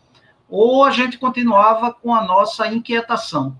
ou 0.50 0.82
a 0.82 0.90
gente 0.90 1.16
continuava 1.16 1.94
com 1.94 2.12
a 2.12 2.24
nossa 2.24 2.66
inquietação. 2.66 3.54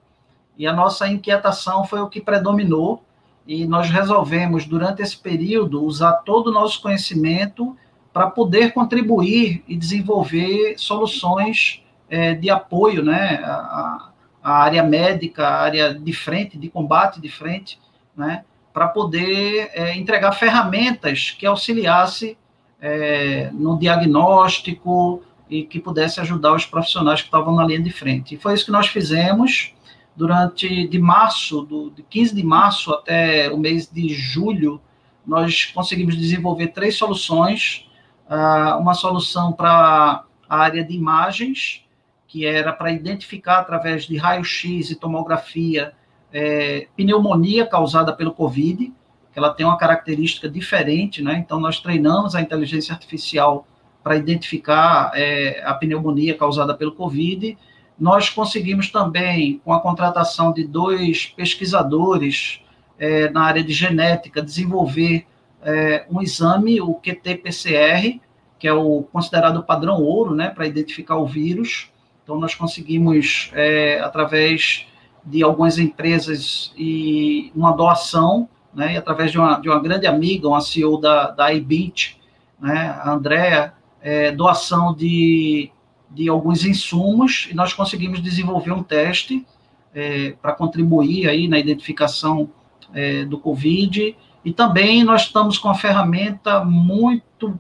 E 0.57 0.67
a 0.67 0.73
nossa 0.73 1.07
inquietação 1.07 1.85
foi 1.85 2.01
o 2.01 2.09
que 2.09 2.21
predominou, 2.21 3.05
e 3.47 3.65
nós 3.65 3.89
resolvemos, 3.89 4.67
durante 4.67 5.03
esse 5.03 5.17
período, 5.17 5.85
usar 5.85 6.15
todo 6.25 6.49
o 6.49 6.53
nosso 6.53 6.83
conhecimento 6.83 7.77
para 8.13 8.29
poder 8.29 8.73
contribuir 8.73 9.63
e 9.69 9.77
desenvolver 9.77 10.75
soluções 10.79 11.81
é, 12.11 12.35
de 12.35 12.51
apoio, 12.51 13.05
né, 13.05 13.41
à, 13.45 14.09
à, 14.43 14.63
área 14.63 14.83
médica, 14.83 15.47
à 15.47 15.63
área 15.63 15.95
de 15.95 16.13
frente, 16.13 16.59
de 16.59 16.69
combate 16.69 17.21
de 17.21 17.29
frente, 17.29 17.79
né, 18.17 18.45
para 18.73 18.89
poder 18.89 19.71
é, 19.73 19.97
entregar 19.97 20.33
ferramentas 20.33 21.31
que 21.31 21.47
auxiliasse 21.47 22.37
é, 22.81 23.51
no 23.53 23.79
diagnóstico 23.79 25.23
e 25.51 25.65
que 25.65 25.81
pudesse 25.81 26.21
ajudar 26.21 26.55
os 26.55 26.67
profissionais 26.67 27.21
que 27.21 27.27
estavam 27.27 27.55
na 27.55 27.65
linha 27.65 27.83
de 27.83 27.91
frente. 27.91 28.35
E 28.35 28.39
foi 28.39 28.55
isso 28.55 28.67
que 28.67 28.71
nós 28.71 28.87
fizemos 28.87 29.75
durante 30.19 30.89
de 30.89 30.99
março, 30.99 31.63
do, 31.63 31.91
de 31.91 32.03
15 32.03 32.35
de 32.35 32.43
março 32.43 32.93
até 32.93 33.51
o 33.53 33.57
mês 33.57 33.89
de 33.91 34.09
julho, 34.09 34.81
nós 35.25 35.67
conseguimos 35.67 36.17
desenvolver 36.17 36.69
três 36.69 36.97
soluções. 36.97 37.87
Uh, 38.29 38.79
uma 38.81 38.95
solução 38.95 39.53
para 39.53 40.25
a 40.49 40.57
área 40.57 40.83
de 40.83 40.95
imagens, 40.95 41.85
que 42.29 42.47
era 42.47 42.73
para 42.73 42.93
identificar 42.93 43.59
através 43.59 44.05
de 44.05 44.17
raio-x 44.17 44.91
e 44.91 44.95
tomografia 44.95 45.93
é, 46.33 46.87
pneumonia 46.97 47.67
causada 47.67 48.13
pelo 48.13 48.33
Covid, 48.33 48.93
que 49.33 49.39
ela 49.39 49.53
tem 49.53 49.67
uma 49.67 49.77
característica 49.77 50.49
diferente, 50.49 51.23
né? 51.23 51.39
Então, 51.39 51.59
nós 51.59 51.81
treinamos 51.81 52.37
a 52.37 52.41
inteligência 52.41 52.93
artificial 52.93 53.67
para 54.05 54.17
identificar 54.17 55.11
é, 55.15 55.63
a 55.65 55.75
pneumonia 55.75 56.37
causada 56.37 56.75
pelo 56.75 56.93
Covid 56.93 57.57
nós 57.99 58.31
conseguimos 58.31 58.91
também, 58.91 59.61
com 59.65 59.73
a 59.73 59.81
contratação 59.81 60.53
de 60.53 60.65
dois 60.65 61.27
pesquisadores 61.27 62.61
é, 62.99 63.29
na 63.31 63.43
área 63.43 63.63
de 63.63 63.73
genética, 63.73 64.41
desenvolver 64.41 65.27
é, 65.63 66.07
um 66.09 66.23
exame, 66.23 66.81
o 66.81 66.95
QT-PCR, 66.95 68.21
que 68.59 68.69
é 68.69 68.73
o 68.73 69.03
considerado 69.03 69.65
padrão 69.65 70.01
ouro, 70.01 70.35
né, 70.35 70.49
para 70.49 70.67
identificar 70.67 71.17
o 71.17 71.27
vírus. 71.27 71.91
Então, 72.29 72.39
nós 72.39 72.55
conseguimos, 72.55 73.51
é, 73.55 74.01
através 74.01 74.87
de 75.25 75.43
algumas 75.43 75.79
empresas 75.79 76.75
e 76.77 77.51
uma 77.57 77.73
doação, 77.73 78.47
né, 78.75 78.93
e 78.93 78.97
através 78.99 79.33
de 79.33 79.39
uma, 79.39 79.59
de 79.59 79.67
uma 79.67 79.81
grande 79.81 80.07
amiga, 80.07 80.47
uma 80.47 80.61
CEO 80.61 81.01
da, 81.01 81.31
da 81.31 81.51
iBit, 81.55 82.21
né, 82.61 82.95
a 83.03 83.13
Andrea, 83.13 83.73
é, 84.03 84.31
doação 84.31 84.95
de 84.95 85.73
de 86.11 86.29
alguns 86.29 86.65
insumos 86.65 87.49
e 87.51 87.55
nós 87.55 87.73
conseguimos 87.73 88.23
desenvolver 88.23 88.73
um 88.73 88.83
teste 88.83 89.47
é, 89.95 90.33
para 90.43 90.53
contribuir 90.53 91.29
aí 91.29 91.49
na 91.49 91.59
identificação 91.59 92.51
é, 92.93 93.25
do 93.25 93.39
Covid. 93.39 94.15
E 94.45 94.53
também 94.53 95.03
nós 95.03 95.23
estamos 95.23 95.57
com 95.57 95.69
uma 95.69 95.75
ferramenta 95.75 96.63
muito 96.63 97.59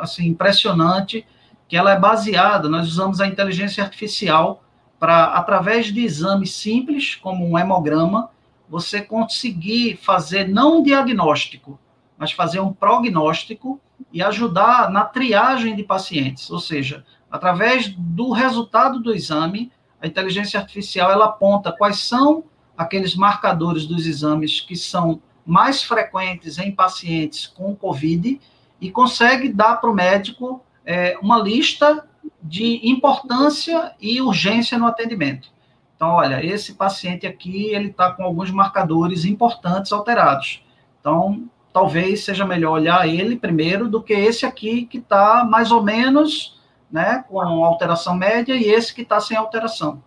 assim 0.00 0.26
impressionante 0.26 1.24
que 1.68 1.76
ela 1.76 1.92
é 1.92 1.98
baseada, 1.98 2.68
nós 2.68 2.88
usamos 2.88 3.20
a 3.20 3.26
inteligência 3.26 3.84
artificial 3.84 4.64
para, 4.98 5.26
através 5.26 5.92
de 5.92 6.02
exames 6.02 6.52
simples, 6.54 7.14
como 7.14 7.46
um 7.46 7.58
hemograma, 7.58 8.30
você 8.68 9.00
conseguir 9.00 9.96
fazer 9.96 10.48
não 10.48 10.78
um 10.78 10.82
diagnóstico, 10.82 11.78
mas 12.16 12.32
fazer 12.32 12.60
um 12.60 12.72
prognóstico 12.72 13.80
e 14.12 14.22
ajudar 14.22 14.90
na 14.90 15.04
triagem 15.04 15.76
de 15.76 15.82
pacientes, 15.82 16.50
ou 16.50 16.58
seja, 16.58 17.04
através 17.30 17.88
do 17.88 18.32
resultado 18.32 19.00
do 19.00 19.14
exame, 19.14 19.70
a 20.00 20.06
inteligência 20.06 20.58
artificial 20.58 21.10
ela 21.10 21.26
aponta 21.26 21.72
quais 21.72 21.98
são 21.98 22.44
aqueles 22.76 23.14
marcadores 23.14 23.86
dos 23.86 24.06
exames 24.06 24.60
que 24.60 24.76
são 24.76 25.20
mais 25.44 25.82
frequentes 25.82 26.58
em 26.58 26.70
pacientes 26.70 27.46
com 27.46 27.74
COVID 27.74 28.40
e 28.80 28.90
consegue 28.90 29.48
dar 29.48 29.76
para 29.76 29.90
o 29.90 29.94
médico 29.94 30.62
é, 30.88 31.18
uma 31.20 31.38
lista 31.38 32.08
de 32.42 32.80
importância 32.88 33.92
e 34.00 34.22
urgência 34.22 34.78
no 34.78 34.86
atendimento. 34.86 35.50
Então, 35.94 36.12
olha, 36.12 36.42
esse 36.42 36.74
paciente 36.74 37.26
aqui, 37.26 37.66
ele 37.74 37.88
está 37.88 38.10
com 38.10 38.22
alguns 38.22 38.50
marcadores 38.50 39.26
importantes 39.26 39.92
alterados. 39.92 40.64
Então, 40.98 41.46
talvez 41.74 42.24
seja 42.24 42.46
melhor 42.46 42.72
olhar 42.72 43.06
ele 43.06 43.36
primeiro 43.36 43.86
do 43.86 44.02
que 44.02 44.14
esse 44.14 44.46
aqui 44.46 44.86
que 44.86 44.96
está 44.96 45.44
mais 45.44 45.70
ou 45.70 45.82
menos, 45.82 46.58
né, 46.90 47.22
com 47.28 47.38
alteração 47.40 48.14
média 48.14 48.54
e 48.54 48.64
esse 48.64 48.94
que 48.94 49.02
está 49.02 49.20
sem 49.20 49.36
alteração. 49.36 50.02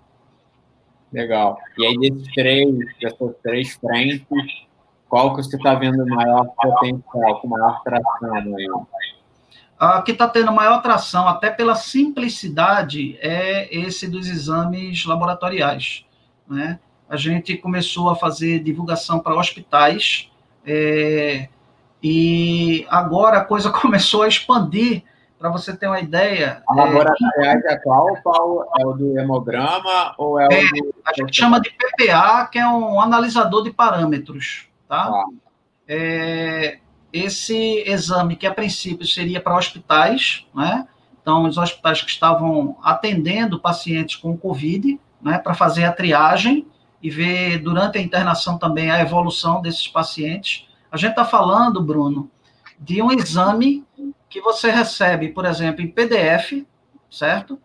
Legal. 1.14 1.60
E 1.78 1.86
aí, 1.86 1.98
desses 1.98 2.34
três, 2.34 2.76
dessas 3.00 3.36
três 3.44 3.74
frentes, 3.76 4.26
qual 5.08 5.36
que 5.36 5.44
você 5.44 5.58
está 5.58 5.76
vendo 5.76 6.08
maior 6.08 6.46
potencial, 6.56 7.40
com 7.40 7.48
maior 7.50 7.84
tração 7.84 8.34
aí? 8.34 8.68
A 9.82 10.00
que 10.04 10.12
está 10.12 10.28
tendo 10.28 10.52
maior 10.52 10.80
tração, 10.84 11.28
até 11.28 11.50
pela 11.50 11.74
simplicidade, 11.74 13.18
é 13.20 13.68
esse 13.76 14.08
dos 14.08 14.30
exames 14.30 15.04
laboratoriais. 15.08 16.06
Né? 16.48 16.80
A 17.10 17.18
gente 17.18 17.58
começou 17.58 18.08
a 18.12 18.16
fazer 18.16 18.60
divulgação 18.60 19.20
para 19.20 19.36
hospitais, 19.36 20.30
é, 20.64 21.50
e 22.04 22.86
agora 22.92 23.40
a 23.40 23.44
coisa 23.44 23.72
começou 23.74 24.22
a 24.22 24.28
expandir, 24.28 25.02
para 25.40 25.50
você 25.50 25.76
ter 25.76 25.88
uma 25.88 26.00
ideia. 26.00 26.62
A 26.68 26.76
laboratoriais 26.76 27.66
é, 27.66 27.74
é 27.74 27.78
qual, 27.78 28.16
Paulo? 28.22 28.68
É 28.80 28.86
o 28.86 28.94
do 28.94 29.18
hemograma 29.18 30.14
ou 30.16 30.40
é, 30.40 30.44
é 30.44 30.64
o 30.64 30.70
do... 30.70 30.96
A 31.04 31.12
gente 31.18 31.36
chama 31.36 31.60
de 31.60 31.72
PPA, 31.72 32.48
que 32.52 32.60
é 32.60 32.68
um 32.68 33.02
analisador 33.02 33.64
de 33.64 33.72
parâmetros. 33.72 34.70
Tá? 34.88 35.10
Ah. 35.12 35.26
É, 35.88 36.78
esse 37.12 37.84
exame, 37.86 38.36
que 38.36 38.48
a 38.48 38.54
princípio 38.54 39.06
seria 39.06 39.42
para 39.42 39.56
hospitais, 39.56 40.46
né? 40.54 40.88
Então, 41.22 41.44
os 41.44 41.58
hospitais 41.58 42.02
que 42.02 42.10
estavam 42.10 42.78
atendendo 42.82 43.60
pacientes 43.60 44.16
com 44.16 44.38
Covid, 44.38 45.00
né, 45.22 45.38
para 45.38 45.54
fazer 45.54 45.84
a 45.84 45.92
triagem 45.92 46.66
e 47.02 47.10
ver 47.10 47.60
durante 47.60 47.98
a 47.98 48.02
internação 48.02 48.58
também 48.58 48.90
a 48.90 49.02
evolução 49.02 49.62
desses 49.62 49.88
pacientes. 49.88 50.68
A 50.92 50.98
gente 50.98 51.12
está 51.12 51.24
falando, 51.24 51.82
Bruno, 51.82 52.30
de 52.80 53.02
um 53.02 53.12
exame 53.12 53.86
que 54.30 54.42
você 54.42 54.72
recebe, 54.72 55.30
por 55.30 55.46
exemplo, 55.46 55.84
em 55.84 55.88
PDF, 55.88 56.66
certo? 57.10 57.60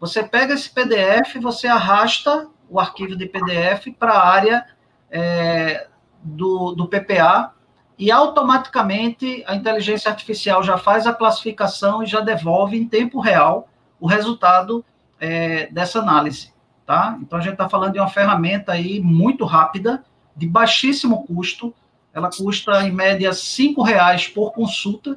Você 0.00 0.22
pega 0.22 0.54
esse 0.54 0.70
PDF, 0.70 1.36
você 1.40 1.66
arrasta 1.66 2.48
o 2.68 2.80
arquivo 2.80 3.14
de 3.14 3.26
PDF 3.26 3.88
para 3.98 4.12
a 4.12 4.26
área 4.26 4.66
é, 5.10 5.86
do, 6.22 6.72
do 6.72 6.88
PPA 6.88 7.52
e 8.02 8.10
automaticamente 8.10 9.44
a 9.46 9.54
inteligência 9.54 10.10
artificial 10.10 10.60
já 10.60 10.76
faz 10.76 11.06
a 11.06 11.14
classificação 11.14 12.02
e 12.02 12.06
já 12.06 12.18
devolve 12.18 12.76
em 12.76 12.84
tempo 12.84 13.20
real 13.20 13.68
o 14.00 14.08
resultado 14.08 14.84
é, 15.20 15.68
dessa 15.68 16.00
análise, 16.00 16.52
tá? 16.84 17.16
Então 17.22 17.38
a 17.38 17.40
gente 17.40 17.52
está 17.52 17.68
falando 17.68 17.92
de 17.92 18.00
uma 18.00 18.08
ferramenta 18.08 18.72
aí 18.72 18.98
muito 18.98 19.44
rápida, 19.44 20.02
de 20.36 20.48
baixíssimo 20.48 21.24
custo, 21.24 21.72
ela 22.12 22.28
custa 22.28 22.82
em 22.82 22.90
média 22.90 23.32
cinco 23.32 23.82
reais 23.82 24.26
por 24.26 24.52
consulta, 24.52 25.16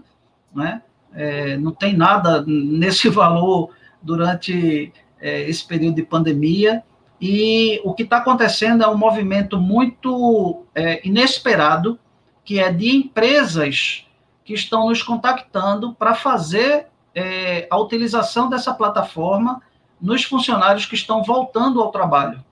né? 0.54 0.84
É, 1.12 1.58
não 1.58 1.72
tem 1.72 1.98
nada 1.98 2.44
nesse 2.46 3.10
valor 3.10 3.72
durante 4.00 4.94
é, 5.20 5.42
esse 5.50 5.66
período 5.66 5.96
de 5.96 6.04
pandemia. 6.04 6.84
E 7.20 7.82
o 7.84 7.96
que 7.96 8.04
está 8.04 8.18
acontecendo 8.18 8.84
é 8.84 8.88
um 8.88 8.98
movimento 8.98 9.60
muito 9.60 10.68
é, 10.76 11.02
inesperado, 11.04 12.00
que 12.46 12.60
é 12.60 12.72
de 12.72 12.96
empresas 12.96 14.06
que 14.46 14.54
estão 14.54 14.88
nos 14.88 15.02
contactando 15.02 15.94
para 15.96 16.14
fazer 16.14 16.88
é, 17.14 17.68
a 17.70 17.78
utilização 17.78 18.48
dessa 18.48 18.74
plataforma 18.74 19.62
nos 20.00 20.24
funcionários 20.24 20.86
que 20.86 20.94
estão 20.94 21.24
voltando 21.24 21.82
ao 21.82 21.92
trabalho, 21.92 22.44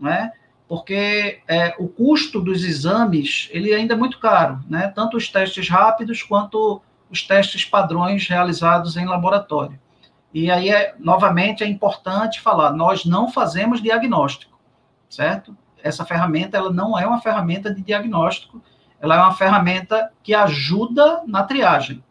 né? 0.00 0.32
Porque 0.66 1.42
é, 1.46 1.74
o 1.78 1.86
custo 1.86 2.40
dos 2.40 2.64
exames 2.64 3.50
ele 3.52 3.74
ainda 3.74 3.92
é 3.92 3.96
muito 3.96 4.18
caro, 4.18 4.60
né? 4.68 4.88
Tanto 4.88 5.18
os 5.18 5.28
testes 5.28 5.68
rápidos 5.68 6.22
quanto 6.22 6.80
os 7.10 7.22
testes 7.22 7.64
padrões 7.64 8.26
realizados 8.26 8.96
em 8.96 9.04
laboratório. 9.04 9.78
E 10.32 10.50
aí, 10.50 10.70
é, 10.70 10.94
novamente, 10.98 11.62
é 11.62 11.66
importante 11.66 12.40
falar, 12.40 12.72
nós 12.72 13.04
não 13.04 13.30
fazemos 13.30 13.82
diagnóstico, 13.82 14.58
certo? 15.08 15.56
Essa 15.82 16.04
ferramenta, 16.04 16.56
ela 16.56 16.72
não 16.72 16.98
é 16.98 17.06
uma 17.06 17.20
ferramenta 17.20 17.72
de 17.72 17.82
diagnóstico, 17.82 18.60
ela 19.04 19.16
é 19.16 19.18
uma 19.18 19.34
ferramenta 19.34 20.10
que 20.22 20.34
ajuda 20.34 21.22
na 21.26 21.42
triagem, 21.42 22.02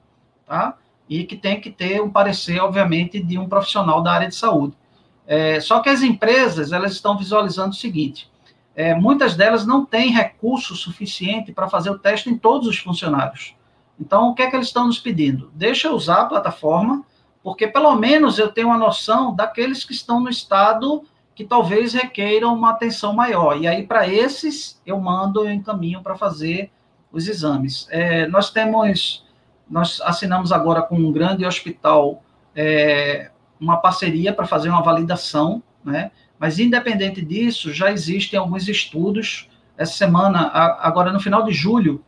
tá? 0.46 0.78
E 1.10 1.24
que 1.24 1.36
tem 1.36 1.60
que 1.60 1.72
ter 1.72 2.00
um 2.02 2.10
parecer, 2.10 2.60
obviamente, 2.60 3.20
de 3.20 3.38
um 3.38 3.50
profissional 3.50 4.04
da 4.04 4.12
área 4.12 4.28
de 4.28 4.36
saúde. 4.36 4.78
É, 5.26 5.60
só 5.60 5.80
que 5.80 5.90
as 5.90 6.04
empresas, 6.04 6.72
elas 6.72 6.92
estão 6.92 7.18
visualizando 7.18 7.72
o 7.72 7.76
seguinte, 7.76 8.32
é, 8.76 8.94
muitas 8.94 9.36
delas 9.36 9.66
não 9.66 9.84
têm 9.84 10.12
recurso 10.12 10.76
suficiente 10.76 11.52
para 11.52 11.68
fazer 11.68 11.90
o 11.90 11.98
teste 11.98 12.30
em 12.30 12.38
todos 12.38 12.68
os 12.68 12.78
funcionários. 12.78 13.56
Então, 14.00 14.30
o 14.30 14.36
que 14.36 14.44
é 14.44 14.50
que 14.50 14.56
eles 14.56 14.68
estão 14.68 14.86
nos 14.86 15.00
pedindo? 15.00 15.52
Deixa 15.56 15.88
eu 15.88 15.96
usar 15.96 16.22
a 16.22 16.26
plataforma, 16.26 17.04
porque 17.42 17.68
pelo 17.68 17.96
menos 17.96 18.38
eu 18.38 18.52
tenho 18.52 18.68
uma 18.68 18.78
noção 18.78 19.34
daqueles 19.36 19.84
que 19.84 19.94
estão 19.94 20.20
no 20.20 20.30
estado 20.30 21.04
que 21.36 21.44
talvez 21.44 21.94
requeiram 21.94 22.54
uma 22.54 22.70
atenção 22.70 23.14
maior. 23.14 23.58
E 23.58 23.68
aí, 23.68 23.86
para 23.86 24.08
esses, 24.08 24.80
eu 24.86 25.00
mando, 25.00 25.44
eu 25.44 25.52
encaminho 25.52 26.02
para 26.02 26.16
fazer 26.16 26.72
os 27.14 27.28
exames. 27.28 27.88
É, 27.92 28.28
nós 28.28 28.50
temos, 28.50 29.24
nós 29.70 30.02
assinamos 30.02 30.52
agora 30.52 30.82
com 30.82 30.96
um 30.96 31.12
grande 31.12 31.46
hospital 31.46 32.24
é, 32.56 33.30
uma 33.60 33.78
parceria 33.78 34.34
para 34.34 34.46
fazer 34.46 34.70
uma 34.70 34.82
validação, 34.82 35.64
né? 35.86 36.12
Mas, 36.40 36.60
independente 36.60 37.24
disso, 37.24 37.72
já 37.72 37.92
existem 37.92 38.38
alguns 38.38 38.68
estudos. 38.68 39.48
Essa 39.78 39.94
semana, 39.94 40.48
agora 40.82 41.14
no 41.14 41.20
final 41.20 41.44
de 41.44 41.54
julho, 41.54 42.04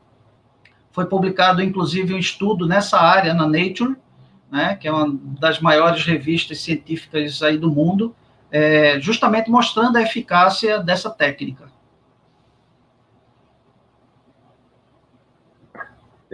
foi 0.92 1.06
publicado, 1.06 1.62
inclusive, 1.62 2.14
um 2.14 2.18
estudo 2.18 2.68
nessa 2.68 3.00
área 3.00 3.34
na 3.34 3.48
Nature, 3.48 3.96
né, 4.52 4.76
que 4.76 4.88
é 4.88 4.92
uma 4.92 5.18
das 5.40 5.60
maiores 5.60 6.04
revistas 6.04 6.60
científicas 6.60 7.42
aí 7.42 7.58
do 7.58 7.72
mundo, 7.72 8.16
é, 8.52 9.00
justamente 9.00 9.50
mostrando 9.50 9.98
a 9.98 10.02
eficácia 10.02 10.80
dessa 10.80 11.10
técnica. 11.10 11.75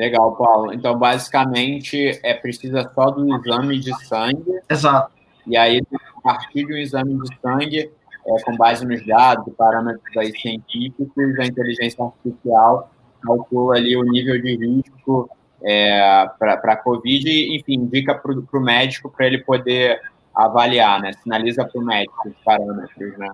Legal, 0.02 0.36
Paulo. 0.36 0.74
Então, 0.74 0.98
basicamente, 0.98 2.20
é 2.24 2.34
precisa 2.34 2.90
só 2.96 3.12
do 3.12 3.36
exame 3.36 3.80
de 3.80 3.94
sangue. 4.08 4.60
Exato. 4.68 5.12
E 5.46 5.56
aí, 5.56 5.80
a 5.94 6.22
partir 6.22 6.66
de 6.66 6.74
um 6.74 6.78
exame 6.78 7.22
de 7.22 7.40
sangue, 7.40 7.92
é, 8.26 8.42
com 8.44 8.58
base 8.58 8.84
nos 8.84 9.06
dados, 9.06 9.54
parâmetros 9.56 10.18
aí 10.18 10.36
científicos, 10.40 11.40
a 11.40 11.46
inteligência 11.46 12.04
artificial 12.04 12.92
calcula 13.22 13.76
ali 13.76 13.96
o 13.96 14.02
nível 14.02 14.42
de 14.42 14.56
risco 14.56 15.30
é, 15.64 16.28
para 16.40 16.56
a 16.56 16.78
Covid, 16.78 17.56
enfim, 17.56 17.76
indica 17.76 18.16
para 18.16 18.32
o 18.32 18.60
médico 18.60 19.08
para 19.08 19.28
ele 19.28 19.44
poder 19.44 20.02
avaliar, 20.34 21.00
né? 21.00 21.14
Sinaliza 21.14 21.64
para 21.64 21.80
o 21.80 21.86
médico 21.86 22.28
os 22.28 22.44
parâmetros, 22.44 23.18
né? 23.20 23.30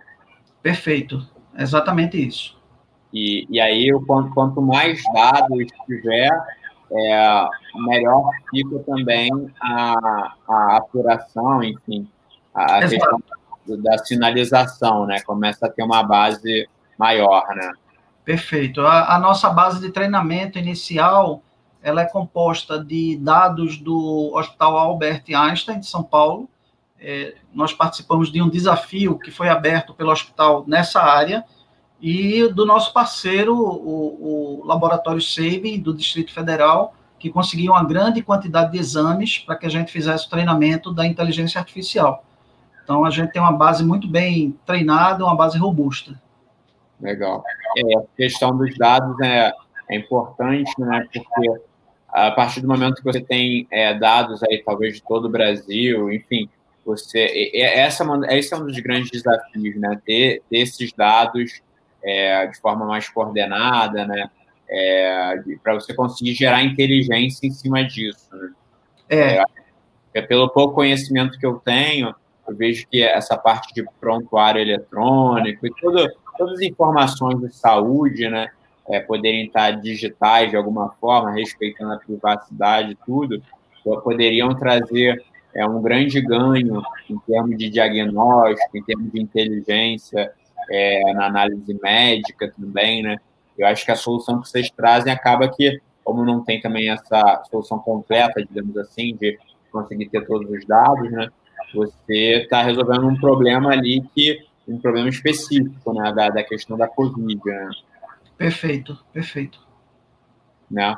Perfeito, 0.61 1.25
exatamente 1.57 2.27
isso. 2.27 2.57
E, 3.13 3.47
e 3.49 3.59
aí, 3.59 3.89
quanto, 4.05 4.33
quanto 4.33 4.61
mais 4.61 5.01
dados 5.13 5.65
tiver, 5.85 6.29
é, 6.91 7.47
melhor 7.75 8.29
fica 8.49 8.79
também 8.79 9.29
a, 9.61 10.33
a 10.47 10.77
apuração, 10.77 11.63
enfim, 11.63 12.07
a 12.53 12.83
Exato. 12.83 12.89
questão 12.89 13.23
da 13.83 13.97
sinalização, 13.97 15.05
né? 15.05 15.19
Começa 15.21 15.65
a 15.65 15.69
ter 15.69 15.83
uma 15.83 16.03
base 16.03 16.67
maior, 16.97 17.45
né? 17.55 17.73
Perfeito. 18.23 18.81
A, 18.81 19.15
a 19.15 19.19
nossa 19.19 19.49
base 19.49 19.79
de 19.79 19.91
treinamento 19.91 20.57
inicial 20.57 21.41
ela 21.81 22.01
é 22.01 22.05
composta 22.05 22.83
de 22.83 23.17
dados 23.17 23.77
do 23.77 24.33
Hospital 24.35 24.77
Albert 24.77 25.23
Einstein, 25.33 25.79
de 25.79 25.87
São 25.87 26.03
Paulo. 26.03 26.49
É, 26.99 27.35
nós 27.53 27.73
participamos 27.73 28.31
de 28.31 28.41
um 28.41 28.49
desafio 28.49 29.17
que 29.17 29.31
foi 29.31 29.47
aberto 29.47 29.93
pelo 29.93 30.11
hospital 30.11 30.65
nessa 30.67 31.01
área, 31.01 31.45
e 32.01 32.47
do 32.49 32.65
nosso 32.65 32.93
parceiro, 32.93 33.55
o, 33.55 34.61
o 34.61 34.65
Laboratório 34.65 35.21
Sabin, 35.21 35.79
do 35.79 35.93
Distrito 35.93 36.31
Federal, 36.31 36.93
que 37.19 37.29
conseguiu 37.29 37.71
uma 37.71 37.83
grande 37.83 38.21
quantidade 38.21 38.71
de 38.71 38.77
exames 38.77 39.39
para 39.39 39.55
que 39.55 39.65
a 39.65 39.69
gente 39.69 39.91
fizesse 39.91 40.27
o 40.27 40.29
treinamento 40.29 40.93
da 40.93 41.05
inteligência 41.05 41.59
artificial. 41.59 42.23
Então, 42.83 43.03
a 43.03 43.09
gente 43.09 43.31
tem 43.31 43.41
uma 43.41 43.51
base 43.51 43.83
muito 43.83 44.07
bem 44.07 44.55
treinada, 44.65 45.25
uma 45.25 45.35
base 45.35 45.57
robusta. 45.57 46.19
Legal. 47.01 47.43
É, 47.77 47.97
a 47.97 48.01
questão 48.15 48.55
dos 48.55 48.77
dados 48.77 49.19
é, 49.21 49.51
é 49.89 49.97
importante, 49.97 50.71
né? 50.79 51.05
Porque 51.11 51.61
a 52.09 52.31
partir 52.31 52.61
do 52.61 52.67
momento 52.67 52.95
que 52.95 53.03
você 53.03 53.21
tem 53.21 53.67
é, 53.71 53.93
dados 53.93 54.41
aí, 54.43 54.63
talvez 54.63 54.95
de 54.95 55.03
todo 55.03 55.25
o 55.25 55.29
Brasil, 55.29 56.11
enfim, 56.11 56.49
você 56.85 57.51
essa 57.53 58.05
é 58.27 58.39
esse 58.39 58.53
é 58.53 58.57
um 58.57 58.65
dos 58.65 58.79
grandes 58.79 59.11
desafios, 59.11 59.75
né? 59.75 59.99
Ter, 60.05 60.41
ter 60.49 60.57
esses 60.59 60.91
dados 60.93 61.61
é, 62.07 62.47
de 62.47 62.59
forma 62.59 62.85
mais 62.85 63.09
coordenada, 63.09 64.05
né? 64.05 64.29
É, 64.69 65.35
para 65.63 65.75
você 65.75 65.93
conseguir 65.93 66.33
gerar 66.33 66.63
inteligência 66.63 67.47
em 67.47 67.51
cima 67.51 67.83
disso. 67.83 68.27
Né? 68.33 68.51
É. 69.09 69.43
é. 70.13 70.21
Pelo 70.21 70.49
pouco 70.49 70.75
conhecimento 70.75 71.37
que 71.37 71.45
eu 71.45 71.55
tenho, 71.55 72.13
eu 72.47 72.55
vejo 72.55 72.87
que 72.87 73.03
essa 73.03 73.37
parte 73.37 73.73
de 73.73 73.85
prontuário 73.99 74.61
eletrônico 74.61 75.67
e 75.67 75.71
tudo, 75.79 76.09
todas 76.37 76.55
as 76.55 76.61
informações 76.61 77.39
de 77.39 77.53
saúde, 77.53 78.27
né, 78.29 78.49
é, 78.89 78.99
poderem 78.99 79.45
estar 79.45 79.71
digitais 79.71 80.49
de 80.49 80.57
alguma 80.57 80.89
forma, 80.99 81.31
respeitando 81.31 81.93
a 81.93 81.97
privacidade 81.97 82.91
e 82.91 82.97
tudo, 83.05 83.41
poderiam 84.03 84.53
trazer 84.53 85.23
é, 85.53 85.65
um 85.65 85.81
grande 85.81 86.19
ganho 86.21 86.81
em 87.09 87.17
termos 87.19 87.57
de 87.57 87.69
diagnóstico, 87.69 88.77
em 88.77 88.83
termos 88.83 89.11
de 89.11 89.21
inteligência, 89.21 90.31
é, 90.69 91.13
na 91.13 91.27
análise 91.27 91.73
médica 91.81 92.51
também, 92.51 93.01
né? 93.01 93.17
Eu 93.57 93.67
acho 93.67 93.85
que 93.85 93.91
a 93.91 93.95
solução 93.95 94.41
que 94.41 94.47
vocês 94.47 94.69
trazem 94.69 95.11
acaba 95.11 95.49
que, 95.49 95.81
como 96.03 96.23
não 96.23 96.43
tem 96.43 96.61
também 96.61 96.89
essa 96.89 97.43
solução 97.49 97.79
completa, 97.79 98.45
digamos 98.45 98.77
assim, 98.77 99.15
de 99.15 99.37
conseguir 99.71 100.09
ter 100.09 100.25
todos 100.25 100.49
os 100.49 100.65
dados, 100.65 101.11
né? 101.11 101.29
Você 101.73 102.43
está 102.43 102.63
resolvendo 102.63 103.07
um 103.07 103.19
problema 103.19 103.71
ali 103.71 104.01
que 104.13 104.45
um 104.67 104.77
problema 104.79 105.07
específico, 105.09 105.93
né, 105.93 106.11
da, 106.13 106.29
da 106.29 106.43
questão 106.43 106.77
da 106.77 106.87
Covid, 106.87 107.39
né? 107.45 107.69
Perfeito, 108.37 108.97
perfeito. 109.11 109.59
Né? 110.69 110.95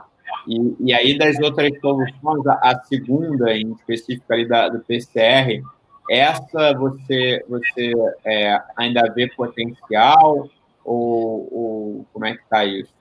E, 0.47 0.75
e 0.79 0.93
aí, 0.93 1.17
das 1.17 1.39
outras 1.39 1.71
soluções, 1.79 2.47
a, 2.47 2.53
a 2.71 2.83
segunda, 2.83 3.55
em 3.55 3.71
específico 3.71 4.31
ali 4.33 4.47
da, 4.47 4.69
do 4.69 4.79
PCR, 4.79 5.61
essa 6.09 6.73
você, 6.73 7.43
você 7.47 7.91
é, 8.25 8.59
ainda 8.75 9.01
vê 9.13 9.27
potencial 9.27 10.49
ou, 10.83 11.47
ou 11.51 12.05
como 12.11 12.25
é 12.25 12.35
que 12.35 12.41
está 12.41 12.65
isso? 12.65 12.93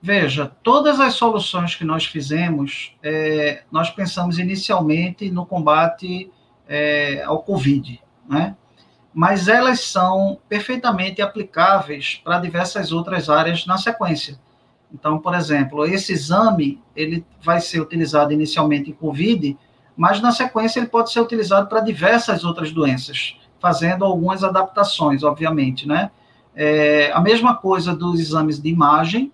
Veja, 0.00 0.50
todas 0.62 0.98
as 0.98 1.14
soluções 1.14 1.76
que 1.76 1.84
nós 1.84 2.04
fizemos, 2.04 2.96
é, 3.02 3.62
nós 3.70 3.88
pensamos 3.88 4.38
inicialmente 4.38 5.30
no 5.30 5.46
combate 5.46 6.28
é, 6.68 7.22
ao 7.22 7.42
Covid, 7.42 8.02
né? 8.28 8.56
mas 9.14 9.46
elas 9.46 9.80
são 9.80 10.38
perfeitamente 10.48 11.22
aplicáveis 11.22 12.20
para 12.24 12.40
diversas 12.40 12.90
outras 12.90 13.28
áreas 13.28 13.64
na 13.64 13.78
sequência. 13.78 14.38
Então, 14.92 15.18
por 15.18 15.34
exemplo, 15.34 15.86
esse 15.86 16.12
exame 16.12 16.82
ele 16.94 17.24
vai 17.40 17.60
ser 17.60 17.80
utilizado 17.80 18.32
inicialmente 18.32 18.90
em 18.90 18.94
COVID, 18.94 19.56
mas 19.96 20.20
na 20.20 20.32
sequência 20.32 20.80
ele 20.80 20.88
pode 20.88 21.12
ser 21.12 21.20
utilizado 21.20 21.68
para 21.68 21.80
diversas 21.80 22.44
outras 22.44 22.72
doenças, 22.72 23.36
fazendo 23.60 24.04
algumas 24.04 24.42
adaptações, 24.42 25.22
obviamente, 25.22 25.86
né? 25.86 26.10
É, 26.54 27.10
a 27.12 27.20
mesma 27.20 27.56
coisa 27.56 27.94
dos 27.94 28.20
exames 28.20 28.60
de 28.60 28.68
imagem 28.68 29.32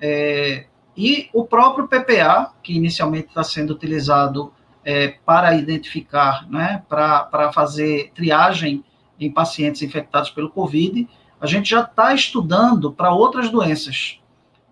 é, 0.00 0.66
e 0.96 1.30
o 1.32 1.44
próprio 1.44 1.88
PPA, 1.88 2.52
que 2.62 2.74
inicialmente 2.74 3.28
está 3.28 3.42
sendo 3.42 3.72
utilizado 3.72 4.52
é, 4.84 5.14
para 5.24 5.54
identificar, 5.54 6.46
né, 6.50 6.82
para 6.88 7.52
fazer 7.52 8.10
triagem 8.14 8.84
em 9.18 9.30
pacientes 9.30 9.82
infectados 9.82 10.30
pelo 10.30 10.50
Covid, 10.50 11.08
a 11.40 11.46
gente 11.46 11.70
já 11.70 11.82
está 11.82 12.12
estudando 12.12 12.92
para 12.92 13.12
outras 13.12 13.48
doenças. 13.48 14.20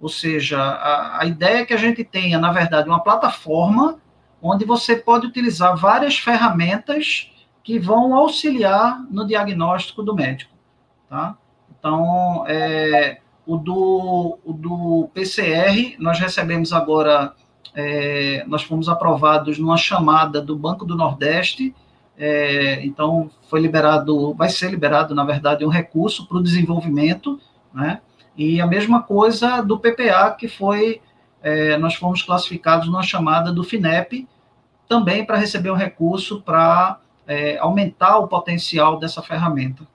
Ou 0.01 0.09
seja, 0.09 0.61
a, 0.61 1.23
a 1.23 1.27
ideia 1.27 1.59
é 1.59 1.65
que 1.65 1.75
a 1.75 1.79
gente 1.79 2.05
tenha, 2.05 2.39
na 2.39 2.53
verdade, 2.53 2.89
uma 2.89 3.03
plataforma 3.03 3.99
onde 4.51 4.65
você 4.65 4.97
pode 4.97 5.27
utilizar 5.27 5.77
várias 5.77 6.19
ferramentas 6.19 7.31
que 7.63 7.79
vão 7.79 8.15
auxiliar 8.15 9.05
no 9.11 9.27
diagnóstico 9.27 10.03
do 10.03 10.15
médico, 10.15 10.53
tá? 11.09 11.37
Então, 11.79 12.45
é, 12.47 13.19
o, 13.47 13.57
do, 13.57 14.39
o 14.45 14.53
do 14.53 15.09
PCR, 15.13 15.97
nós 15.99 16.19
recebemos 16.19 16.73
agora, 16.73 17.33
é, 17.75 18.45
nós 18.47 18.63
fomos 18.63 18.89
aprovados 18.89 19.59
numa 19.59 19.77
chamada 19.77 20.41
do 20.41 20.57
Banco 20.57 20.85
do 20.85 20.97
Nordeste, 20.97 21.75
é, 22.19 22.85
então 22.85 23.31
foi 23.49 23.61
liberado, 23.61 24.33
vai 24.35 24.49
ser 24.49 24.71
liberado, 24.71 25.15
na 25.15 25.25
verdade, 25.25 25.65
um 25.65 25.69
recurso 25.69 26.27
para 26.27 26.39
o 26.39 26.43
desenvolvimento, 26.43 27.39
né? 27.75 28.01
E 28.37 28.61
a 28.61 28.67
mesma 28.67 29.03
coisa 29.03 29.63
do 29.63 29.79
PPA, 29.79 30.31
que 30.39 30.47
foi, 30.47 31.01
é, 31.43 31.77
nós 31.79 31.95
fomos 31.95 32.23
classificados 32.23 32.87
numa 32.87 33.03
chamada 33.03 33.51
do 33.51 33.65
FINEP, 33.65 34.29
também 34.89 35.25
para 35.25 35.37
receber 35.37 35.71
um 35.71 35.77
recurso 35.77 36.41
para 36.43 37.01
é, 37.27 37.59
aumentar 37.59 38.19
o 38.19 38.29
potencial 38.29 38.99
dessa 38.99 39.23
ferramenta. 39.23 39.87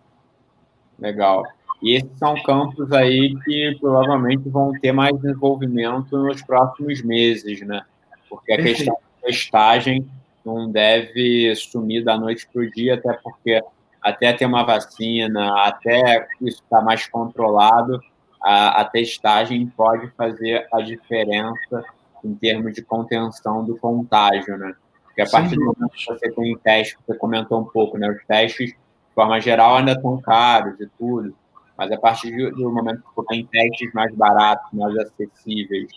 Legal. 1.00 1.44
E 1.82 1.96
esses 1.96 2.18
são 2.18 2.36
campos 2.44 2.92
aí 2.92 3.36
que 3.44 3.76
provavelmente 3.80 4.48
vão 4.50 4.72
ter 4.80 4.92
mais 4.92 5.16
desenvolvimento 5.20 6.16
nos 6.16 6.42
próximos 6.44 7.02
meses, 7.02 7.62
né? 7.62 7.82
Porque 8.30 8.54
a 8.54 8.56
Perfeito. 8.58 8.78
questão 8.78 8.94
da 8.94 9.28
testagem 9.28 10.08
não 10.46 10.72
deve 10.72 11.56
sumir 11.56 12.04
da 12.04 12.18
noite 12.18 12.48
para 12.52 12.62
o 12.62 12.72
dia, 12.72 12.96
até 12.96 13.14
porque 13.14 13.62
até 14.02 14.34
ter 14.34 14.46
uma 14.46 14.64
vacina, 14.64 15.54
até 15.66 16.28
isso 16.42 16.62
estar 16.64 16.80
tá 16.80 16.82
mais 16.84 17.08
controlado, 17.08 18.00
a, 18.42 18.82
a, 18.82 18.86
testagem 18.86 19.68
pode 19.68 20.10
fazer 20.12 20.68
a 20.74 20.82
diferença 20.82 21.84
em 22.24 22.36
termos 22.36 22.74
de 22.74 22.82
contenção 22.82 23.64
do 23.66 23.78
contágio, 23.78 24.58
né? 24.58 24.74
Porque 25.04 25.22
a 25.22 25.26
Sim. 25.26 25.32
partir 25.32 25.56
do 25.56 25.66
momento 25.66 25.92
que 25.92 26.06
você 26.06 26.32
tem 26.32 26.58
teste, 26.58 26.98
você 27.06 27.18
comentou 27.18 27.60
um 27.60 27.66
pouco, 27.66 27.98
né? 27.98 28.10
Os 28.10 28.24
testes, 28.26 28.70
de 28.70 29.16
forma 29.16 29.40
geral, 29.42 29.78
ainda 29.78 29.92
estão 29.92 30.22
caros 30.22 30.80
e 30.80 30.88
tudo, 30.98 31.36
mas 31.78 31.92
a 31.92 31.98
partir 31.98 32.52
do 32.52 32.72
momento 32.72 33.02
que 33.02 33.16
você 33.16 33.28
tem 33.28 33.46
testes 33.46 33.94
mais 33.94 34.14
baratos, 34.16 34.72
mais 34.72 34.96
acessíveis, 34.98 35.90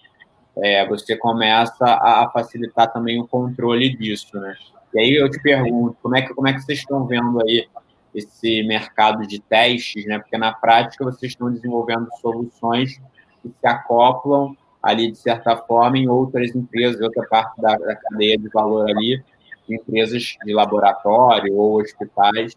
é, 0.56 0.86
você 0.86 1.16
começa 1.16 1.84
a, 1.84 2.28
facilitar 2.32 2.92
também 2.92 3.20
o 3.20 3.26
controle 3.26 3.96
disso, 3.96 4.38
né? 4.38 4.54
E 4.92 5.00
aí 5.00 5.14
eu 5.14 5.28
te 5.28 5.40
pergunto, 5.42 5.96
como 6.00 6.16
é 6.16 6.22
que, 6.22 6.32
como 6.32 6.48
é 6.48 6.52
que 6.52 6.60
vocês 6.60 6.78
estão 6.78 7.04
vendo 7.06 7.40
aí 7.42 7.68
esse 8.14 8.62
mercado 8.62 9.26
de 9.26 9.40
testes, 9.40 10.06
né? 10.06 10.18
Porque 10.18 10.38
na 10.38 10.52
prática 10.52 11.04
vocês 11.04 11.32
estão 11.32 11.52
desenvolvendo 11.52 12.08
soluções 12.20 13.00
que 13.42 13.48
se 13.48 13.66
acoplam 13.66 14.56
ali, 14.84 15.10
de 15.10 15.16
certa 15.16 15.56
forma, 15.56 15.96
em 15.96 16.06
outras 16.06 16.54
empresas, 16.54 17.00
outra 17.00 17.26
parte 17.26 17.58
da, 17.58 17.74
da 17.74 17.96
cadeia 17.96 18.36
de 18.36 18.48
valor 18.50 18.86
ali, 18.90 19.24
empresas 19.66 20.36
de 20.44 20.52
laboratório 20.52 21.56
ou 21.56 21.80
hospitais 21.80 22.54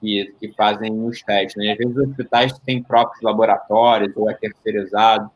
que, 0.00 0.34
que 0.40 0.48
fazem 0.54 0.90
os 1.04 1.20
testes. 1.20 1.54
Né? 1.56 1.72
Às 1.72 1.78
vezes 1.78 1.96
os 1.96 2.08
hospitais 2.08 2.58
têm 2.60 2.82
próprios 2.82 3.20
laboratórios 3.22 4.16
ou 4.16 4.30
é 4.30 4.34
terceirizado, 4.34 5.30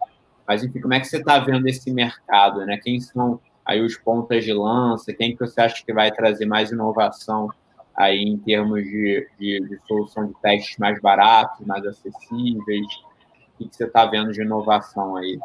mas, 0.49 0.65
enfim, 0.65 0.81
como 0.81 0.95
é 0.95 1.01
que 1.01 1.07
você 1.07 1.19
está 1.19 1.39
vendo 1.39 1.69
esse 1.69 1.93
mercado? 1.93 2.65
Né? 2.65 2.79
Quem 2.83 2.99
são 3.01 3.39
aí 3.63 3.83
os 3.83 3.99
pontas 3.99 4.43
de 4.43 4.55
lança? 4.55 5.13
Quem 5.13 5.37
que 5.37 5.47
você 5.47 5.61
acha 5.61 5.85
que 5.85 5.93
vai 5.93 6.11
trazer 6.11 6.47
mais 6.47 6.73
inovação 6.73 7.51
aí 7.95 8.23
em 8.23 8.39
termos 8.39 8.83
de, 8.83 9.29
de, 9.39 9.61
de 9.61 9.79
solução 9.87 10.27
de 10.27 10.35
testes 10.41 10.79
mais 10.79 10.99
baratos, 11.03 11.67
mais 11.67 11.85
acessíveis? 11.85 12.87
O 13.61 13.69
que 13.69 13.77
você 13.77 13.85
está 13.85 14.07
vendo 14.07 14.33
de 14.33 14.41
inovação 14.41 15.17
aí? 15.17 15.39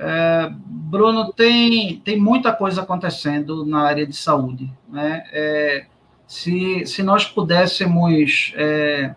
É, 0.00 0.48
Bruno, 0.54 1.32
tem, 1.32 1.98
tem 1.98 2.20
muita 2.20 2.52
coisa 2.52 2.82
acontecendo 2.82 3.66
na 3.66 3.80
área 3.80 4.06
de 4.06 4.14
saúde. 4.14 4.72
Né? 4.88 5.24
É, 5.32 5.86
se, 6.24 6.86
se 6.86 7.02
nós 7.02 7.26
pudéssemos 7.26 8.52
é, 8.56 9.14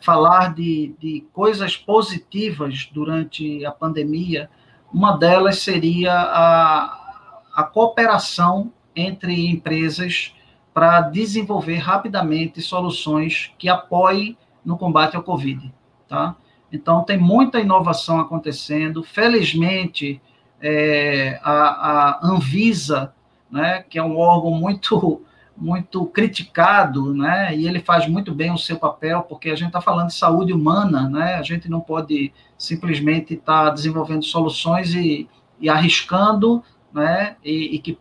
falar 0.00 0.54
de, 0.54 0.94
de 1.00 1.26
coisas 1.32 1.76
positivas 1.76 2.88
durante 2.92 3.64
a 3.66 3.72
pandemia, 3.72 4.48
uma 4.92 5.16
delas 5.16 5.58
seria 5.58 6.12
a, 6.12 7.40
a 7.52 7.64
cooperação 7.64 8.72
entre 8.94 9.48
empresas 9.48 10.34
para 10.72 11.00
desenvolver 11.00 11.76
rapidamente 11.76 12.62
soluções 12.62 13.52
que 13.58 13.68
apoiem 13.68 14.36
no 14.64 14.78
combate 14.78 15.16
ao 15.16 15.22
Covid. 15.24 15.72
Tá? 16.08 16.36
Então, 16.72 17.02
tem 17.02 17.18
muita 17.18 17.60
inovação 17.60 18.20
acontecendo. 18.20 19.02
Felizmente, 19.02 20.20
é, 20.60 21.40
a, 21.42 21.52
a, 21.52 22.20
Anvisa, 22.22 23.12
né, 23.50 23.84
que 23.88 23.98
é 23.98 24.02
um 24.02 24.16
órgão 24.16 24.52
muito 24.52 25.22
muito 25.60 26.06
criticado, 26.06 27.12
né, 27.12 27.54
e 27.54 27.68
ele 27.68 27.80
faz 27.80 28.08
muito 28.08 28.34
bem 28.34 28.50
o 28.50 28.56
seu 28.56 28.78
papel, 28.78 29.20
porque 29.28 29.50
a 29.50 29.54
gente 29.54 29.66
está 29.66 29.80
falando 29.80 30.06
de 30.06 30.14
saúde 30.14 30.54
humana, 30.54 31.06
né, 31.06 31.34
a 31.34 31.42
gente 31.42 31.68
não 31.68 31.80
pode 31.80 32.32
simplesmente 32.56 33.34
estar 33.34 33.66
tá 33.66 33.70
desenvolvendo 33.70 34.24
soluções 34.24 34.94
e, 34.94 35.28
e 35.60 35.68
arriscando, 35.68 36.64
né, 36.94 37.36
e, 37.44 37.76
e, 37.76 37.78
que 37.78 37.98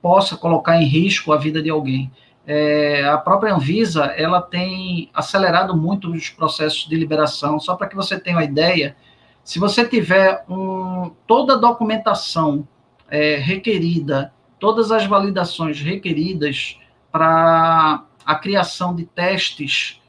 possa 0.00 0.38
colocar 0.38 0.80
em 0.80 0.86
risco 0.86 1.32
a 1.32 1.36
vida 1.36 1.62
de 1.62 1.68
alguém. 1.68 2.10
É, 2.46 3.04
a 3.04 3.18
própria 3.18 3.54
Anvisa 3.54 4.06
ela 4.16 4.42
tem 4.42 5.08
acelerado 5.14 5.76
muito 5.76 6.10
os 6.10 6.28
processos 6.28 6.88
de 6.88 6.96
liberação. 6.96 7.60
Só 7.60 7.76
para 7.76 7.86
que 7.86 7.96
você 7.96 8.18
tenha 8.18 8.36
uma 8.36 8.44
ideia, 8.44 8.96
se 9.44 9.58
você 9.58 9.86
tiver 9.86 10.44
um, 10.48 11.12
toda 11.26 11.54
a 11.54 11.58
documentação 11.58 12.66
é, 13.08 13.36
requerida, 13.36 14.32
todas 14.58 14.90
as 14.90 15.06
validações 15.06 15.80
requeridas 15.80 16.78
para 17.10 18.04
a 18.24 18.34
criação 18.36 18.94
de 18.94 19.04
testes 19.04 20.00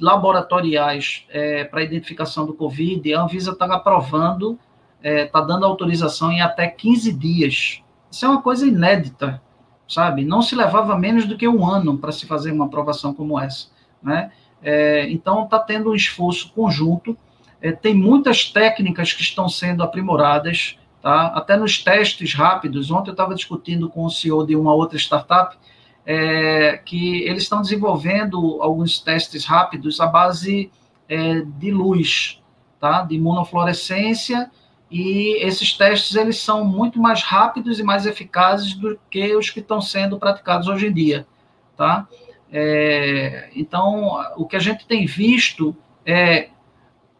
laboratoriais 0.00 1.24
é, 1.30 1.64
para 1.64 1.82
identificação 1.82 2.44
do 2.44 2.54
Covid, 2.54 3.14
a 3.14 3.22
Anvisa 3.22 3.52
está 3.52 3.66
aprovando, 3.66 4.58
está 5.02 5.38
é, 5.38 5.46
dando 5.46 5.64
autorização 5.64 6.32
em 6.32 6.42
até 6.42 6.66
15 6.66 7.12
dias. 7.12 7.82
Isso 8.10 8.26
é 8.26 8.28
uma 8.28 8.42
coisa 8.42 8.66
inédita 8.66 9.40
sabe? 9.90 10.24
Não 10.24 10.40
se 10.40 10.54
levava 10.54 10.96
menos 10.96 11.26
do 11.26 11.36
que 11.36 11.48
um 11.48 11.66
ano 11.66 11.98
para 11.98 12.12
se 12.12 12.24
fazer 12.24 12.52
uma 12.52 12.66
aprovação 12.66 13.12
como 13.12 13.38
essa, 13.38 13.66
né? 14.00 14.30
É, 14.62 15.10
então, 15.10 15.44
está 15.44 15.58
tendo 15.58 15.90
um 15.90 15.94
esforço 15.94 16.52
conjunto. 16.52 17.16
É, 17.60 17.72
tem 17.72 17.92
muitas 17.92 18.44
técnicas 18.44 19.12
que 19.12 19.22
estão 19.22 19.48
sendo 19.48 19.82
aprimoradas, 19.82 20.78
tá? 21.02 21.26
Até 21.34 21.56
nos 21.56 21.82
testes 21.82 22.34
rápidos. 22.34 22.90
Ontem 22.90 23.10
eu 23.10 23.14
estava 23.14 23.34
discutindo 23.34 23.90
com 23.90 24.04
o 24.04 24.10
CEO 24.10 24.46
de 24.46 24.54
uma 24.54 24.72
outra 24.72 24.96
startup 24.96 25.56
é, 26.06 26.76
que 26.84 27.22
eles 27.22 27.42
estão 27.42 27.60
desenvolvendo 27.60 28.62
alguns 28.62 29.00
testes 29.00 29.44
rápidos 29.44 30.00
à 30.00 30.06
base 30.06 30.70
é, 31.08 31.40
de 31.40 31.72
luz, 31.72 32.40
tá? 32.78 33.02
De 33.02 33.16
imunofluorescência 33.16 34.50
e 34.90 35.36
esses 35.44 35.72
testes 35.72 36.16
eles 36.16 36.38
são 36.38 36.64
muito 36.64 37.00
mais 37.00 37.22
rápidos 37.22 37.78
e 37.78 37.82
mais 37.82 38.06
eficazes 38.06 38.74
do 38.74 38.98
que 39.08 39.34
os 39.36 39.48
que 39.48 39.60
estão 39.60 39.80
sendo 39.80 40.18
praticados 40.18 40.66
hoje 40.66 40.88
em 40.88 40.92
dia, 40.92 41.26
tá? 41.76 42.08
É, 42.52 43.50
então, 43.54 44.18
o 44.36 44.44
que 44.44 44.56
a 44.56 44.60
gente 44.60 44.84
tem 44.86 45.06
visto 45.06 45.76
é 46.04 46.48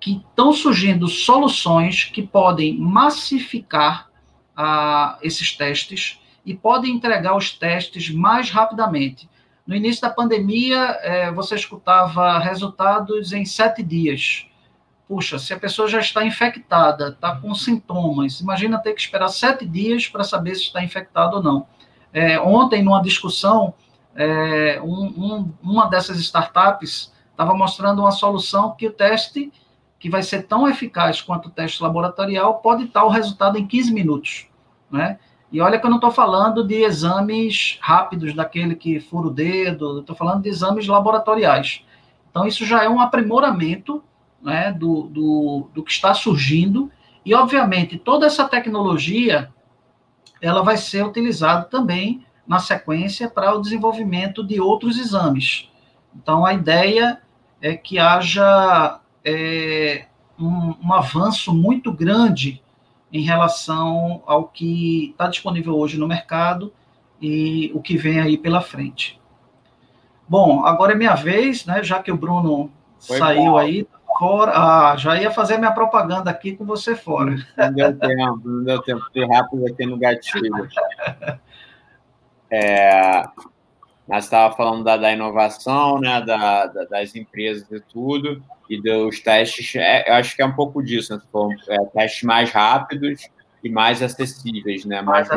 que 0.00 0.16
estão 0.16 0.52
surgindo 0.52 1.06
soluções 1.06 2.04
que 2.04 2.22
podem 2.22 2.76
massificar 2.76 4.10
a, 4.56 5.18
esses 5.22 5.56
testes 5.56 6.20
e 6.44 6.54
podem 6.54 6.94
entregar 6.94 7.36
os 7.36 7.52
testes 7.52 8.10
mais 8.10 8.50
rapidamente. 8.50 9.28
No 9.64 9.76
início 9.76 10.02
da 10.02 10.10
pandemia, 10.10 10.98
é, 11.02 11.30
você 11.30 11.54
escutava 11.54 12.38
resultados 12.40 13.32
em 13.32 13.44
sete 13.44 13.82
dias 13.84 14.49
puxa, 15.10 15.40
se 15.40 15.52
a 15.52 15.58
pessoa 15.58 15.88
já 15.88 15.98
está 15.98 16.24
infectada, 16.24 17.08
está 17.08 17.34
com 17.34 17.52
sintomas, 17.52 18.40
imagina 18.40 18.78
ter 18.78 18.92
que 18.94 19.00
esperar 19.00 19.26
sete 19.26 19.66
dias 19.66 20.06
para 20.06 20.22
saber 20.22 20.54
se 20.54 20.62
está 20.62 20.84
infectado 20.84 21.38
ou 21.38 21.42
não. 21.42 21.66
É, 22.12 22.38
ontem, 22.38 22.80
numa 22.80 23.02
discussão, 23.02 23.74
é, 24.14 24.80
um, 24.80 25.06
um, 25.06 25.52
uma 25.60 25.86
dessas 25.86 26.20
startups 26.20 27.12
estava 27.28 27.52
mostrando 27.54 28.02
uma 28.02 28.12
solução 28.12 28.76
que 28.78 28.86
o 28.86 28.92
teste, 28.92 29.52
que 29.98 30.08
vai 30.08 30.22
ser 30.22 30.44
tão 30.44 30.68
eficaz 30.68 31.20
quanto 31.20 31.46
o 31.46 31.50
teste 31.50 31.82
laboratorial, 31.82 32.58
pode 32.58 32.86
dar 32.86 33.02
o 33.02 33.08
resultado 33.08 33.58
em 33.58 33.66
15 33.66 33.92
minutos. 33.92 34.46
Né? 34.88 35.18
E 35.50 35.60
olha 35.60 35.80
que 35.80 35.84
eu 35.84 35.90
não 35.90 35.96
estou 35.96 36.12
falando 36.12 36.64
de 36.64 36.84
exames 36.84 37.78
rápidos, 37.80 38.32
daquele 38.32 38.76
que 38.76 39.00
fura 39.00 39.26
o 39.26 39.30
dedo, 39.30 39.98
estou 39.98 40.14
falando 40.14 40.42
de 40.42 40.48
exames 40.48 40.86
laboratoriais. 40.86 41.84
Então, 42.30 42.46
isso 42.46 42.64
já 42.64 42.84
é 42.84 42.88
um 42.88 43.00
aprimoramento 43.00 44.04
né, 44.42 44.72
do, 44.72 45.02
do, 45.02 45.70
do 45.74 45.82
que 45.82 45.92
está 45.92 46.14
surgindo, 46.14 46.90
e, 47.24 47.34
obviamente, 47.34 47.98
toda 47.98 48.26
essa 48.26 48.48
tecnologia 48.48 49.52
ela 50.40 50.62
vai 50.62 50.76
ser 50.76 51.04
utilizada 51.04 51.64
também 51.64 52.24
na 52.46 52.58
sequência 52.58 53.28
para 53.28 53.54
o 53.54 53.60
desenvolvimento 53.60 54.42
de 54.42 54.60
outros 54.60 54.98
exames. 54.98 55.68
Então, 56.16 56.44
a 56.44 56.54
ideia 56.54 57.20
é 57.60 57.76
que 57.76 57.98
haja 57.98 59.00
é, 59.24 60.06
um, 60.38 60.74
um, 60.82 60.92
avanço 60.92 61.54
muito 61.54 61.92
grande 61.92 62.62
em 63.12 63.22
relação 63.22 64.22
ao 64.26 64.44
que 64.48 65.10
está 65.10 65.28
disponível 65.28 65.76
hoje 65.76 65.98
no 65.98 66.08
mercado 66.08 66.72
e 67.20 67.70
o 67.74 67.82
que 67.82 67.96
vem 67.96 68.18
aí 68.18 68.38
pela 68.38 68.60
frente. 68.60 69.20
Bom, 70.28 70.64
agora 70.64 70.92
é 70.92 70.96
minha 70.96 71.14
vez, 71.14 71.66
né? 71.66 71.82
Já 71.82 72.02
que 72.02 72.10
o 72.10 72.16
Bruno 72.16 72.70
Foi 72.98 73.18
saiu 73.18 73.52
bom. 73.52 73.58
aí, 73.58 73.86
fora. 74.20 74.52
Ah, 74.54 74.96
já 74.98 75.18
ia 75.18 75.30
fazer 75.30 75.56
minha 75.56 75.72
propaganda 75.72 76.30
aqui 76.30 76.54
com 76.54 76.66
você 76.66 76.94
fora. 76.94 77.34
Não 77.56 77.72
deu 77.72 77.98
tempo, 77.98 78.40
não 78.44 78.64
deu 78.64 78.82
tempo. 78.82 79.02
Fui 79.10 79.26
rápido 79.26 79.66
aqui 79.66 79.86
no 79.86 79.96
gatilho. 79.96 80.68
É, 82.52 83.22
nós 84.06 84.24
estava 84.24 84.54
falando 84.54 84.84
da, 84.84 84.96
da 84.96 85.12
inovação, 85.12 86.00
né, 86.00 86.20
da, 86.20 86.66
da, 86.66 86.84
das 86.84 87.14
empresas 87.14 87.64
e 87.70 87.80
tudo, 87.80 88.42
e 88.68 88.82
dos 88.82 89.20
testes. 89.20 89.74
É, 89.76 90.10
eu 90.10 90.14
acho 90.14 90.36
que 90.36 90.42
é 90.42 90.46
um 90.46 90.54
pouco 90.54 90.82
disso, 90.82 91.14
né? 91.14 91.22
É, 91.68 91.78
testes 91.86 92.24
mais 92.24 92.50
rápidos 92.50 93.22
e 93.64 93.70
mais 93.70 94.02
acessíveis, 94.02 94.84
né? 94.84 95.00
Mais. 95.00 95.28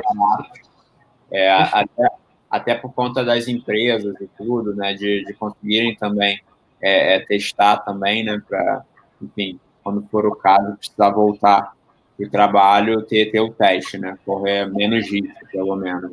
É, 1.32 1.52
até, 1.52 2.08
até 2.50 2.76
por 2.76 2.92
conta 2.94 3.24
das 3.24 3.48
empresas 3.48 4.20
e 4.20 4.28
tudo, 4.36 4.76
né? 4.76 4.94
De, 4.94 5.24
de 5.24 5.34
conseguirem 5.36 5.96
também 5.96 6.42
é, 6.84 7.16
é 7.16 7.20
testar 7.22 7.78
também, 7.78 8.24
né? 8.26 8.42
Para, 8.48 8.84
enfim, 9.22 9.60
quando 9.82 10.06
for 10.12 10.26
o 10.26 10.36
caso, 10.36 10.76
precisar 10.76 11.10
voltar 11.12 11.74
para 12.18 12.28
o 12.28 12.30
trabalho, 12.30 13.02
ter, 13.04 13.32
ter 13.32 13.40
o 13.40 13.52
teste, 13.52 13.98
né? 13.98 14.18
Correr 14.26 14.66
menos 14.72 15.10
risco, 15.10 15.48
pelo 15.52 15.76
menos. 15.78 16.12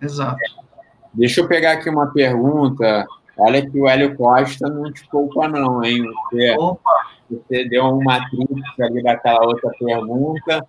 Exato. 0.00 0.38
Deixa 1.12 1.40
eu 1.40 1.48
pegar 1.48 1.72
aqui 1.72 1.90
uma 1.90 2.12
pergunta. 2.12 3.06
Olha 3.36 3.68
que 3.68 3.78
o 3.78 3.88
Hélio 3.88 4.16
Costa 4.16 4.68
não 4.68 4.90
te 4.92 5.06
poupa, 5.08 5.48
não, 5.48 5.84
hein? 5.84 6.02
Você, 6.30 6.56
você 7.30 7.68
deu 7.68 7.84
uma 7.84 8.28
tríplice 8.30 8.82
ali 8.82 9.02
daquela 9.02 9.44
outra 9.44 9.70
pergunta, 9.78 10.66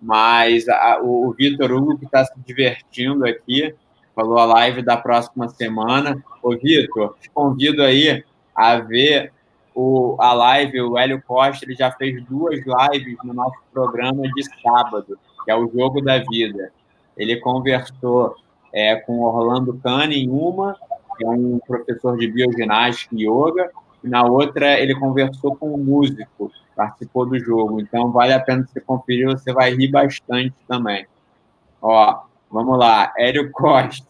mas 0.00 0.68
a, 0.68 1.00
o, 1.00 1.28
o 1.28 1.32
Vitor 1.32 1.72
Hugo, 1.72 1.98
que 1.98 2.06
está 2.06 2.24
se 2.24 2.32
divertindo 2.40 3.24
aqui, 3.26 3.74
falou 4.14 4.38
a 4.38 4.44
live 4.44 4.82
da 4.82 4.96
próxima 4.96 5.48
semana. 5.48 6.22
Ô, 6.42 6.56
Vitor, 6.56 7.16
te 7.20 7.30
convido 7.30 7.82
aí 7.82 8.24
a 8.58 8.80
ver 8.80 9.32
o, 9.72 10.16
a 10.18 10.32
live, 10.32 10.80
o 10.82 10.98
Hélio 10.98 11.22
Costa, 11.24 11.64
ele 11.64 11.76
já 11.76 11.92
fez 11.92 12.20
duas 12.24 12.58
lives 12.58 13.16
no 13.22 13.32
nosso 13.32 13.56
programa 13.72 14.22
de 14.22 14.42
sábado, 14.60 15.16
que 15.44 15.50
é 15.52 15.54
o 15.54 15.70
Jogo 15.72 16.00
da 16.00 16.18
Vida. 16.18 16.72
Ele 17.16 17.36
conversou 17.36 18.34
é, 18.72 18.96
com 18.96 19.20
Orlando 19.20 19.78
Cane 19.78 20.16
em 20.16 20.28
uma, 20.28 20.76
que 21.16 21.24
é 21.24 21.28
um 21.28 21.60
professor 21.64 22.18
de 22.18 22.26
bioginástica 22.26 23.14
e 23.14 23.28
yoga, 23.28 23.70
e 24.02 24.08
na 24.08 24.24
outra 24.24 24.80
ele 24.80 24.98
conversou 24.98 25.54
com 25.54 25.72
um 25.72 25.78
músico, 25.78 26.50
participou 26.74 27.26
do 27.26 27.38
jogo. 27.38 27.80
Então 27.80 28.10
vale 28.10 28.32
a 28.32 28.40
pena 28.40 28.66
você 28.66 28.80
conferir, 28.80 29.28
você 29.28 29.52
vai 29.52 29.72
rir 29.72 29.92
bastante 29.92 30.54
também. 30.66 31.06
Ó, 31.80 32.22
vamos 32.50 32.76
lá, 32.76 33.12
Hélio 33.16 33.52
Costa. 33.52 34.08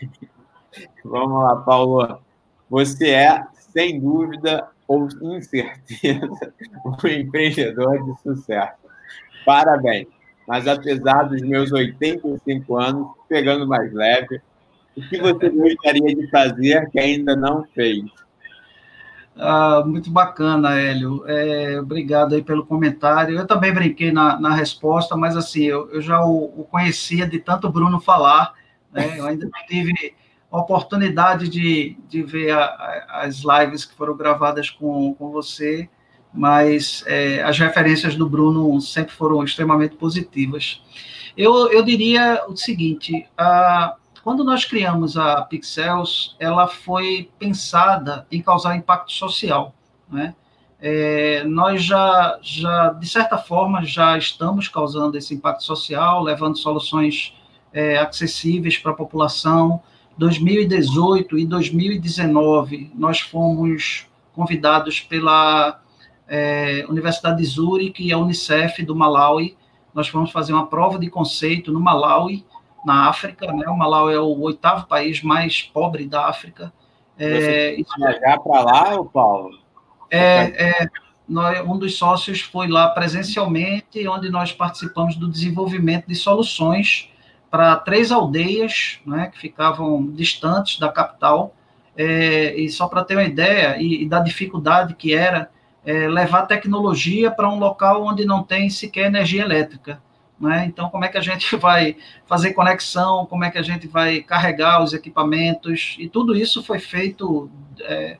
vamos 1.04 1.42
lá, 1.42 1.56
Paulo. 1.56 2.18
Você 2.70 3.10
é 3.10 3.44
sem 3.76 4.00
dúvida 4.00 4.68
ou 4.88 5.06
incerteza, 5.20 6.54
um 6.82 7.06
empreendedor 7.06 8.02
de 8.02 8.22
sucesso. 8.22 8.78
Parabéns! 9.44 10.08
Mas 10.48 10.66
apesar 10.66 11.24
dos 11.24 11.42
meus 11.42 11.70
85 11.72 12.76
anos, 12.78 13.08
pegando 13.28 13.66
mais 13.66 13.92
leve, 13.92 14.40
o 14.96 15.02
que 15.02 15.20
você 15.20 15.50
gostaria 15.50 16.14
de 16.14 16.30
fazer 16.30 16.88
que 16.90 16.98
ainda 16.98 17.36
não 17.36 17.64
fez? 17.74 18.02
Ah, 19.36 19.82
muito 19.84 20.10
bacana, 20.10 20.80
Hélio. 20.80 21.22
É, 21.26 21.78
obrigado 21.78 22.34
aí 22.34 22.42
pelo 22.42 22.64
comentário. 22.64 23.38
Eu 23.38 23.46
também 23.46 23.74
brinquei 23.74 24.10
na, 24.10 24.40
na 24.40 24.54
resposta, 24.54 25.14
mas 25.14 25.36
assim, 25.36 25.64
eu, 25.64 25.90
eu 25.90 26.00
já 26.00 26.24
o, 26.24 26.44
o, 26.60 26.64
conhecia 26.64 27.26
de 27.26 27.38
tanto 27.38 27.68
Bruno 27.68 28.00
falar, 28.00 28.54
né? 28.90 29.18
Eu 29.18 29.26
ainda 29.26 29.44
não 29.44 29.66
tive 29.66 30.14
oportunidade 30.58 31.48
de, 31.48 31.96
de 32.08 32.22
ver 32.22 32.50
a, 32.50 32.64
a, 32.64 33.20
as 33.22 33.42
lives 33.42 33.84
que 33.84 33.94
foram 33.94 34.16
gravadas 34.16 34.70
com, 34.70 35.14
com 35.14 35.30
você, 35.30 35.88
mas 36.32 37.02
é, 37.06 37.42
as 37.42 37.58
referências 37.58 38.14
do 38.14 38.28
Bruno 38.28 38.80
sempre 38.80 39.12
foram 39.12 39.42
extremamente 39.42 39.96
positivas. 39.96 40.82
Eu, 41.36 41.70
eu 41.70 41.82
diria 41.82 42.44
o 42.48 42.56
seguinte: 42.56 43.26
a, 43.36 43.96
quando 44.22 44.42
nós 44.42 44.64
criamos 44.64 45.16
a 45.16 45.42
Pixels, 45.42 46.36
ela 46.38 46.66
foi 46.66 47.30
pensada 47.38 48.26
em 48.30 48.42
causar 48.42 48.76
impacto 48.76 49.12
social, 49.12 49.74
né? 50.10 50.34
É, 50.78 51.42
nós 51.44 51.82
já, 51.82 52.38
já, 52.42 52.90
de 52.90 53.08
certa 53.08 53.38
forma, 53.38 53.84
já 53.84 54.18
estamos 54.18 54.68
causando 54.68 55.16
esse 55.16 55.34
impacto 55.34 55.64
social, 55.64 56.22
levando 56.22 56.58
soluções 56.58 57.34
é, 57.72 57.98
acessíveis 57.98 58.76
para 58.76 58.92
a 58.92 58.94
população, 58.94 59.82
2018 60.16 61.38
e 61.38 61.46
2019, 61.46 62.90
nós 62.94 63.20
fomos 63.20 64.06
convidados 64.34 65.00
pela 65.00 65.80
é, 66.28 66.84
Universidade 66.88 67.38
de 67.38 67.44
Zurich 67.44 68.02
e 68.02 68.12
a 68.12 68.18
Unicef 68.18 68.82
do 68.82 68.94
Malawi. 68.94 69.56
Nós 69.94 70.08
fomos 70.08 70.30
fazer 70.30 70.52
uma 70.52 70.66
prova 70.66 70.98
de 70.98 71.08
conceito 71.08 71.72
no 71.72 71.80
Malawi 71.80 72.44
na 72.84 73.08
África, 73.08 73.52
né? 73.52 73.68
O 73.68 73.76
Malau 73.76 74.08
é 74.08 74.20
o 74.20 74.40
oitavo 74.42 74.86
país 74.86 75.20
mais 75.20 75.60
pobre 75.60 76.06
da 76.06 76.28
África. 76.28 76.72
É, 77.18 77.74
Você 77.76 77.84
viajar 77.98 78.38
para 78.38 78.62
lá, 78.62 79.04
Paulo? 79.04 79.58
É, 80.08 80.82
é 80.82 80.88
nós, 81.28 81.66
um 81.66 81.76
dos 81.76 81.98
sócios 81.98 82.40
foi 82.40 82.68
lá 82.68 82.88
presencialmente, 82.90 84.06
onde 84.06 84.30
nós 84.30 84.52
participamos 84.52 85.16
do 85.16 85.28
desenvolvimento 85.28 86.06
de 86.06 86.14
soluções 86.14 87.10
para 87.56 87.74
três 87.76 88.12
aldeias, 88.12 89.00
né, 89.06 89.30
que 89.32 89.38
ficavam 89.38 90.06
distantes 90.08 90.78
da 90.78 90.90
capital. 90.90 91.54
É, 91.96 92.54
e 92.54 92.68
só 92.68 92.86
para 92.86 93.02
ter 93.02 93.14
uma 93.14 93.24
ideia 93.24 93.78
e, 93.80 94.02
e 94.02 94.06
da 94.06 94.20
dificuldade 94.20 94.94
que 94.94 95.14
era 95.14 95.50
é, 95.82 96.06
levar 96.06 96.42
tecnologia 96.42 97.30
para 97.30 97.48
um 97.48 97.58
local 97.58 98.04
onde 98.04 98.26
não 98.26 98.42
tem 98.42 98.68
sequer 98.68 99.06
energia 99.06 99.40
elétrica. 99.40 100.02
Né? 100.38 100.66
Então, 100.66 100.90
como 100.90 101.06
é 101.06 101.08
que 101.08 101.16
a 101.16 101.22
gente 101.22 101.56
vai 101.56 101.96
fazer 102.26 102.52
conexão, 102.52 103.24
como 103.24 103.42
é 103.42 103.50
que 103.50 103.56
a 103.56 103.62
gente 103.62 103.88
vai 103.88 104.20
carregar 104.20 104.82
os 104.82 104.92
equipamentos, 104.92 105.96
e 105.98 106.10
tudo 106.10 106.36
isso 106.36 106.62
foi 106.62 106.78
feito, 106.78 107.50
é, 107.80 108.18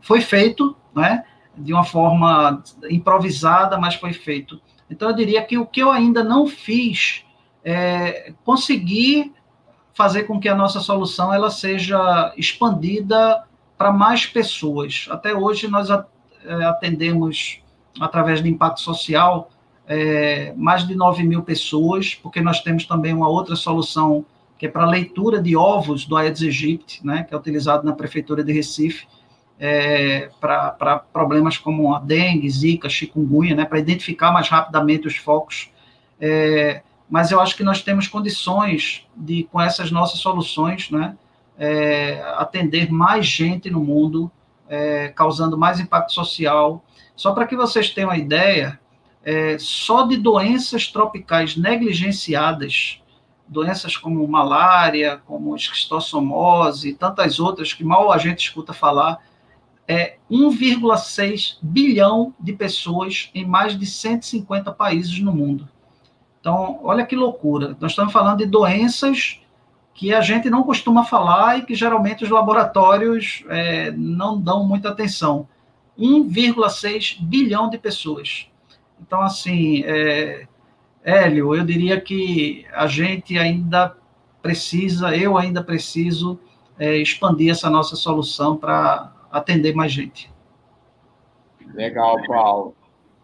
foi 0.00 0.20
feito 0.20 0.76
né, 0.92 1.22
de 1.56 1.72
uma 1.72 1.84
forma 1.84 2.60
improvisada, 2.90 3.78
mas 3.78 3.94
foi 3.94 4.12
feito. 4.12 4.60
Então, 4.90 5.08
eu 5.08 5.14
diria 5.14 5.40
que 5.44 5.56
o 5.56 5.64
que 5.64 5.80
eu 5.80 5.92
ainda 5.92 6.24
não 6.24 6.48
fiz 6.48 7.24
é 7.64 8.32
conseguir 8.44 9.32
fazer 9.94 10.24
com 10.24 10.40
que 10.40 10.48
a 10.48 10.54
nossa 10.54 10.80
solução 10.80 11.32
ela 11.32 11.50
seja 11.50 12.32
expandida 12.36 13.44
para 13.76 13.92
mais 13.92 14.26
pessoas. 14.26 15.06
Até 15.10 15.34
hoje, 15.34 15.68
nós 15.68 15.90
é, 15.90 16.04
atendemos, 16.64 17.60
através 18.00 18.42
de 18.42 18.48
impacto 18.48 18.80
social, 18.80 19.50
é, 19.86 20.52
mais 20.56 20.86
de 20.86 20.94
9 20.94 21.22
mil 21.22 21.42
pessoas, 21.42 22.14
porque 22.14 22.40
nós 22.40 22.60
temos 22.60 22.84
também 22.86 23.12
uma 23.12 23.28
outra 23.28 23.56
solução 23.56 24.24
que 24.58 24.66
é 24.66 24.68
para 24.68 24.86
leitura 24.86 25.42
de 25.42 25.56
ovos 25.56 26.06
do 26.06 26.16
Aedes 26.16 26.42
aegypti, 26.42 27.04
né, 27.04 27.24
que 27.24 27.34
é 27.34 27.36
utilizado 27.36 27.84
na 27.84 27.92
prefeitura 27.92 28.44
de 28.44 28.52
Recife, 28.52 29.08
é, 29.58 30.30
para 30.40 31.04
problemas 31.12 31.58
como 31.58 31.94
a 31.94 31.98
dengue, 31.98 32.48
zika, 32.48 32.88
chikungunya, 32.88 33.56
né, 33.56 33.64
para 33.64 33.80
identificar 33.80 34.30
mais 34.30 34.48
rapidamente 34.48 35.08
os 35.08 35.16
focos. 35.16 35.70
É, 36.20 36.80
mas 37.12 37.30
eu 37.30 37.38
acho 37.42 37.54
que 37.54 37.62
nós 37.62 37.82
temos 37.82 38.08
condições 38.08 39.06
de, 39.14 39.46
com 39.52 39.60
essas 39.60 39.90
nossas 39.90 40.18
soluções, 40.20 40.90
né, 40.90 41.14
é, 41.58 42.22
atender 42.38 42.90
mais 42.90 43.26
gente 43.26 43.68
no 43.68 43.80
mundo, 43.84 44.32
é, 44.66 45.08
causando 45.08 45.58
mais 45.58 45.78
impacto 45.78 46.10
social. 46.10 46.82
Só 47.14 47.32
para 47.32 47.46
que 47.46 47.54
vocês 47.54 47.90
tenham 47.90 48.08
uma 48.08 48.16
ideia, 48.16 48.80
é, 49.22 49.58
só 49.58 50.06
de 50.06 50.16
doenças 50.16 50.86
tropicais 50.86 51.54
negligenciadas, 51.54 53.02
doenças 53.46 53.94
como 53.94 54.26
malária, 54.26 55.20
como 55.26 55.54
esquistossomose 55.54 56.88
e 56.88 56.94
tantas 56.94 57.38
outras 57.38 57.74
que 57.74 57.84
mal 57.84 58.10
a 58.10 58.16
gente 58.16 58.38
escuta 58.38 58.72
falar, 58.72 59.18
é 59.86 60.16
1,6 60.30 61.58
bilhão 61.60 62.32
de 62.40 62.54
pessoas 62.54 63.28
em 63.34 63.44
mais 63.44 63.78
de 63.78 63.84
150 63.84 64.72
países 64.72 65.20
no 65.20 65.34
mundo. 65.34 65.68
Então, 66.42 66.80
olha 66.82 67.06
que 67.06 67.14
loucura. 67.14 67.76
Nós 67.80 67.92
estamos 67.92 68.12
falando 68.12 68.38
de 68.38 68.46
doenças 68.46 69.40
que 69.94 70.12
a 70.12 70.20
gente 70.20 70.50
não 70.50 70.64
costuma 70.64 71.04
falar 71.04 71.58
e 71.58 71.62
que 71.62 71.72
geralmente 71.72 72.24
os 72.24 72.30
laboratórios 72.30 73.44
é, 73.48 73.92
não 73.92 74.40
dão 74.40 74.66
muita 74.66 74.88
atenção. 74.88 75.46
1,6 75.96 77.22
bilhão 77.22 77.70
de 77.70 77.78
pessoas. 77.78 78.48
Então, 79.00 79.20
assim, 79.20 79.84
é, 79.84 80.48
Hélio, 81.04 81.54
eu 81.54 81.64
diria 81.64 82.00
que 82.00 82.66
a 82.72 82.88
gente 82.88 83.38
ainda 83.38 83.96
precisa, 84.42 85.16
eu 85.16 85.38
ainda 85.38 85.62
preciso 85.62 86.40
é, 86.76 86.96
expandir 86.96 87.52
essa 87.52 87.70
nossa 87.70 87.94
solução 87.94 88.56
para 88.56 89.12
atender 89.30 89.76
mais 89.76 89.92
gente. 89.92 90.28
Legal, 91.72 92.16
Paulo. 92.26 92.74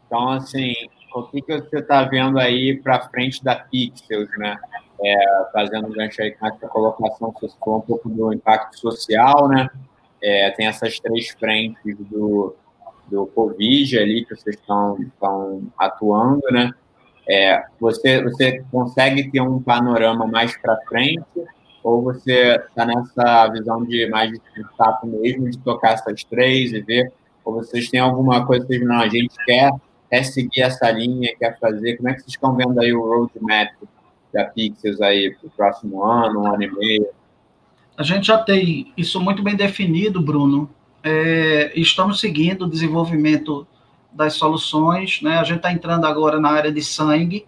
Então, 0.07 0.29
assim, 0.31 0.73
o 1.15 1.23
que, 1.25 1.43
que 1.43 1.59
você 1.61 1.79
está 1.79 2.05
vendo 2.05 2.39
aí 2.39 2.77
para 2.77 3.09
frente 3.09 3.43
da 3.43 3.57
Pixels, 3.57 4.29
né? 4.39 4.59
É, 5.01 5.17
fazendo 5.53 5.87
um 5.87 5.93
gancho 5.93 6.21
aí 6.21 6.33
com 6.33 6.47
essa 6.47 6.67
colocação, 6.67 7.33
você 7.33 7.55
falou 7.59 7.79
um 7.79 7.83
pouco 7.83 8.09
do 8.09 8.33
impacto 8.33 8.79
social, 8.79 9.49
né? 9.49 9.69
É, 10.23 10.51
tem 10.51 10.67
essas 10.67 10.99
três 10.99 11.31
frentes 11.31 11.97
do, 12.11 12.55
do 13.07 13.27
Covid 13.27 13.99
ali 13.99 14.25
que 14.25 14.35
vocês 14.35 14.57
estão, 14.57 15.01
estão 15.01 15.63
atuando, 15.79 16.43
né? 16.51 16.73
É, 17.29 17.63
você, 17.79 18.23
você 18.23 18.65
consegue 18.71 19.31
ter 19.31 19.41
um 19.41 19.63
panorama 19.63 20.27
mais 20.27 20.57
para 20.57 20.79
frente 20.89 21.23
ou 21.83 22.03
você 22.03 22.57
está 22.57 22.85
nessa 22.85 23.49
visão 23.49 23.85
de 23.85 24.09
mais 24.09 24.31
de 24.31 24.41
contato 24.41 25.07
mesmo, 25.07 25.49
de 25.49 25.59
tocar 25.59 25.93
essas 25.93 26.25
três 26.25 26.73
e 26.73 26.81
ver, 26.81 27.13
ou 27.45 27.55
vocês 27.55 27.89
têm 27.89 28.01
alguma 28.01 28.47
coisa 28.47 28.67
que 28.67 28.79
não, 28.79 29.01
a 29.01 29.09
gente 29.09 29.35
quer, 29.45 29.71
quer 30.11 30.25
seguir 30.25 30.63
essa 30.63 30.91
linha, 30.91 31.35
quer 31.39 31.59
fazer, 31.59 31.97
como 31.97 32.09
é 32.09 32.15
que 32.15 32.21
vocês 32.21 32.33
estão 32.33 32.55
vendo 32.57 32.79
aí 32.81 32.93
o 32.93 33.03
roadmap 33.03 33.73
da 34.33 34.45
Pixels 34.45 35.01
aí 35.01 35.35
para 35.35 35.47
o 35.47 35.51
próximo 35.51 36.03
ano, 36.03 36.43
um 36.43 36.55
ano 36.55 36.63
e 36.63 36.71
meio? 36.71 37.09
A 37.97 38.03
gente 38.03 38.27
já 38.27 38.39
tem 38.39 38.93
isso 38.97 39.21
muito 39.21 39.43
bem 39.43 39.57
definido, 39.57 40.21
Bruno, 40.21 40.71
é, 41.03 41.73
estamos 41.75 42.21
seguindo 42.21 42.63
o 42.63 42.71
desenvolvimento 42.71 43.67
das 44.13 44.35
soluções, 44.35 45.21
né? 45.23 45.39
A 45.39 45.45
gente 45.45 45.59
está 45.59 45.73
entrando 45.73 46.07
agora 46.07 46.41
na 46.41 46.51
área 46.51 46.73
de 46.73 46.83
sangue, 46.83 47.47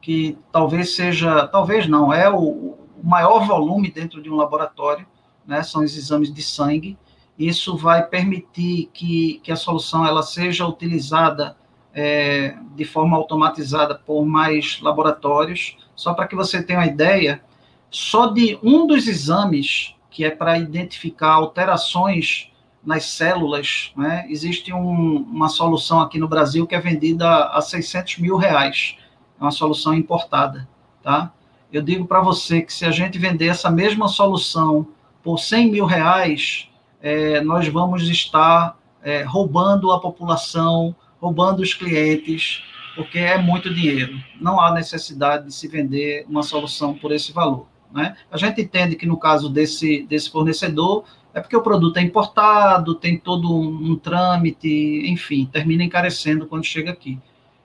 que 0.00 0.36
talvez 0.50 0.94
seja, 0.94 1.46
talvez 1.46 1.86
não, 1.86 2.12
é 2.12 2.30
o, 2.30 2.38
o 2.38 2.78
maior 3.02 3.46
volume 3.46 3.90
dentro 3.90 4.22
de 4.22 4.30
um 4.30 4.36
laboratório, 4.36 5.06
né? 5.46 5.62
São 5.62 5.82
os 5.82 5.96
exames 5.96 6.32
de 6.32 6.42
sangue. 6.42 6.98
Isso 7.38 7.76
vai 7.76 8.06
permitir 8.06 8.90
que, 8.92 9.40
que 9.42 9.50
a 9.50 9.56
solução 9.56 10.06
ela 10.06 10.22
seja 10.22 10.66
utilizada 10.66 11.56
é, 12.02 12.56
de 12.74 12.86
forma 12.86 13.14
automatizada 13.14 13.94
por 13.94 14.24
mais 14.24 14.80
laboratórios. 14.80 15.76
Só 15.94 16.14
para 16.14 16.26
que 16.26 16.34
você 16.34 16.62
tenha 16.62 16.78
uma 16.78 16.86
ideia, 16.86 17.42
só 17.90 18.28
de 18.28 18.58
um 18.62 18.86
dos 18.86 19.06
exames 19.06 19.94
que 20.10 20.24
é 20.24 20.30
para 20.30 20.58
identificar 20.58 21.32
alterações 21.34 22.50
nas 22.82 23.04
células, 23.04 23.92
né, 23.94 24.24
existe 24.30 24.72
um, 24.72 25.16
uma 25.16 25.50
solução 25.50 26.00
aqui 26.00 26.18
no 26.18 26.26
Brasil 26.26 26.66
que 26.66 26.74
é 26.74 26.80
vendida 26.80 27.48
a 27.48 27.60
600 27.60 28.16
mil 28.16 28.38
reais. 28.38 28.96
É 29.38 29.44
uma 29.44 29.50
solução 29.50 29.92
importada, 29.92 30.66
tá? 31.02 31.30
Eu 31.70 31.82
digo 31.82 32.06
para 32.06 32.22
você 32.22 32.62
que 32.62 32.72
se 32.72 32.86
a 32.86 32.90
gente 32.90 33.18
vender 33.18 33.48
essa 33.48 33.70
mesma 33.70 34.08
solução 34.08 34.86
por 35.22 35.38
100 35.38 35.70
mil 35.70 35.84
reais, 35.84 36.70
é, 37.02 37.42
nós 37.42 37.68
vamos 37.68 38.08
estar 38.08 38.78
é, 39.02 39.22
roubando 39.22 39.92
a 39.92 40.00
população, 40.00 40.96
roubando 41.20 41.60
os 41.60 41.74
clientes, 41.74 42.62
porque 42.96 43.18
é 43.18 43.38
muito 43.38 43.72
dinheiro. 43.72 44.18
Não 44.40 44.60
há 44.60 44.72
necessidade 44.72 45.46
de 45.46 45.54
se 45.54 45.68
vender 45.68 46.24
uma 46.28 46.42
solução 46.42 46.94
por 46.94 47.12
esse 47.12 47.32
valor. 47.32 47.66
Né? 47.92 48.16
A 48.30 48.36
gente 48.36 48.60
entende 48.60 48.96
que 48.96 49.06
no 49.06 49.16
caso 49.16 49.48
desse, 49.48 50.02
desse 50.02 50.30
fornecedor, 50.30 51.04
é 51.32 51.40
porque 51.40 51.56
o 51.56 51.62
produto 51.62 51.96
é 51.98 52.02
importado, 52.02 52.94
tem 52.94 53.16
todo 53.16 53.54
um, 53.54 53.92
um 53.92 53.96
trâmite, 53.96 54.68
enfim, 55.06 55.48
termina 55.52 55.84
encarecendo 55.84 56.46
quando 56.46 56.64
chega 56.64 56.90
aqui. 56.90 57.18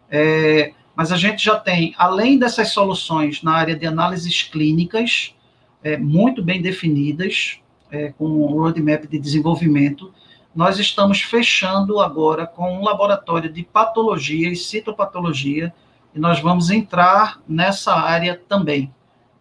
É, 0.10 0.74
mas 0.96 1.12
a 1.12 1.18
gente 1.18 1.44
já 1.44 1.60
tem, 1.60 1.94
além 1.98 2.38
dessas 2.38 2.70
soluções 2.70 3.42
na 3.42 3.54
área 3.54 3.76
de 3.76 3.86
análises 3.86 4.44
clínicas, 4.44 5.36
é, 5.84 5.98
muito 5.98 6.44
bem 6.44 6.62
definidas, 6.62 7.60
é, 7.92 8.12
com 8.18 8.26
um 8.26 8.46
roadmap 8.46 9.06
de 9.08 9.20
desenvolvimento, 9.20 10.14
nós 10.56 10.80
estamos 10.80 11.22
fechando 11.22 12.00
agora 12.00 12.48
com 12.48 12.78
um 12.78 12.84
laboratório 12.84 13.52
de 13.52 13.62
patologia 13.64 14.50
e 14.50 14.56
citopatologia, 14.56 15.74
e 16.14 16.20
nós 16.20 16.40
vamos 16.40 16.72
entrar 16.72 17.42
nessa 17.46 17.94
área 17.94 18.42
também, 18.48 18.94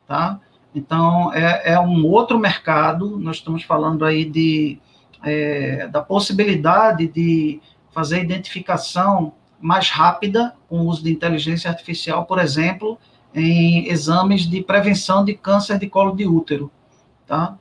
tá? 0.08 0.40
Então, 0.74 1.32
é, 1.32 1.74
é 1.74 1.80
um 1.80 2.04
outro 2.04 2.36
mercado, 2.36 3.16
nós 3.16 3.36
estamos 3.36 3.62
falando 3.62 4.04
aí 4.04 4.24
de, 4.24 4.80
é, 5.22 5.86
da 5.86 6.02
possibilidade 6.02 7.06
de 7.06 7.60
fazer 7.92 8.20
identificação 8.20 9.32
mais 9.60 9.88
rápida 9.88 10.56
com 10.68 10.80
o 10.80 10.86
uso 10.86 11.04
de 11.04 11.12
inteligência 11.12 11.70
artificial, 11.70 12.26
por 12.26 12.40
exemplo, 12.40 12.98
em 13.32 13.88
exames 13.88 14.42
de 14.42 14.62
prevenção 14.62 15.24
de 15.24 15.34
câncer 15.34 15.78
de 15.78 15.88
colo 15.88 16.14
de 16.16 16.26
útero, 16.26 16.72
tá? 17.24 17.56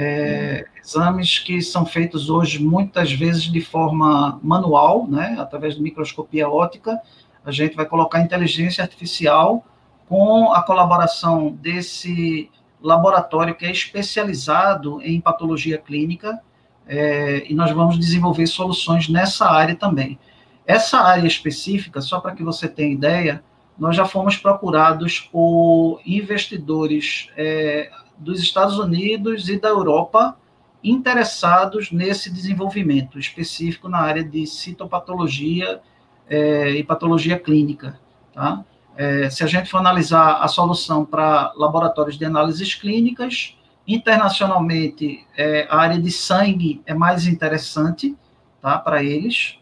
É, 0.00 0.64
exames 0.80 1.40
que 1.40 1.60
são 1.60 1.84
feitos 1.84 2.30
hoje 2.30 2.62
muitas 2.62 3.12
vezes 3.12 3.42
de 3.42 3.60
forma 3.60 4.38
manual, 4.44 5.08
né, 5.08 5.36
através 5.40 5.74
de 5.74 5.82
microscopia 5.82 6.48
óptica, 6.48 7.00
a 7.44 7.50
gente 7.50 7.74
vai 7.74 7.84
colocar 7.84 8.20
inteligência 8.20 8.80
artificial 8.80 9.64
com 10.08 10.52
a 10.52 10.62
colaboração 10.62 11.50
desse 11.50 12.48
laboratório 12.80 13.56
que 13.56 13.66
é 13.66 13.72
especializado 13.72 15.02
em 15.02 15.20
patologia 15.20 15.78
clínica 15.78 16.40
é, 16.86 17.44
e 17.50 17.52
nós 17.52 17.72
vamos 17.72 17.98
desenvolver 17.98 18.46
soluções 18.46 19.08
nessa 19.08 19.50
área 19.50 19.74
também. 19.74 20.16
Essa 20.64 21.00
área 21.00 21.26
específica, 21.26 22.00
só 22.00 22.20
para 22.20 22.36
que 22.36 22.44
você 22.44 22.68
tenha 22.68 22.92
ideia, 22.92 23.42
nós 23.76 23.96
já 23.96 24.04
fomos 24.04 24.36
procurados 24.36 25.18
por 25.18 26.00
investidores 26.06 27.30
é, 27.36 27.90
dos 28.18 28.40
Estados 28.40 28.78
Unidos 28.78 29.48
e 29.48 29.58
da 29.58 29.68
Europa 29.68 30.36
interessados 30.82 31.90
nesse 31.90 32.30
desenvolvimento 32.30 33.18
específico 33.18 33.88
na 33.88 33.98
área 33.98 34.22
de 34.22 34.46
citopatologia 34.46 35.80
é, 36.28 36.70
e 36.70 36.84
patologia 36.84 37.38
clínica. 37.38 37.98
Tá? 38.32 38.64
É, 38.96 39.28
se 39.30 39.42
a 39.42 39.46
gente 39.46 39.70
for 39.70 39.78
analisar 39.78 40.38
a 40.42 40.48
solução 40.48 41.04
para 41.04 41.52
laboratórios 41.56 42.18
de 42.18 42.24
análises 42.24 42.74
clínicas, 42.74 43.56
internacionalmente 43.86 45.26
é, 45.36 45.66
a 45.70 45.78
área 45.78 46.00
de 46.00 46.10
sangue 46.10 46.82
é 46.86 46.94
mais 46.94 47.26
interessante 47.26 48.16
tá, 48.60 48.78
para 48.78 49.02
eles, 49.02 49.56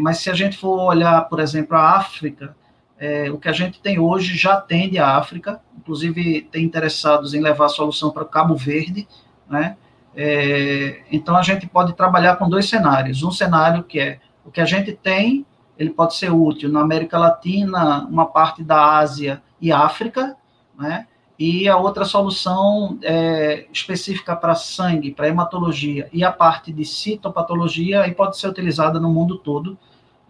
mas 0.00 0.18
se 0.18 0.28
a 0.28 0.34
gente 0.34 0.58
for 0.58 0.78
olhar, 0.78 1.22
por 1.22 1.40
exemplo, 1.40 1.74
a 1.74 1.96
África, 1.96 2.54
é, 2.98 3.30
o 3.30 3.38
que 3.38 3.48
a 3.48 3.52
gente 3.52 3.80
tem 3.80 3.98
hoje 3.98 4.36
já 4.36 4.54
atende 4.54 4.98
a 4.98 5.16
África, 5.16 5.60
inclusive 5.76 6.42
tem 6.50 6.64
interessados 6.64 7.32
em 7.32 7.40
levar 7.40 7.66
a 7.66 7.70
solução 7.70 8.10
para 8.10 8.24
Cabo 8.24 8.56
Verde, 8.56 9.06
né? 9.48 9.76
É, 10.14 11.02
então 11.12 11.36
a 11.36 11.42
gente 11.42 11.66
pode 11.66 11.92
trabalhar 11.92 12.36
com 12.36 12.48
dois 12.48 12.68
cenários. 12.68 13.22
Um 13.22 13.30
cenário 13.30 13.84
que 13.84 14.00
é 14.00 14.18
o 14.44 14.50
que 14.50 14.60
a 14.60 14.64
gente 14.64 14.92
tem, 14.92 15.46
ele 15.78 15.90
pode 15.90 16.16
ser 16.16 16.32
útil 16.32 16.70
na 16.70 16.80
América 16.80 17.18
Latina, 17.18 18.04
uma 18.06 18.26
parte 18.26 18.64
da 18.64 18.96
Ásia 18.96 19.40
e 19.60 19.70
África, 19.70 20.36
né? 20.76 21.06
E 21.38 21.68
a 21.68 21.76
outra 21.76 22.04
solução 22.04 22.98
é, 23.00 23.66
específica 23.72 24.34
para 24.34 24.56
sangue, 24.56 25.12
para 25.12 25.28
hematologia 25.28 26.08
e 26.12 26.24
a 26.24 26.32
parte 26.32 26.72
de 26.72 26.84
citopatologia, 26.84 28.02
aí 28.02 28.12
pode 28.12 28.36
ser 28.36 28.48
utilizada 28.48 28.98
no 28.98 29.08
mundo 29.08 29.38
todo. 29.38 29.78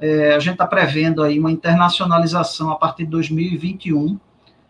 É, 0.01 0.35
a 0.35 0.39
gente 0.39 0.53
está 0.53 0.67
prevendo 0.67 1.23
aí 1.23 1.39
uma 1.39 1.51
internacionalização 1.51 2.71
a 2.71 2.77
partir 2.77 3.05
de 3.05 3.11
2021. 3.11 4.19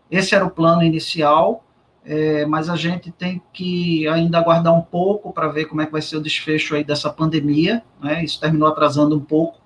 Esse 0.09 0.33
era 0.33 0.45
o 0.45 0.49
plano 0.49 0.83
inicial, 0.83 1.63
é, 2.03 2.45
mas 2.45 2.69
a 2.69 2.75
gente 2.75 3.11
tem 3.11 3.41
que 3.53 4.07
ainda 4.07 4.39
aguardar 4.39 4.73
um 4.73 4.81
pouco 4.81 5.31
para 5.31 5.47
ver 5.47 5.65
como 5.65 5.81
é 5.81 5.85
que 5.85 5.91
vai 5.91 6.01
ser 6.01 6.17
o 6.17 6.21
desfecho 6.21 6.75
aí 6.75 6.83
dessa 6.83 7.09
pandemia, 7.09 7.83
né? 8.01 8.23
Isso 8.23 8.39
terminou 8.39 8.67
atrasando 8.67 9.15
um 9.15 9.19
pouco, 9.19 9.59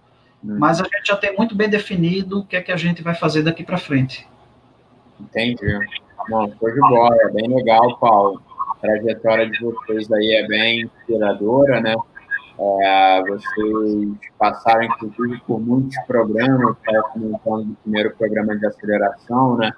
hum. 0.43 0.57
mas 0.59 0.81
a 0.81 0.83
gente 0.83 1.07
já 1.07 1.15
tem 1.15 1.35
muito 1.37 1.55
bem 1.55 1.69
definido 1.69 2.39
o 2.39 2.45
que 2.45 2.57
é 2.57 2.61
que 2.61 2.71
a 2.71 2.77
gente 2.77 3.01
vai 3.01 3.15
fazer 3.15 3.43
daqui 3.43 3.63
para 3.63 3.77
frente. 3.77 4.27
Entendi. 5.19 5.79
Não, 6.29 6.49
foi 6.51 6.73
de 6.73 6.79
bola, 6.79 7.15
é 7.21 7.29
bem 7.29 7.47
legal, 7.47 7.97
Paulo. 7.97 8.41
A 8.71 8.75
trajetória 8.75 9.49
de 9.49 9.59
vocês 9.59 10.11
aí 10.11 10.33
é 10.33 10.47
bem 10.47 10.81
inspiradora, 10.81 11.79
né? 11.79 11.95
É, 12.59 13.23
vocês 13.23 14.09
passaram, 14.37 14.83
inclusive, 14.83 15.41
por 15.47 15.59
muitos 15.59 15.97
programas, 16.05 16.75
estava 16.77 17.09
comentando 17.09 17.65
do 17.65 17.75
primeiro 17.83 18.15
programa 18.15 18.55
de 18.57 18.65
aceleração, 18.65 19.57
né? 19.57 19.71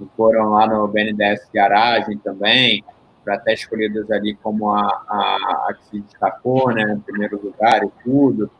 E 0.00 0.06
foram 0.16 0.50
lá 0.50 0.66
no 0.66 0.86
BNDES 0.88 1.48
Garagem 1.52 2.18
também, 2.18 2.84
para 3.24 3.36
até 3.36 3.54
escolhidas 3.54 4.10
ali 4.10 4.34
como 4.42 4.70
a, 4.70 4.80
a, 4.80 5.66
a, 5.68 5.74
que 5.74 5.84
se 5.86 6.00
destacou, 6.00 6.72
né? 6.72 6.82
Em 6.82 7.00
primeiro 7.00 7.40
lugar 7.42 7.82
e 7.84 7.90
tudo. 8.04 8.50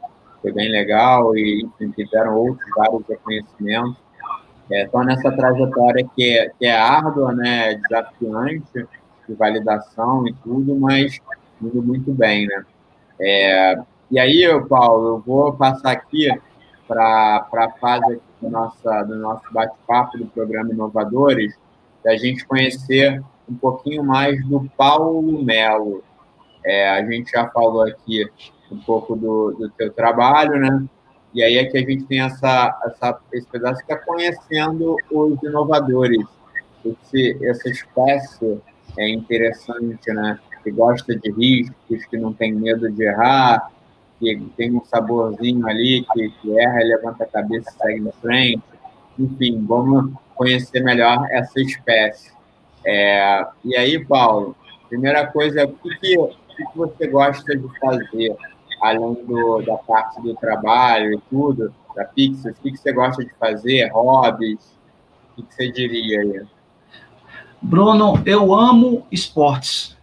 Foi 0.40 0.53
bem 0.53 0.70
legal 0.70 1.36
e, 1.36 1.64
enfim, 1.64 1.90
tiveram 1.90 2.34
outros 2.36 2.68
vários 2.76 3.07
reconhecimentos 3.07 3.96
estão 4.80 5.03
é, 5.03 5.07
nessa 5.07 5.30
trajetória 5.32 6.09
que 6.14 6.38
é, 6.38 6.48
que 6.59 6.66
é 6.66 6.76
árdua, 6.76 7.32
né, 7.32 7.74
desafiante, 7.74 8.86
de 9.28 9.34
validação 9.34 10.26
e 10.26 10.32
tudo, 10.42 10.74
mas 10.76 11.18
indo 11.61 11.82
muito 11.82 12.12
bem, 12.12 12.46
né? 12.46 12.64
É, 13.24 13.76
e 14.10 14.18
aí, 14.18 14.44
Paulo, 14.68 15.08
eu 15.08 15.18
vou 15.20 15.52
passar 15.52 15.92
aqui 15.92 16.28
para 16.88 17.46
a 17.50 17.70
fase 17.80 18.20
do, 18.40 18.50
nossa, 18.50 19.02
do 19.04 19.14
nosso 19.16 19.44
bate-papo 19.52 20.18
do 20.18 20.26
programa 20.26 20.72
Inovadores, 20.72 21.56
da 22.04 22.16
gente 22.16 22.44
conhecer 22.44 23.22
um 23.48 23.54
pouquinho 23.54 24.02
mais 24.02 24.44
do 24.46 24.68
Paulo 24.76 25.42
Melo. 25.44 26.02
É, 26.64 26.90
a 26.90 27.04
gente 27.04 27.30
já 27.30 27.48
falou 27.48 27.82
aqui 27.82 28.28
um 28.70 28.78
pouco 28.78 29.14
do, 29.14 29.52
do 29.52 29.70
teu 29.70 29.92
trabalho, 29.92 30.58
né? 30.58 30.84
E 31.32 31.42
aí 31.42 31.56
é 31.56 31.64
que 31.64 31.78
a 31.78 31.80
gente 31.80 32.04
tem 32.04 32.20
essa, 32.20 32.78
essa, 32.84 33.18
esse 33.32 33.46
pedaço 33.46 33.84
que 33.86 33.92
é 33.92 33.96
conhecendo 33.96 34.96
os 35.10 35.42
inovadores. 35.42 36.26
Esse, 36.84 37.38
essa 37.46 37.68
espécie 37.68 38.60
é 38.98 39.08
interessante, 39.08 40.12
né? 40.12 40.38
Que 40.62 40.70
gosta 40.70 41.16
de 41.16 41.30
riscos, 41.32 42.04
que 42.06 42.16
não 42.16 42.32
tem 42.32 42.52
medo 42.52 42.90
de 42.90 43.04
errar, 43.04 43.70
que 44.18 44.36
tem 44.56 44.76
um 44.76 44.84
saborzinho 44.84 45.66
ali, 45.66 46.06
que, 46.12 46.28
que 46.40 46.58
erra, 46.58 46.84
levanta 46.84 47.24
a 47.24 47.26
cabeça 47.26 47.70
e 47.70 47.82
segue 47.82 48.00
na 48.00 48.12
frente. 48.12 48.62
Enfim, 49.18 49.64
vamos 49.66 50.12
conhecer 50.34 50.82
melhor 50.82 51.26
essa 51.30 51.60
espécie. 51.60 52.32
É, 52.84 53.44
e 53.64 53.76
aí, 53.76 54.04
Paulo, 54.04 54.56
primeira 54.88 55.26
coisa, 55.26 55.64
o 55.64 55.72
que, 55.72 55.96
que, 55.96 56.18
o 56.18 56.28
que 56.28 56.64
você 56.76 57.06
gosta 57.06 57.56
de 57.56 57.78
fazer? 57.78 58.36
além 58.82 59.14
do, 59.24 59.62
da 59.62 59.76
parte 59.76 60.20
do 60.20 60.34
trabalho 60.34 61.14
e 61.14 61.20
tudo, 61.30 61.72
da 61.94 62.04
Pixel, 62.04 62.50
o 62.50 62.54
que, 62.54 62.76
você 62.76 62.92
gosta 62.92 63.24
de 63.24 63.32
fazer, 63.34 63.88
hobbies, 63.92 64.76
o 65.38 65.42
que, 65.42 65.54
você 65.54 65.70
diria 65.70 66.20
aí? 66.20 66.42
Bruno, 67.60 68.20
eu 68.26 68.52
amo 68.52 69.06
esportes. 69.10 69.96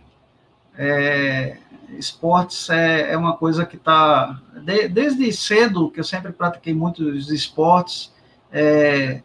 É, 0.82 1.58
esportes 1.98 2.70
é, 2.70 3.12
é, 3.12 3.18
uma 3.18 3.36
coisa 3.36 3.66
que 3.66 3.76
está, 3.76 4.40
de, 4.64 4.88
desde 4.88 5.30
cedo, 5.34 5.92
que 5.92 6.00
eu 6.00 6.06
sempre 6.06 6.32
pratiquei 6.32 6.74
muitos 6.74 7.30
esportes, 7.30 8.14
é, 8.50 9.22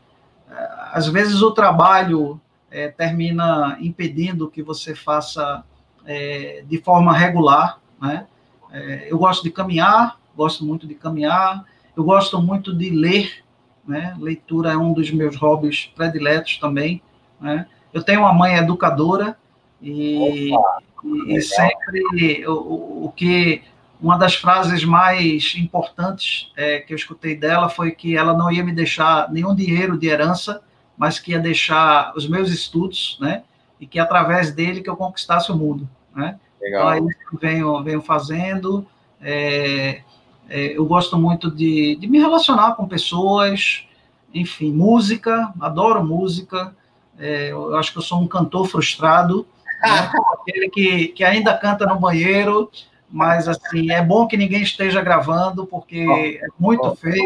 às 0.93 1.07
vezes 1.07 1.43
o 1.43 1.53
trabalho 1.53 2.41
é, 2.73 2.89
termina 2.89 3.79
impedindo 3.81 4.51
que 4.51 4.65
você 4.65 4.97
faça 4.97 5.63
é, 6.05 6.65
de 6.67 6.79
forma 6.79 7.17
regular, 7.17 7.79
né? 8.03 8.27
É, 8.73 9.07
eu 9.09 9.17
gosto 9.17 9.45
de 9.45 9.51
caminhar, 9.53 10.19
gosto 10.37 10.65
muito 10.65 10.89
de 10.89 10.95
caminhar, 10.97 11.65
eu 11.97 12.03
gosto 12.03 12.43
muito 12.43 12.77
de 12.77 12.91
ler, 12.91 13.45
né? 13.87 14.17
Leitura 14.19 14.73
é 14.73 14.77
um 14.77 14.93
dos 14.93 15.13
meus 15.13 15.37
hobbies 15.37 15.87
prediletos 15.95 16.59
também, 16.59 17.01
né? 17.41 17.69
Eu 17.93 18.03
tenho 18.03 18.21
uma 18.23 18.33
mãe 18.33 18.57
educadora 18.57 19.39
e, 19.81 20.53
Opa, 20.53 20.83
e 21.29 21.41
sempre 21.41 22.47
o, 22.47 23.05
o, 23.07 23.13
que 23.15 23.63
uma 24.01 24.17
das 24.17 24.35
frases 24.35 24.85
mais 24.85 25.55
importantes 25.57 26.53
é, 26.57 26.81
que 26.81 26.93
eu 26.93 26.97
escutei 26.97 27.37
dela 27.37 27.69
foi 27.69 27.91
que 27.91 28.17
ela 28.17 28.35
não 28.35 28.51
ia 28.51 28.65
me 28.65 28.73
deixar 28.73 29.31
nenhum 29.31 29.55
dinheiro 29.55 29.99
de 29.99 30.09
herança, 30.09 30.63
mas 30.97 31.19
que 31.19 31.33
ia 31.33 31.39
deixar 31.39 32.13
os 32.17 32.29
meus 32.29 32.51
estudos, 32.51 33.19
né? 33.21 33.43
E 33.81 33.87
que 33.87 33.99
através 33.99 34.53
dele 34.53 34.81
que 34.81 34.89
eu 34.89 34.97
conquistasse 34.97 35.51
o 35.51 35.57
mundo, 35.57 35.89
né? 36.15 36.39
Legal. 36.61 36.95
Então, 36.95 37.09
é 37.09 37.11
isso 37.11 37.31
que 37.31 37.37
venho, 37.37 37.83
venho 37.83 38.01
fazendo. 38.01 38.87
É, 39.21 40.03
é, 40.49 40.77
eu 40.77 40.85
gosto 40.87 41.19
muito 41.19 41.51
de, 41.51 41.97
de 41.97 42.07
me 42.07 42.19
relacionar 42.19 42.75
com 42.75 42.87
pessoas, 42.87 43.87
enfim, 44.33 44.73
música, 44.73 45.53
adoro 45.61 46.05
música. 46.05 46.75
É, 47.19 47.53
eu 47.53 47.77
acho 47.77 47.93
que 47.93 47.99
eu 47.99 48.03
sou 48.03 48.21
um 48.21 48.29
cantor 48.29 48.67
frustrado, 48.67 49.47
né? 49.87 50.11
aquele 50.33 50.69
que, 50.71 51.09
que 51.09 51.25
ainda 51.25 51.57
canta 51.57 51.87
no 51.87 51.99
banheiro, 51.99 52.71
mas 53.11 53.49
assim, 53.49 53.91
é 53.91 54.03
bom 54.03 54.27
que 54.27 54.37
ninguém 54.37 54.63
esteja 54.63 55.01
gravando, 55.01 55.67
porque 55.67 56.01
é 56.01 56.47
muito 56.59 56.95
feio. 56.97 57.25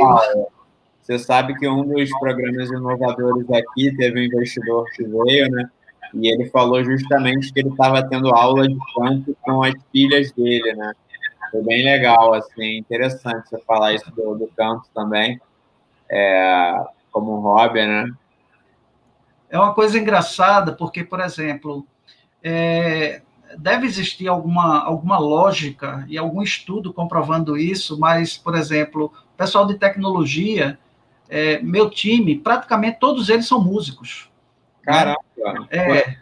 Você 1.00 1.18
sabe 1.18 1.54
que 1.54 1.66
um 1.66 1.82
dos 1.86 2.10
programas 2.18 2.68
inovadores 2.70 3.50
aqui 3.50 3.96
teve 3.96 4.20
um 4.20 4.24
investidor 4.24 4.84
que 4.94 5.04
veio, 5.04 5.50
né? 5.50 5.70
E 6.12 6.28
ele 6.28 6.50
falou 6.50 6.84
justamente 6.84 7.52
que 7.52 7.60
ele 7.60 7.70
estava 7.70 8.06
tendo 8.06 8.34
aula 8.34 8.68
de 8.68 8.76
canto 8.94 9.36
com 9.42 9.62
as 9.62 9.74
filhas 9.90 10.32
dele, 10.32 10.74
né? 10.74 10.92
Foi 11.50 11.62
bem 11.62 11.82
legal, 11.82 12.34
assim, 12.34 12.76
interessante 12.76 13.48
você 13.48 13.58
falar 13.66 13.94
isso 13.94 14.10
do, 14.10 14.34
do 14.34 14.46
canto 14.48 14.84
também, 14.94 15.40
é, 16.10 16.84
como 17.10 17.38
um 17.38 17.40
hobby, 17.40 17.86
né? 17.86 18.10
É 19.50 19.58
uma 19.58 19.72
coisa 19.72 19.98
engraçada, 19.98 20.72
porque, 20.72 21.02
por 21.02 21.20
exemplo, 21.20 21.86
é, 22.50 23.20
deve 23.58 23.86
existir 23.86 24.26
alguma, 24.26 24.82
alguma 24.82 25.18
lógica 25.18 26.06
e 26.08 26.16
algum 26.16 26.42
estudo 26.42 26.94
comprovando 26.94 27.58
isso, 27.58 27.98
mas, 28.00 28.38
por 28.38 28.54
exemplo, 28.54 29.12
pessoal 29.36 29.66
de 29.66 29.74
tecnologia, 29.74 30.78
é, 31.28 31.60
meu 31.60 31.90
time, 31.90 32.38
praticamente 32.38 32.98
todos 32.98 33.28
eles 33.28 33.46
são 33.46 33.62
músicos. 33.62 34.30
Caramba! 34.82 35.18
É, 35.70 36.16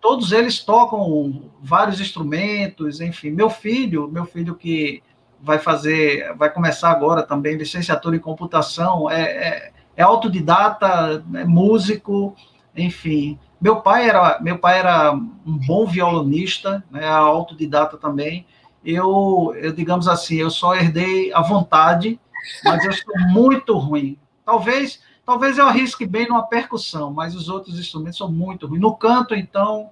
todos 0.00 0.32
eles 0.32 0.58
tocam 0.58 1.50
vários 1.62 2.00
instrumentos, 2.00 3.00
enfim. 3.00 3.30
Meu 3.30 3.48
filho, 3.48 4.08
meu 4.08 4.24
filho 4.24 4.56
que 4.56 5.04
vai 5.40 5.60
fazer, 5.60 6.34
vai 6.34 6.50
começar 6.50 6.90
agora 6.90 7.22
também 7.22 7.56
licenciatura 7.56 8.16
em 8.16 8.20
computação, 8.20 9.08
é, 9.08 9.22
é, 9.22 9.72
é 9.96 10.02
autodidata, 10.02 11.24
é 11.34 11.44
músico, 11.44 12.34
enfim. 12.76 13.38
Meu 13.60 13.80
pai 13.80 14.08
era, 14.08 14.38
meu 14.40 14.58
pai 14.58 14.78
era 14.78 15.12
um 15.12 15.58
bom 15.66 15.86
violonista, 15.86 16.82
né, 16.90 17.06
autodidata 17.06 17.96
também. 17.96 18.46
Eu, 18.84 19.54
eu, 19.56 19.72
digamos 19.72 20.08
assim, 20.08 20.36
eu 20.36 20.50
só 20.50 20.74
herdei 20.74 21.32
a 21.34 21.42
vontade, 21.42 22.18
mas 22.64 22.84
eu 22.84 22.92
sou 22.92 23.18
muito 23.28 23.76
ruim. 23.76 24.18
Talvez 24.44 25.00
Talvez 25.30 25.58
eu 25.58 25.66
arrisque 25.66 26.04
bem 26.04 26.26
numa 26.26 26.42
percussão, 26.42 27.12
mas 27.12 27.36
os 27.36 27.48
outros 27.48 27.78
instrumentos 27.78 28.18
são 28.18 28.28
muito 28.28 28.66
ruins. 28.66 28.80
No 28.80 28.96
canto, 28.96 29.32
então. 29.32 29.90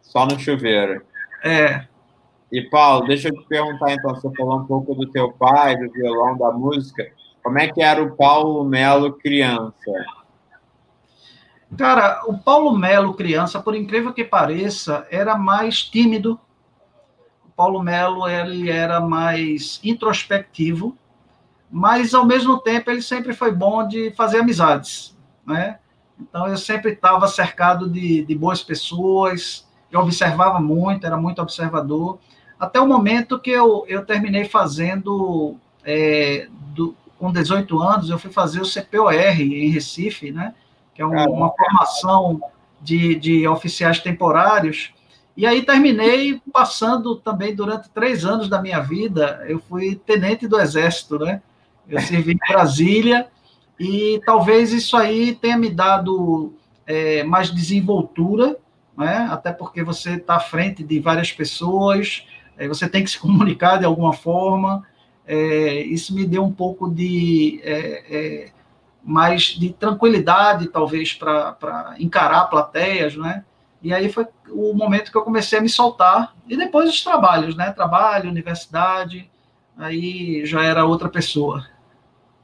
Só 0.00 0.24
no 0.24 0.38
chuveiro. 0.38 1.02
É. 1.44 1.86
E, 2.50 2.62
Paulo, 2.62 3.06
deixa 3.06 3.28
eu 3.28 3.34
te 3.34 3.46
perguntar, 3.46 3.92
então, 3.92 4.14
você 4.14 4.26
falou 4.34 4.60
um 4.60 4.64
pouco 4.64 4.94
do 4.94 5.06
teu 5.10 5.30
pai, 5.32 5.76
do 5.76 5.92
violão, 5.92 6.38
da 6.38 6.50
música. 6.50 7.06
Como 7.42 7.58
é 7.58 7.68
que 7.68 7.82
era 7.82 8.02
o 8.02 8.16
Paulo 8.16 8.64
Melo 8.64 9.12
criança? 9.18 9.92
Cara, 11.76 12.22
o 12.26 12.38
Paulo 12.38 12.76
Melo 12.76 13.14
criança, 13.14 13.60
por 13.60 13.74
incrível 13.74 14.12
que 14.12 14.24
pareça, 14.24 15.06
era 15.10 15.36
mais 15.36 15.82
tímido. 15.82 16.40
O 17.46 17.50
Paulo 17.50 17.82
Melo 17.82 18.26
ele 18.28 18.70
era 18.70 19.00
mais 19.00 19.78
introspectivo, 19.84 20.96
mas 21.70 22.14
ao 22.14 22.24
mesmo 22.24 22.58
tempo 22.58 22.90
ele 22.90 23.02
sempre 23.02 23.34
foi 23.34 23.52
bom 23.52 23.86
de 23.86 24.10
fazer 24.12 24.38
amizades, 24.40 25.16
né? 25.46 25.78
Então 26.18 26.48
eu 26.48 26.56
sempre 26.56 26.92
estava 26.92 27.28
cercado 27.28 27.88
de, 27.88 28.24
de 28.24 28.34
boas 28.34 28.62
pessoas, 28.62 29.68
eu 29.90 30.00
observava 30.00 30.58
muito, 30.60 31.06
era 31.06 31.16
muito 31.16 31.40
observador, 31.40 32.18
até 32.58 32.80
o 32.80 32.88
momento 32.88 33.38
que 33.38 33.50
eu, 33.50 33.84
eu 33.86 34.04
terminei 34.04 34.44
fazendo, 34.44 35.56
é, 35.84 36.48
do, 36.74 36.96
com 37.16 37.30
18 37.30 37.80
anos, 37.80 38.10
eu 38.10 38.18
fui 38.18 38.32
fazer 38.32 38.60
o 38.60 38.66
CPOR 38.66 39.12
em 39.12 39.68
Recife, 39.68 40.32
né? 40.32 40.54
Que 40.98 41.02
é 41.02 41.06
um, 41.06 41.12
uma 41.12 41.52
formação 41.54 42.42
de, 42.82 43.14
de 43.14 43.46
oficiais 43.46 44.00
temporários, 44.00 44.92
e 45.36 45.46
aí 45.46 45.62
terminei 45.62 46.42
passando 46.52 47.14
também 47.14 47.54
durante 47.54 47.88
três 47.90 48.24
anos 48.24 48.48
da 48.48 48.60
minha 48.60 48.80
vida, 48.80 49.44
eu 49.46 49.60
fui 49.60 49.94
tenente 49.94 50.48
do 50.48 50.60
Exército, 50.60 51.16
né? 51.16 51.40
Eu 51.88 52.00
servi 52.00 52.32
em 52.32 52.52
Brasília 52.52 53.28
e 53.78 54.20
talvez 54.26 54.72
isso 54.72 54.96
aí 54.96 55.36
tenha 55.36 55.56
me 55.56 55.70
dado 55.70 56.52
é, 56.84 57.22
mais 57.22 57.52
desenvoltura, 57.52 58.56
né? 58.96 59.28
até 59.30 59.52
porque 59.52 59.84
você 59.84 60.14
está 60.14 60.34
à 60.34 60.40
frente 60.40 60.82
de 60.82 60.98
várias 60.98 61.30
pessoas, 61.30 62.26
é, 62.56 62.66
você 62.66 62.88
tem 62.88 63.04
que 63.04 63.10
se 63.10 63.18
comunicar 63.20 63.78
de 63.78 63.84
alguma 63.84 64.12
forma. 64.12 64.84
É, 65.24 65.82
isso 65.82 66.12
me 66.16 66.26
deu 66.26 66.42
um 66.42 66.52
pouco 66.52 66.90
de 66.90 67.60
é, 67.62 68.02
é, 68.10 68.50
mais 69.08 69.44
de 69.58 69.72
tranquilidade, 69.72 70.68
talvez, 70.68 71.14
para 71.14 71.94
encarar 71.98 72.44
plateias, 72.44 73.16
né? 73.16 73.42
E 73.82 73.90
aí 73.90 74.12
foi 74.12 74.26
o 74.50 74.74
momento 74.74 75.10
que 75.10 75.16
eu 75.16 75.22
comecei 75.22 75.58
a 75.58 75.62
me 75.62 75.68
soltar. 75.70 76.34
E 76.46 76.58
depois 76.58 76.90
os 76.90 77.02
trabalhos, 77.02 77.56
né? 77.56 77.72
Trabalho, 77.72 78.28
universidade, 78.28 79.30
aí 79.78 80.44
já 80.44 80.62
era 80.62 80.84
outra 80.84 81.08
pessoa. 81.08 81.66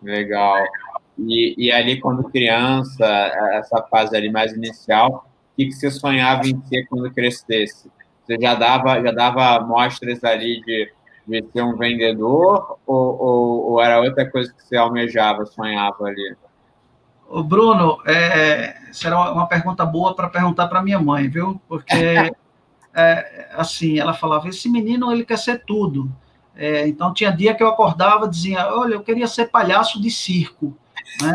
Legal. 0.03 0.57
E, 1.19 1.66
e 1.66 1.70
ali, 1.70 2.01
quando 2.01 2.31
criança, 2.31 3.05
essa 3.53 3.82
fase 3.82 4.16
ali 4.16 4.32
mais 4.32 4.55
inicial, 4.55 5.28
o 5.53 5.57
que, 5.57 5.66
que 5.66 5.73
você 5.73 5.91
sonhava 5.91 6.49
em 6.49 6.59
ser 6.62 6.86
quando 6.86 7.12
crescesse? 7.12 7.91
Você 8.24 8.39
já 8.41 8.55
dava, 8.55 9.03
já 9.03 9.12
dava 9.12 9.61
mostras 9.66 10.24
ali 10.24 10.62
de, 10.62 10.91
de 11.28 11.45
ser 11.53 11.62
um 11.62 11.77
vendedor 11.77 12.78
ou, 12.86 13.23
ou, 13.23 13.73
ou 13.73 13.82
era 13.82 14.01
outra 14.01 14.28
coisa 14.31 14.51
que 14.51 14.62
você 14.62 14.77
almejava, 14.77 15.45
sonhava 15.45 16.07
ali? 16.07 16.35
O 17.28 17.42
Bruno, 17.42 17.98
é, 18.06 18.76
será 18.92 19.32
uma 19.32 19.46
pergunta 19.46 19.84
boa 19.84 20.14
para 20.14 20.28
perguntar 20.28 20.68
para 20.68 20.82
minha 20.82 21.01
mãe, 21.01 21.28
viu? 21.28 21.60
Porque, 21.68 21.94
é, 22.94 23.48
assim, 23.56 23.98
ela 23.98 24.14
falava: 24.14 24.48
esse 24.48 24.68
menino 24.68 25.12
ele 25.12 25.24
quer 25.24 25.38
ser 25.38 25.64
tudo. 25.64 26.10
É, 26.56 26.86
então 26.86 27.12
tinha 27.12 27.32
dia 27.32 27.55
que 27.55 27.62
eu 27.62 27.68
acordava 27.68 28.28
dizia, 28.28 28.72
olha, 28.72 28.94
eu 28.94 29.02
queria 29.02 29.26
ser 29.26 29.46
palhaço 29.46 30.01
de 30.01 30.10
circo, 30.10 30.76
né? 31.20 31.32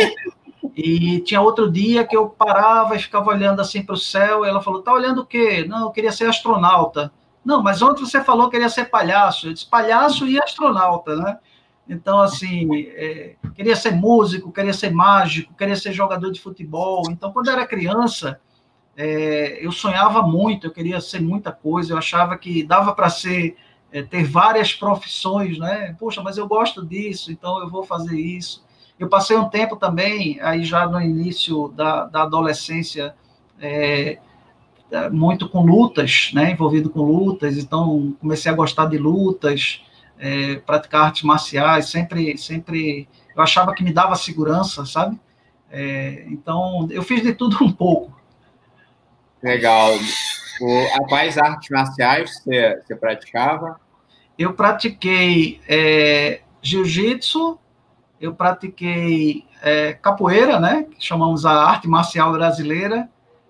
E 0.76 1.20
tinha 1.22 1.42
outro 1.42 1.70
dia 1.70 2.06
que 2.06 2.16
eu 2.16 2.30
parava 2.30 2.96
e 2.96 3.00
ficava 3.00 3.30
olhando 3.30 3.60
assim 3.60 3.84
para 3.84 3.96
o 3.96 3.98
céu, 3.98 4.46
e 4.46 4.48
ela 4.48 4.62
falou, 4.62 4.82
tá 4.82 4.94
olhando 4.94 5.22
o 5.22 5.26
quê? 5.26 5.66
Não, 5.68 5.84
eu 5.84 5.92
queria 5.92 6.12
ser 6.12 6.26
astronauta. 6.30 7.12
Não, 7.44 7.62
mas 7.62 7.82
ontem 7.82 8.06
você 8.06 8.24
falou 8.24 8.46
que 8.46 8.52
queria 8.52 8.70
ser 8.70 8.86
palhaço. 8.86 9.48
Eu 9.48 9.54
disse, 9.54 9.66
palhaço 9.66 10.26
e 10.26 10.42
astronauta, 10.42 11.16
né? 11.16 11.38
Então, 11.90 12.22
assim, 12.22 12.70
é, 12.96 13.36
queria 13.56 13.76
ser 13.76 13.92
músico, 13.92 14.52
queria 14.52 14.74
ser 14.74 14.92
mágico, 14.92 15.56
queria 15.56 15.76
ser 15.76 15.92
jogador 15.92 16.32
de 16.32 16.40
futebol. 16.40 17.04
Então, 17.10 17.32
quando 17.32 17.50
era 17.50 17.66
criança, 17.66 18.40
é, 18.96 19.66
eu 19.66 19.72
sonhava 19.72 20.22
muito, 20.22 20.68
eu 20.68 20.72
queria 20.72 21.02
ser 21.02 21.20
muita 21.20 21.52
coisa, 21.52 21.94
eu 21.94 21.98
achava 21.98 22.38
que 22.38 22.62
dava 22.64 22.94
para 22.94 23.10
ser 23.10 23.58
é, 23.92 24.04
ter 24.04 24.24
várias 24.24 24.72
profissões, 24.72 25.58
né? 25.58 25.96
Poxa, 26.00 26.22
mas 26.22 26.38
eu 26.38 26.48
gosto 26.48 26.86
disso, 26.86 27.32
então 27.32 27.60
eu 27.60 27.68
vou 27.68 27.84
fazer 27.84 28.20
isso. 28.20 28.64
Eu 29.00 29.10
passei 29.10 29.36
um 29.36 29.50
tempo 29.50 29.76
também, 29.76 30.40
aí 30.42 30.64
já 30.64 30.86
no 30.86 31.02
início 31.02 31.70
da, 31.70 32.06
da 32.06 32.24
adolescência, 32.24 33.16
é, 33.60 34.20
muito 35.12 35.50
com 35.50 35.66
lutas, 35.66 36.30
né? 36.36 36.52
Envolvido 36.52 36.90
com 36.92 37.02
lutas, 37.02 37.58
então 37.58 38.16
comecei 38.20 38.52
a 38.52 38.56
gostar 38.56 38.86
de 38.86 38.98
lutas, 38.98 39.82
é, 40.20 40.58
praticar 40.58 41.06
artes 41.06 41.24
marciais, 41.24 41.90
sempre, 41.90 42.38
sempre, 42.38 43.08
eu 43.36 43.42
achava 43.42 43.74
que 43.74 43.84
me 43.84 43.94
dava 43.94 44.16
segurança, 44.16 44.86
sabe? 44.86 45.20
É, 45.72 46.26
então, 46.28 46.88
eu 46.92 47.02
fiz 47.02 47.24
de 47.24 47.34
tudo 47.34 47.64
um 47.64 47.72
pouco. 47.72 48.20
Legal. 49.42 49.92
O, 50.62 51.08
quais 51.08 51.38
artes 51.38 51.70
marciais 51.70 52.30
você, 52.44 52.82
você 52.86 52.96
praticava? 52.96 53.80
Eu 54.38 54.54
pratiquei 54.54 55.62
é, 55.68 56.42
jiu-jitsu, 56.62 57.58
eu 58.20 58.36
pratiquei 58.36 59.46
é, 59.62 59.94
capoeira, 59.94 60.60
né, 60.60 60.84
que 60.84 61.06
chamamos 61.06 61.46
a 61.46 61.52
arte 61.52 61.88
marcial 61.88 62.34
brasileira, 62.34 63.10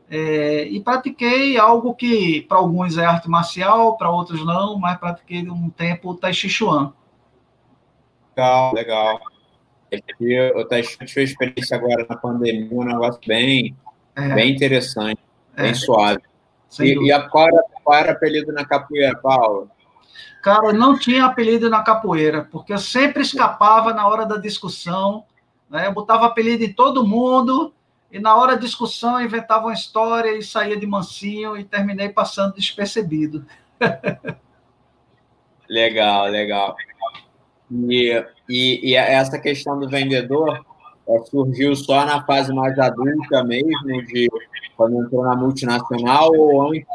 é, 0.10 0.64
e 0.64 0.80
pratiquei 0.80 1.58
algo 1.58 1.94
que 1.94 2.42
para 2.42 2.58
alguns 2.58 2.98
é 2.98 3.06
arte 3.06 3.30
marcial, 3.30 3.96
para 3.96 4.10
outros 4.10 4.44
não, 4.44 4.78
mas 4.80 4.98
pratiquei 4.98 5.48
um 5.48 5.70
tempo 5.70 6.10
o 6.10 6.16
Tai 6.16 6.34
Chi 6.34 6.50
Chuan. 6.50 6.92
Legal, 8.36 8.74
legal. 8.74 9.20
O 10.56 10.66
Tai 10.66 10.84
Chi 10.84 10.98
tive 11.06 11.24
experiência 11.24 11.78
agora 11.78 12.06
na 12.10 12.16
pandemia, 12.16 12.68
um 12.72 12.84
negócio 12.84 13.22
bem, 13.28 13.76
é. 14.16 14.34
bem 14.34 14.52
interessante, 14.52 15.22
bem 15.56 15.72
é. 15.72 15.74
suave. 15.76 16.22
E, 16.80 17.08
e, 17.08 17.12
a, 17.12 17.28
qual, 17.30 17.48
era, 17.48 17.64
qual 17.84 17.98
era 17.98 18.12
o 18.12 18.16
apelido 18.16 18.52
na 18.52 18.66
capoeira, 18.66 19.16
Paulo? 19.16 19.70
Cara, 20.42 20.74
não 20.74 20.98
tinha 20.98 21.26
apelido 21.26 21.70
na 21.70 21.84
capoeira, 21.84 22.48
porque 22.52 22.74
eu 22.74 22.78
sempre 22.78 23.22
escapava 23.22 23.94
na 23.94 24.08
hora 24.08 24.26
da 24.26 24.38
discussão, 24.38 25.24
né? 25.70 25.86
Eu 25.86 25.94
botava 25.94 26.26
apelido 26.26 26.64
em 26.64 26.74
todo 26.74 27.06
mundo, 27.06 27.74
e 28.12 28.20
na 28.20 28.36
hora 28.36 28.56
da 28.56 28.62
discussão 28.62 29.20
eu 29.20 29.26
inventava 29.26 29.66
uma 29.66 29.74
história 29.74 30.36
e 30.38 30.42
saía 30.42 30.78
de 30.78 30.88
mansinho 30.88 31.56
e 31.58 31.64
terminei 31.64 32.10
passando 32.10 32.56
despercebido. 32.56 33.46
legal, 35.70 36.28
legal. 36.28 36.76
E, 37.72 38.26
e, 38.50 38.92
e 38.92 38.96
essa 38.96 39.38
questão 39.40 39.80
do 39.80 39.88
vendedor, 39.88 40.66
é, 41.08 41.20
surgiu 41.26 41.76
só 41.76 42.06
na 42.06 42.24
fase 42.24 42.54
mais 42.54 42.78
adulta 42.80 43.44
mesmo, 43.44 44.06
de 44.08 44.28
quando 44.76 45.04
entrou 45.04 45.24
na 45.24 45.36
multinacional, 45.36 46.32
ou 46.34 46.70
antes, 46.70 46.88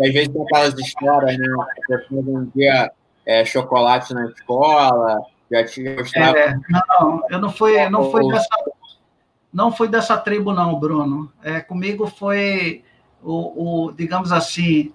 às 0.00 0.12
vezes 0.12 0.28
tem 0.28 0.42
aquelas 0.42 0.78
histórias, 0.78 1.38
né? 1.38 1.46
A 1.60 1.86
pessoa 1.86 2.22
vendia 2.22 2.92
é, 3.24 3.44
chocolate 3.44 4.12
na 4.12 4.26
escola, 4.26 5.20
já 5.50 5.64
tinha 5.64 5.96
gostado. 5.96 6.36
É, 6.36 6.54
não, 6.68 7.22
eu 7.30 7.38
não 7.38 7.50
fui, 7.50 7.88
não 7.88 8.10
fui 8.10 8.26
dessa, 8.28 8.48
não 9.56 9.72
fui 9.72 9.88
dessa 9.88 10.16
tribo, 10.16 10.52
não, 10.52 10.78
Bruno. 10.78 11.32
É, 11.42 11.60
comigo 11.60 12.06
foi 12.06 12.84
o, 13.22 13.86
o, 13.86 13.92
digamos 13.92 14.30
assim, 14.30 14.92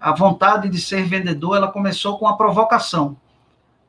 a 0.00 0.14
vontade 0.14 0.68
de 0.68 0.80
ser 0.80 1.04
vendedor, 1.04 1.56
ela 1.56 1.68
começou 1.68 2.16
com 2.18 2.26
a 2.26 2.36
provocação 2.36 3.16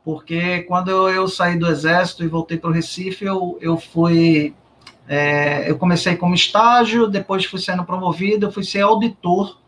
porque 0.06 0.62
quando 0.62 0.92
eu, 0.92 1.10
eu 1.10 1.28
saí 1.28 1.58
do 1.58 1.68
exército 1.68 2.24
e 2.24 2.28
voltei 2.28 2.60
para 2.60 2.70
o 2.70 2.74
Recife, 2.74 3.26
eu, 3.26 3.58
eu 3.60 3.76
fui, 3.76 4.54
é, 5.08 5.68
eu 5.70 5.80
comecei 5.80 6.16
como 6.16 6.36
estágio, 6.36 7.08
depois 7.08 7.44
fui 7.46 7.60
sendo 7.60 7.84
promovido, 7.84 8.52
fui 8.52 8.64
ser 8.64 8.82
auditor 8.82 9.60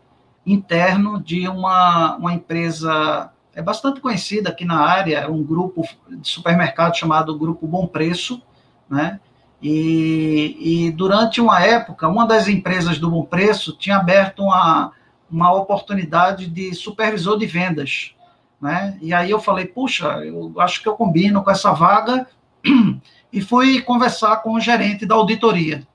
interno 0.46 1.20
de 1.20 1.48
uma, 1.48 2.16
uma 2.16 2.32
empresa 2.32 3.32
é 3.52 3.60
bastante 3.60 4.00
conhecida 4.00 4.50
aqui 4.50 4.64
na 4.64 4.78
área, 4.78 5.28
um 5.28 5.42
grupo 5.42 5.82
de 6.08 6.28
supermercado 6.28 6.96
chamado 6.96 7.36
Grupo 7.36 7.66
Bom 7.66 7.88
Preço, 7.88 8.40
né? 8.88 9.18
E, 9.60 10.86
e, 10.86 10.90
durante 10.92 11.40
uma 11.40 11.60
época, 11.60 12.08
uma 12.08 12.26
das 12.26 12.46
empresas 12.46 12.98
do 12.98 13.10
Bom 13.10 13.24
Preço 13.24 13.76
tinha 13.76 13.96
aberto 13.96 14.42
uma, 14.42 14.92
uma 15.28 15.52
oportunidade 15.52 16.46
de 16.46 16.72
supervisor 16.74 17.36
de 17.36 17.46
vendas 17.46 18.14
né? 18.60 18.98
E 19.00 19.14
aí 19.14 19.30
eu 19.30 19.40
falei, 19.40 19.66
puxa, 19.66 20.06
eu 20.24 20.52
acho 20.58 20.82
que 20.82 20.88
eu 20.88 20.96
combino 20.96 21.42
com 21.42 21.50
essa 21.50 21.72
vaga 21.72 22.26
e 23.32 23.40
fui 23.40 23.80
conversar 23.80 24.38
com 24.38 24.54
o 24.54 24.60
gerente 24.60 25.06
da 25.06 25.14
auditoria. 25.14 25.86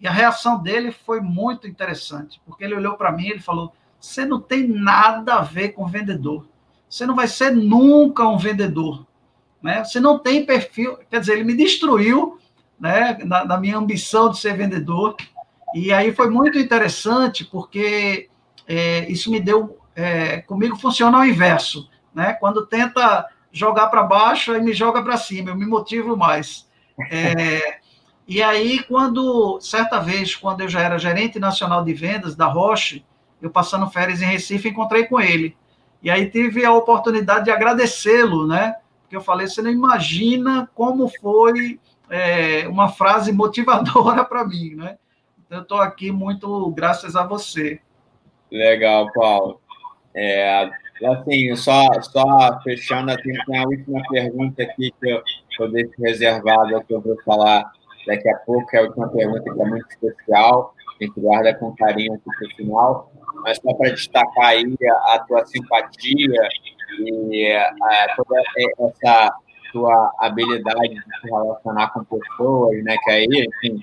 E 0.00 0.06
a 0.06 0.12
reação 0.12 0.62
dele 0.62 0.90
foi 0.90 1.20
muito 1.20 1.68
interessante, 1.68 2.40
porque 2.46 2.64
ele 2.64 2.74
olhou 2.74 2.94
para 2.94 3.12
mim 3.12 3.24
e 3.24 3.30
ele 3.32 3.40
falou: 3.40 3.72
"Você 4.00 4.24
não 4.24 4.40
tem 4.40 4.66
nada 4.66 5.34
a 5.34 5.42
ver 5.42 5.70
com 5.70 5.86
vendedor. 5.86 6.46
Você 6.88 7.04
não 7.04 7.14
vai 7.14 7.28
ser 7.28 7.54
nunca 7.54 8.26
um 8.26 8.38
vendedor, 8.38 9.06
né? 9.62 9.84
Você 9.84 10.00
não 10.00 10.18
tem 10.18 10.44
perfil, 10.46 10.98
quer 11.10 11.20
dizer, 11.20 11.34
ele 11.34 11.44
me 11.44 11.54
destruiu 11.54 12.38
né, 12.80 13.18
na, 13.24 13.44
na 13.44 13.58
minha 13.58 13.76
ambição 13.76 14.30
de 14.30 14.38
ser 14.38 14.56
vendedor. 14.56 15.14
E 15.74 15.92
aí 15.92 16.12
foi 16.12 16.30
muito 16.30 16.58
interessante, 16.58 17.44
porque 17.44 18.28
é, 18.66 19.10
isso 19.10 19.30
me 19.30 19.38
deu. 19.38 19.78
É, 19.94 20.38
comigo 20.42 20.76
funciona 20.76 21.18
ao 21.18 21.26
inverso. 21.26 21.88
Né? 22.14 22.32
Quando 22.32 22.66
tenta 22.66 23.28
jogar 23.52 23.88
para 23.88 24.02
baixo, 24.02 24.52
aí 24.52 24.62
me 24.62 24.72
joga 24.72 25.02
para 25.02 25.16
cima, 25.16 25.50
eu 25.50 25.56
me 25.56 25.66
motivo 25.66 26.16
mais. 26.16 26.68
É, 27.10 27.80
e 28.26 28.42
aí, 28.42 28.82
quando, 28.84 29.60
certa 29.60 29.98
vez, 29.98 30.36
quando 30.36 30.60
eu 30.60 30.68
já 30.68 30.80
era 30.80 30.98
gerente 30.98 31.38
nacional 31.38 31.84
de 31.84 31.92
vendas 31.92 32.36
da 32.36 32.46
Roche, 32.46 33.04
eu 33.42 33.50
passando 33.50 33.90
férias 33.90 34.22
em 34.22 34.26
Recife, 34.26 34.68
encontrei 34.68 35.06
com 35.06 35.20
ele. 35.20 35.56
E 36.02 36.10
aí 36.10 36.30
tive 36.30 36.64
a 36.64 36.72
oportunidade 36.72 37.46
de 37.46 37.50
agradecê-lo, 37.50 38.46
né? 38.46 38.76
Porque 39.02 39.16
eu 39.16 39.20
falei, 39.20 39.48
você 39.48 39.60
não 39.60 39.70
imagina 39.70 40.70
como 40.74 41.10
foi 41.20 41.80
é, 42.10 42.66
uma 42.68 42.88
frase 42.88 43.32
motivadora 43.32 44.24
para 44.26 44.44
mim, 44.44 44.74
né? 44.74 44.98
Então, 45.46 45.58
eu 45.58 45.62
estou 45.62 45.78
aqui 45.78 46.10
muito 46.10 46.70
graças 46.70 47.16
a 47.16 47.24
você. 47.24 47.80
Legal, 48.50 49.10
Paulo. 49.12 49.60
É, 50.14 50.68
assim, 51.06 51.54
só, 51.56 51.88
só 52.02 52.60
fechando, 52.62 53.16
tem, 53.16 53.58
a 53.58 53.64
última 53.64 54.02
pergunta 54.10 54.62
aqui 54.62 54.92
que 55.00 55.10
eu, 55.10 55.22
que 55.22 55.62
eu 55.62 55.70
deixo 55.70 55.92
reservada, 55.98 56.84
que 56.84 56.92
eu 56.92 57.00
vou 57.00 57.16
falar 57.24 57.70
daqui 58.06 58.28
a 58.28 58.36
pouco, 58.38 58.66
que 58.66 58.76
é 58.76 58.80
a 58.80 58.82
última 58.82 59.08
pergunta 59.08 59.42
que 59.42 59.62
é 59.62 59.64
muito 59.64 59.86
especial, 59.88 60.74
a 61.00 61.04
gente 61.04 61.20
guarda 61.20 61.54
com 61.54 61.74
carinho 61.76 62.14
aqui 62.14 62.24
para 62.24 62.46
o 62.46 62.56
final, 62.56 63.12
mas 63.42 63.58
só 63.58 63.72
para 63.74 63.90
destacar 63.90 64.46
aí 64.46 64.76
a, 64.84 65.14
a 65.14 65.18
tua 65.20 65.46
simpatia 65.46 66.48
e 66.98 67.46
é, 67.46 67.70
toda 68.16 68.40
essa 68.40 69.32
tua 69.72 70.12
habilidade 70.18 70.88
de 70.88 71.20
se 71.20 71.30
relacionar 71.30 71.92
com 71.92 72.04
pessoas, 72.04 72.82
né, 72.84 72.96
que 73.02 73.10
aí, 73.10 73.26
enfim, 73.26 73.80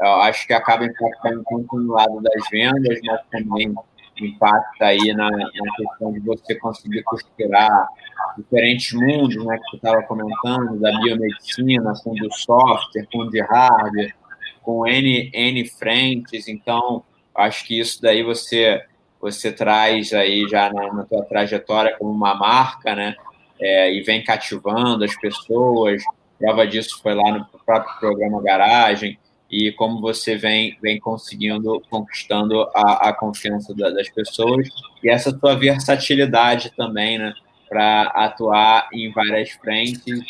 eu 0.00 0.12
acho 0.22 0.46
que 0.46 0.52
acaba 0.52 0.84
impactando 0.84 1.42
tanto 1.48 1.76
no 1.76 1.92
lado 1.92 2.20
das 2.22 2.48
vendas, 2.50 2.98
mas 3.04 3.20
também 3.30 3.74
impacta 4.18 4.86
aí 4.86 5.12
na, 5.14 5.30
na 5.30 5.50
questão 5.76 6.12
de 6.12 6.20
você 6.20 6.54
conseguir 6.54 7.02
costurar 7.02 7.88
diferentes 8.36 8.92
mundos, 8.92 9.44
né, 9.44 9.56
que 9.56 9.70
você 9.70 9.76
estava 9.76 10.02
comentando, 10.02 10.78
da 10.78 10.90
biomedicina, 11.00 11.92
com 12.02 12.14
do 12.14 12.32
software, 12.32 13.06
com 13.12 13.28
de 13.28 13.40
hardware, 13.40 14.14
com 14.62 14.86
N, 14.86 15.30
N 15.32 15.68
frentes, 15.68 16.48
então 16.48 17.02
acho 17.34 17.66
que 17.66 17.78
isso 17.78 18.00
daí 18.00 18.22
você 18.22 18.84
você 19.20 19.52
traz 19.52 20.14
aí 20.14 20.48
já 20.48 20.72
na, 20.72 20.94
na 20.94 21.04
tua 21.04 21.22
trajetória 21.26 21.94
como 21.98 22.10
uma 22.10 22.34
marca, 22.34 22.94
né, 22.94 23.14
é, 23.60 23.92
e 23.92 24.02
vem 24.02 24.24
cativando 24.24 25.04
as 25.04 25.14
pessoas, 25.16 26.02
prova 26.38 26.66
disso 26.66 27.00
foi 27.02 27.14
lá 27.14 27.32
no 27.32 27.44
próprio 27.64 27.98
programa 28.00 28.42
Garagem, 28.42 29.18
e 29.50 29.72
como 29.72 30.00
você 30.00 30.36
vem, 30.36 30.78
vem 30.80 30.98
conseguindo, 31.00 31.82
conquistando 31.90 32.62
a, 32.74 33.08
a 33.08 33.12
confiança 33.12 33.74
da, 33.74 33.90
das 33.90 34.08
pessoas. 34.08 34.68
E 35.02 35.10
essa 35.10 35.36
tua 35.36 35.56
versatilidade 35.56 36.72
também, 36.76 37.18
né, 37.18 37.34
para 37.68 38.02
atuar 38.14 38.88
em 38.92 39.10
várias 39.10 39.50
frentes 39.50 40.20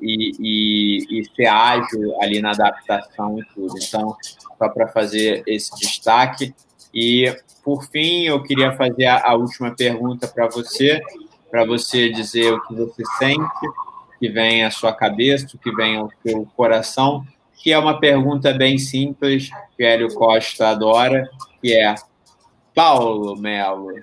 e, 0.00 0.30
e, 0.38 1.20
e, 1.20 1.24
ser 1.34 1.46
ágil 1.46 2.20
ali 2.20 2.42
na 2.42 2.50
adaptação 2.50 3.38
e 3.38 3.44
tudo. 3.54 3.74
Então, 3.82 4.14
só 4.58 4.68
para 4.68 4.88
fazer 4.88 5.42
esse 5.46 5.74
destaque. 5.78 6.54
E, 6.92 7.34
por 7.64 7.82
fim, 7.90 8.24
eu 8.24 8.42
queria 8.42 8.72
fazer 8.72 9.06
a, 9.06 9.30
a 9.30 9.34
última 9.34 9.74
pergunta 9.74 10.28
para 10.28 10.48
você, 10.48 11.00
para 11.50 11.64
você 11.64 12.10
dizer 12.10 12.52
o 12.52 12.60
que 12.66 12.74
você 12.74 13.02
sente, 13.18 13.66
que 14.18 14.28
vem 14.28 14.64
à 14.64 14.70
sua 14.70 14.92
cabeça, 14.92 15.56
o 15.56 15.58
que 15.58 15.74
vem 15.74 15.96
ao 15.96 16.10
seu 16.24 16.46
coração, 16.56 17.24
que 17.54 17.72
é 17.72 17.78
uma 17.78 17.98
pergunta 17.98 18.52
bem 18.52 18.78
simples, 18.78 19.50
que 19.76 19.82
o 19.82 19.86
Hélio 19.86 20.14
Costa 20.14 20.68
adora, 20.68 21.28
que 21.60 21.74
é, 21.74 21.94
Paulo 22.74 23.36
Melo, 23.36 23.94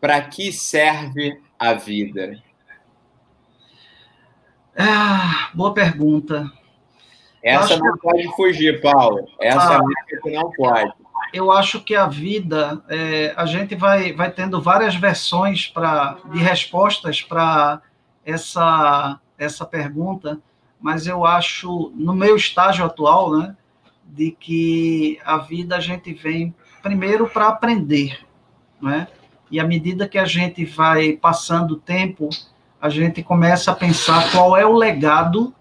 para 0.00 0.20
que 0.22 0.52
serve 0.52 1.40
a 1.58 1.74
vida? 1.74 2.40
Ah, 4.78 5.50
boa 5.54 5.72
pergunta. 5.72 6.50
Essa 7.42 7.76
não 7.78 7.92
que... 7.94 8.00
pode 8.00 8.36
fugir, 8.36 8.80
Paulo. 8.80 9.26
Essa 9.40 9.78
ah, 9.78 9.80
é 10.12 10.16
que 10.16 10.30
não 10.30 10.50
pode. 10.50 10.92
Eu 11.32 11.50
acho 11.52 11.80
que 11.80 11.94
a 11.94 12.06
vida, 12.06 12.82
é, 12.88 13.34
a 13.36 13.46
gente 13.46 13.74
vai, 13.74 14.12
vai 14.12 14.30
tendo 14.30 14.60
várias 14.60 14.94
versões 14.94 15.66
pra, 15.66 16.16
de 16.32 16.38
respostas 16.38 17.20
para 17.22 17.80
essa, 18.24 19.18
essa 19.38 19.64
pergunta 19.64 20.40
mas 20.80 21.06
eu 21.06 21.24
acho, 21.24 21.92
no 21.94 22.14
meu 22.14 22.36
estágio 22.36 22.84
atual, 22.84 23.36
né, 23.36 23.56
de 24.04 24.30
que 24.30 25.18
a 25.24 25.38
vida 25.38 25.76
a 25.76 25.80
gente 25.80 26.12
vem 26.12 26.54
primeiro 26.82 27.28
para 27.28 27.48
aprender, 27.48 28.20
né? 28.80 29.08
E 29.50 29.58
à 29.58 29.64
medida 29.64 30.08
que 30.08 30.18
a 30.18 30.24
gente 30.24 30.64
vai 30.64 31.12
passando 31.12 31.72
o 31.72 31.76
tempo, 31.76 32.28
a 32.80 32.88
gente 32.88 33.22
começa 33.22 33.72
a 33.72 33.74
pensar 33.74 34.30
qual 34.30 34.56
é 34.56 34.64
o 34.64 34.72
legado 34.76 35.54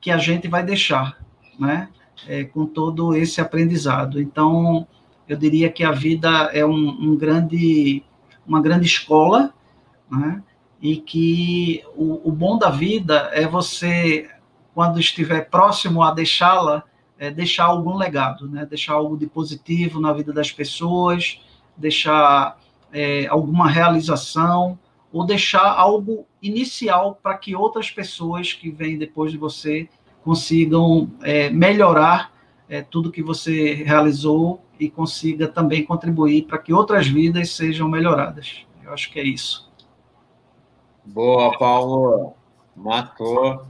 que 0.00 0.10
a 0.10 0.18
gente 0.18 0.48
vai 0.48 0.62
deixar, 0.62 1.16
né? 1.58 1.88
É, 2.26 2.44
com 2.44 2.66
todo 2.66 3.14
esse 3.14 3.40
aprendizado. 3.40 4.20
Então, 4.20 4.86
eu 5.28 5.36
diria 5.36 5.70
que 5.70 5.84
a 5.84 5.92
vida 5.92 6.28
é 6.52 6.64
um, 6.64 6.88
um 6.88 7.16
grande, 7.16 8.02
uma 8.46 8.60
grande 8.60 8.86
escola, 8.86 9.52
né? 10.10 10.42
E 10.80 10.96
que 10.96 11.82
o, 11.96 12.28
o 12.28 12.32
bom 12.32 12.58
da 12.58 12.70
vida 12.70 13.30
é 13.32 13.46
você 13.46 14.28
quando 14.74 15.00
estiver 15.00 15.48
próximo 15.48 16.02
a 16.02 16.12
deixá-la, 16.12 16.82
é, 17.18 17.30
deixar 17.30 17.64
algum 17.64 17.96
legado, 17.96 18.46
né? 18.46 18.66
deixar 18.66 18.92
algo 18.92 19.16
de 19.16 19.26
positivo 19.26 19.98
na 19.98 20.12
vida 20.12 20.34
das 20.34 20.52
pessoas, 20.52 21.40
deixar 21.74 22.60
é, 22.92 23.26
alguma 23.26 23.70
realização, 23.70 24.78
ou 25.10 25.24
deixar 25.24 25.66
algo 25.66 26.26
inicial 26.42 27.18
para 27.22 27.38
que 27.38 27.56
outras 27.56 27.90
pessoas 27.90 28.52
que 28.52 28.70
vêm 28.70 28.98
depois 28.98 29.32
de 29.32 29.38
você 29.38 29.88
consigam 30.22 31.10
é, 31.22 31.48
melhorar 31.48 32.35
é, 32.68 32.82
tudo 32.82 33.12
que 33.12 33.22
você 33.22 33.74
realizou 33.74 34.62
e 34.78 34.90
consiga 34.90 35.48
também 35.48 35.84
contribuir 35.84 36.42
para 36.42 36.58
que 36.58 36.72
outras 36.72 37.06
vidas 37.06 37.50
sejam 37.50 37.88
melhoradas. 37.88 38.66
Eu 38.84 38.92
acho 38.92 39.10
que 39.10 39.18
é 39.18 39.24
isso. 39.24 39.70
Boa, 41.04 41.56
Paulo. 41.58 42.34
Matou. 42.74 43.64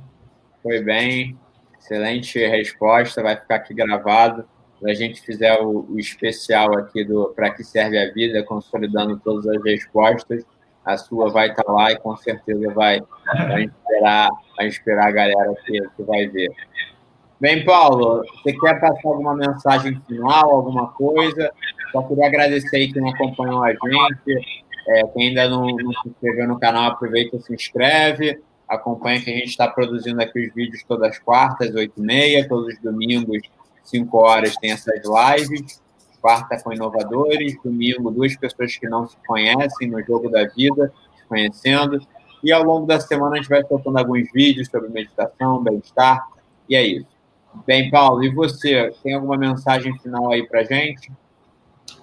Foi 0.63 0.83
bem, 0.83 1.39
excelente 1.79 2.39
resposta, 2.45 3.23
vai 3.23 3.37
ficar 3.37 3.57
aqui 3.57 3.73
gravado. 3.73 4.45
Quando 4.79 4.91
a 4.91 4.95
gente 4.95 5.21
fizer 5.23 5.59
o, 5.61 5.87
o 5.89 5.99
especial 5.99 6.77
aqui 6.77 7.05
do 7.05 7.33
Para 7.35 7.51
que 7.51 7.63
serve 7.63 7.99
a 7.99 8.13
vida, 8.13 8.43
consolidando 8.43 9.19
todas 9.19 9.47
as 9.47 9.63
respostas, 9.63 10.45
a 10.85 10.97
sua 10.97 11.31
vai 11.31 11.51
estar 11.51 11.63
tá 11.63 11.73
lá 11.73 11.93
e 11.93 11.99
com 11.99 12.17
certeza 12.17 12.73
vai, 12.73 13.01
vai, 13.25 13.63
inspirar, 13.65 14.29
vai 14.57 14.67
inspirar 14.67 15.09
a 15.09 15.13
galera 15.13 15.55
que, 15.65 15.81
que 15.97 16.03
vai 16.03 16.27
ver. 16.27 16.51
Bem, 17.39 17.63
Paulo, 17.67 18.25
você 18.43 18.53
quer 18.55 18.81
passar 18.81 19.09
alguma 19.09 19.37
mensagem 19.37 20.01
final, 20.07 20.51
alguma 20.51 20.89
coisa? 20.89 21.53
Só 21.93 22.03
queria 22.03 22.27
agradecer 22.27 22.77
aí 22.77 22.91
quem 22.91 23.13
acompanhou 23.13 23.63
a 23.63 23.73
gente. 23.73 24.65
É, 24.89 25.03
quem 25.09 25.29
ainda 25.29 25.47
não, 25.47 25.67
não 25.67 25.93
se 26.03 26.09
inscreveu 26.09 26.49
no 26.49 26.59
canal, 26.59 26.93
aproveita 26.93 27.37
e 27.37 27.43
se 27.43 27.53
inscreve. 27.53 28.41
Acompanha 28.67 29.21
que 29.21 29.31
a 29.31 29.35
gente 29.35 29.49
está 29.49 29.69
produzindo 29.69 30.21
aqui 30.23 30.47
os 30.47 30.55
vídeos 30.55 30.83
todas 30.85 31.11
as 31.11 31.19
quartas, 31.19 31.75
8 31.75 31.93
e 31.95 32.01
meia, 32.01 32.49
todos 32.49 32.75
os 32.75 32.81
domingos, 32.81 33.43
5 33.85 34.17
horas, 34.17 34.57
tem 34.57 34.73
essas 34.73 35.03
lives. 35.05 35.83
Quarta 36.23 36.59
com 36.63 36.73
inovadores, 36.73 37.55
domingo, 37.63 38.11
duas 38.11 38.35
pessoas 38.35 38.75
que 38.77 38.89
não 38.89 39.07
se 39.07 39.17
conhecem 39.27 39.89
no 39.91 40.03
jogo 40.03 40.31
da 40.31 40.47
vida, 40.49 40.91
se 41.19 41.25
conhecendo. 41.29 42.01
E 42.43 42.51
ao 42.51 42.63
longo 42.63 42.87
da 42.87 42.99
semana 42.99 43.35
a 43.35 43.37
gente 43.37 43.49
vai 43.51 43.63
soltando 43.65 43.99
alguns 43.99 44.33
vídeos 44.33 44.69
sobre 44.69 44.89
meditação, 44.89 45.63
bem-estar, 45.63 46.27
e 46.69 46.75
é 46.75 46.83
isso. 46.83 47.16
Bem, 47.65 47.91
Paulo, 47.91 48.25
e 48.25 48.35
você? 48.35 48.93
Tem 49.03 49.15
alguma 49.15 49.37
mensagem 49.37 49.97
final 49.99 50.33
aí 50.33 50.47
para 50.47 50.65
gente? 50.65 51.13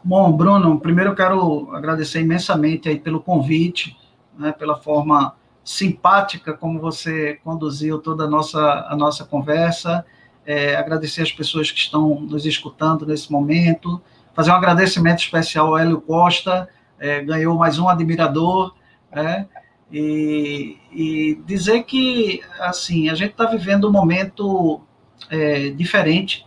Bom, 0.03 0.31
Bruno, 0.31 0.79
primeiro 0.79 1.11
eu 1.11 1.15
quero 1.15 1.73
agradecer 1.73 2.21
imensamente 2.21 2.89
aí 2.89 2.99
pelo 2.99 3.21
convite, 3.21 3.97
né, 4.37 4.51
pela 4.51 4.77
forma 4.77 5.35
simpática 5.63 6.53
como 6.53 6.79
você 6.79 7.39
conduziu 7.43 7.99
toda 7.99 8.25
a 8.25 8.27
nossa, 8.27 8.87
a 8.89 8.95
nossa 8.95 9.23
conversa. 9.23 10.05
É, 10.45 10.75
agradecer 10.75 11.21
as 11.21 11.31
pessoas 11.31 11.71
que 11.71 11.79
estão 11.79 12.19
nos 12.19 12.45
escutando 12.45 13.05
nesse 13.05 13.31
momento. 13.31 14.01
Fazer 14.33 14.51
um 14.51 14.55
agradecimento 14.55 15.19
especial 15.19 15.67
ao 15.67 15.77
Hélio 15.77 16.01
Costa, 16.01 16.67
é, 16.99 17.21
ganhou 17.21 17.57
mais 17.57 17.79
um 17.79 17.87
admirador, 17.87 18.73
né? 19.11 19.47
E, 19.91 20.77
e, 20.91 21.35
dizer 21.45 21.83
que, 21.83 22.41
assim, 22.59 23.09
a 23.09 23.15
gente 23.15 23.31
está 23.31 23.45
vivendo 23.45 23.87
um 23.87 23.91
momento 23.91 24.81
é, 25.29 25.69
diferente 25.69 26.45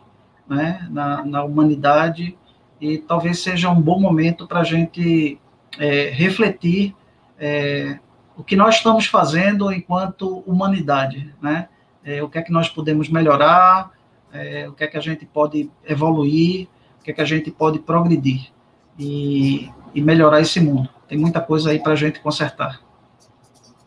né, 0.49 0.87
na, 0.91 1.25
na, 1.25 1.45
humanidade 1.45 2.37
e 2.81 2.99
talvez 2.99 3.41
seja 3.41 3.71
um 3.71 3.81
bom 3.81 3.99
momento 3.99 4.47
para 4.47 4.61
a 4.61 4.65
gente 4.65 5.39
é, 5.79 6.11
refletir 6.11 6.95
é, 7.39 7.99
o 8.37 8.45
que 8.45 8.55
nós 8.55 8.77
estamos 8.77 9.07
fazendo 9.07 9.73
enquanto 9.73 10.41
humanidade, 10.41 11.35
né? 11.41 11.69
É, 12.05 12.23
o 12.23 12.29
que 12.29 12.39
é 12.39 12.43
que 12.43 12.53
nós 12.53 12.69
podemos 12.69 13.09
melhorar, 13.09 13.91
é, 14.33 14.69
o 14.69 14.73
que 14.73 14.85
é 14.85 14.87
que 14.87 14.97
a 14.97 15.01
gente 15.01 15.27
pode 15.27 15.71
evoluir, 15.85 16.69
o 17.01 17.03
que 17.03 17.11
é 17.11 17.15
que 17.15 17.21
a 17.21 17.25
gente 17.25 17.51
pode 17.51 17.81
progredir 17.81 18.53
e, 18.99 19.69
e 19.93 20.01
melhorar 20.01 20.41
esse 20.41 20.61
mundo. 20.61 20.89
Tem 21.09 21.19
muita 21.19 21.41
coisa 21.41 21.71
aí 21.71 21.81
para 21.81 21.93
a 21.93 21.97
gente 21.97 22.21
consertar. 22.21 22.81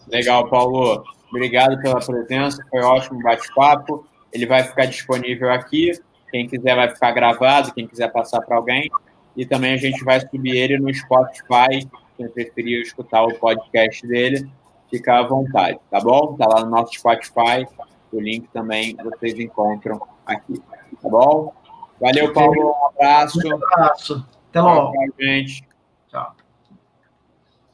Legal, 0.08 0.50
Paulo. 0.50 1.04
Obrigado 1.30 1.80
pela 1.80 2.00
presença, 2.00 2.66
foi 2.70 2.82
ótimo 2.82 3.22
bate-papo. 3.22 4.06
Ele 4.34 4.46
vai 4.46 4.64
ficar 4.64 4.86
disponível 4.86 5.52
aqui. 5.52 5.92
Quem 6.32 6.48
quiser 6.48 6.76
vai 6.76 6.90
ficar 6.90 7.12
gravado, 7.12 7.74
quem 7.74 7.88
quiser 7.88 8.12
passar 8.12 8.42
para 8.42 8.58
alguém. 8.58 8.90
E 9.36 9.46
também 9.46 9.74
a 9.74 9.78
gente 9.78 10.04
vai 10.04 10.20
subir 10.20 10.56
ele 10.56 10.78
no 10.78 10.94
Spotify. 10.94 11.88
Quem 12.18 12.28
preferir 12.28 12.82
escutar 12.82 13.24
o 13.24 13.34
podcast 13.36 14.06
dele, 14.06 14.50
fica 14.90 15.20
à 15.20 15.24
vontade, 15.24 15.80
tá 15.90 16.00
bom? 16.00 16.36
Tá 16.36 16.46
lá 16.48 16.66
no 16.66 16.70
nosso 16.70 16.94
Spotify. 16.94 17.66
O 18.12 18.20
link 18.20 18.48
também 18.52 18.96
vocês 18.96 19.40
encontram 19.40 20.02
aqui, 20.26 20.62
tá 21.02 21.10
bom? 21.10 21.54
Valeu, 22.02 22.34
Paulo. 22.34 22.72
Um 22.72 22.88
abraço. 22.88 23.40
Um 23.48 23.56
abraço. 23.56 24.26
Até 24.50 24.62
logo. 24.62 24.94
gente. 25.20 25.69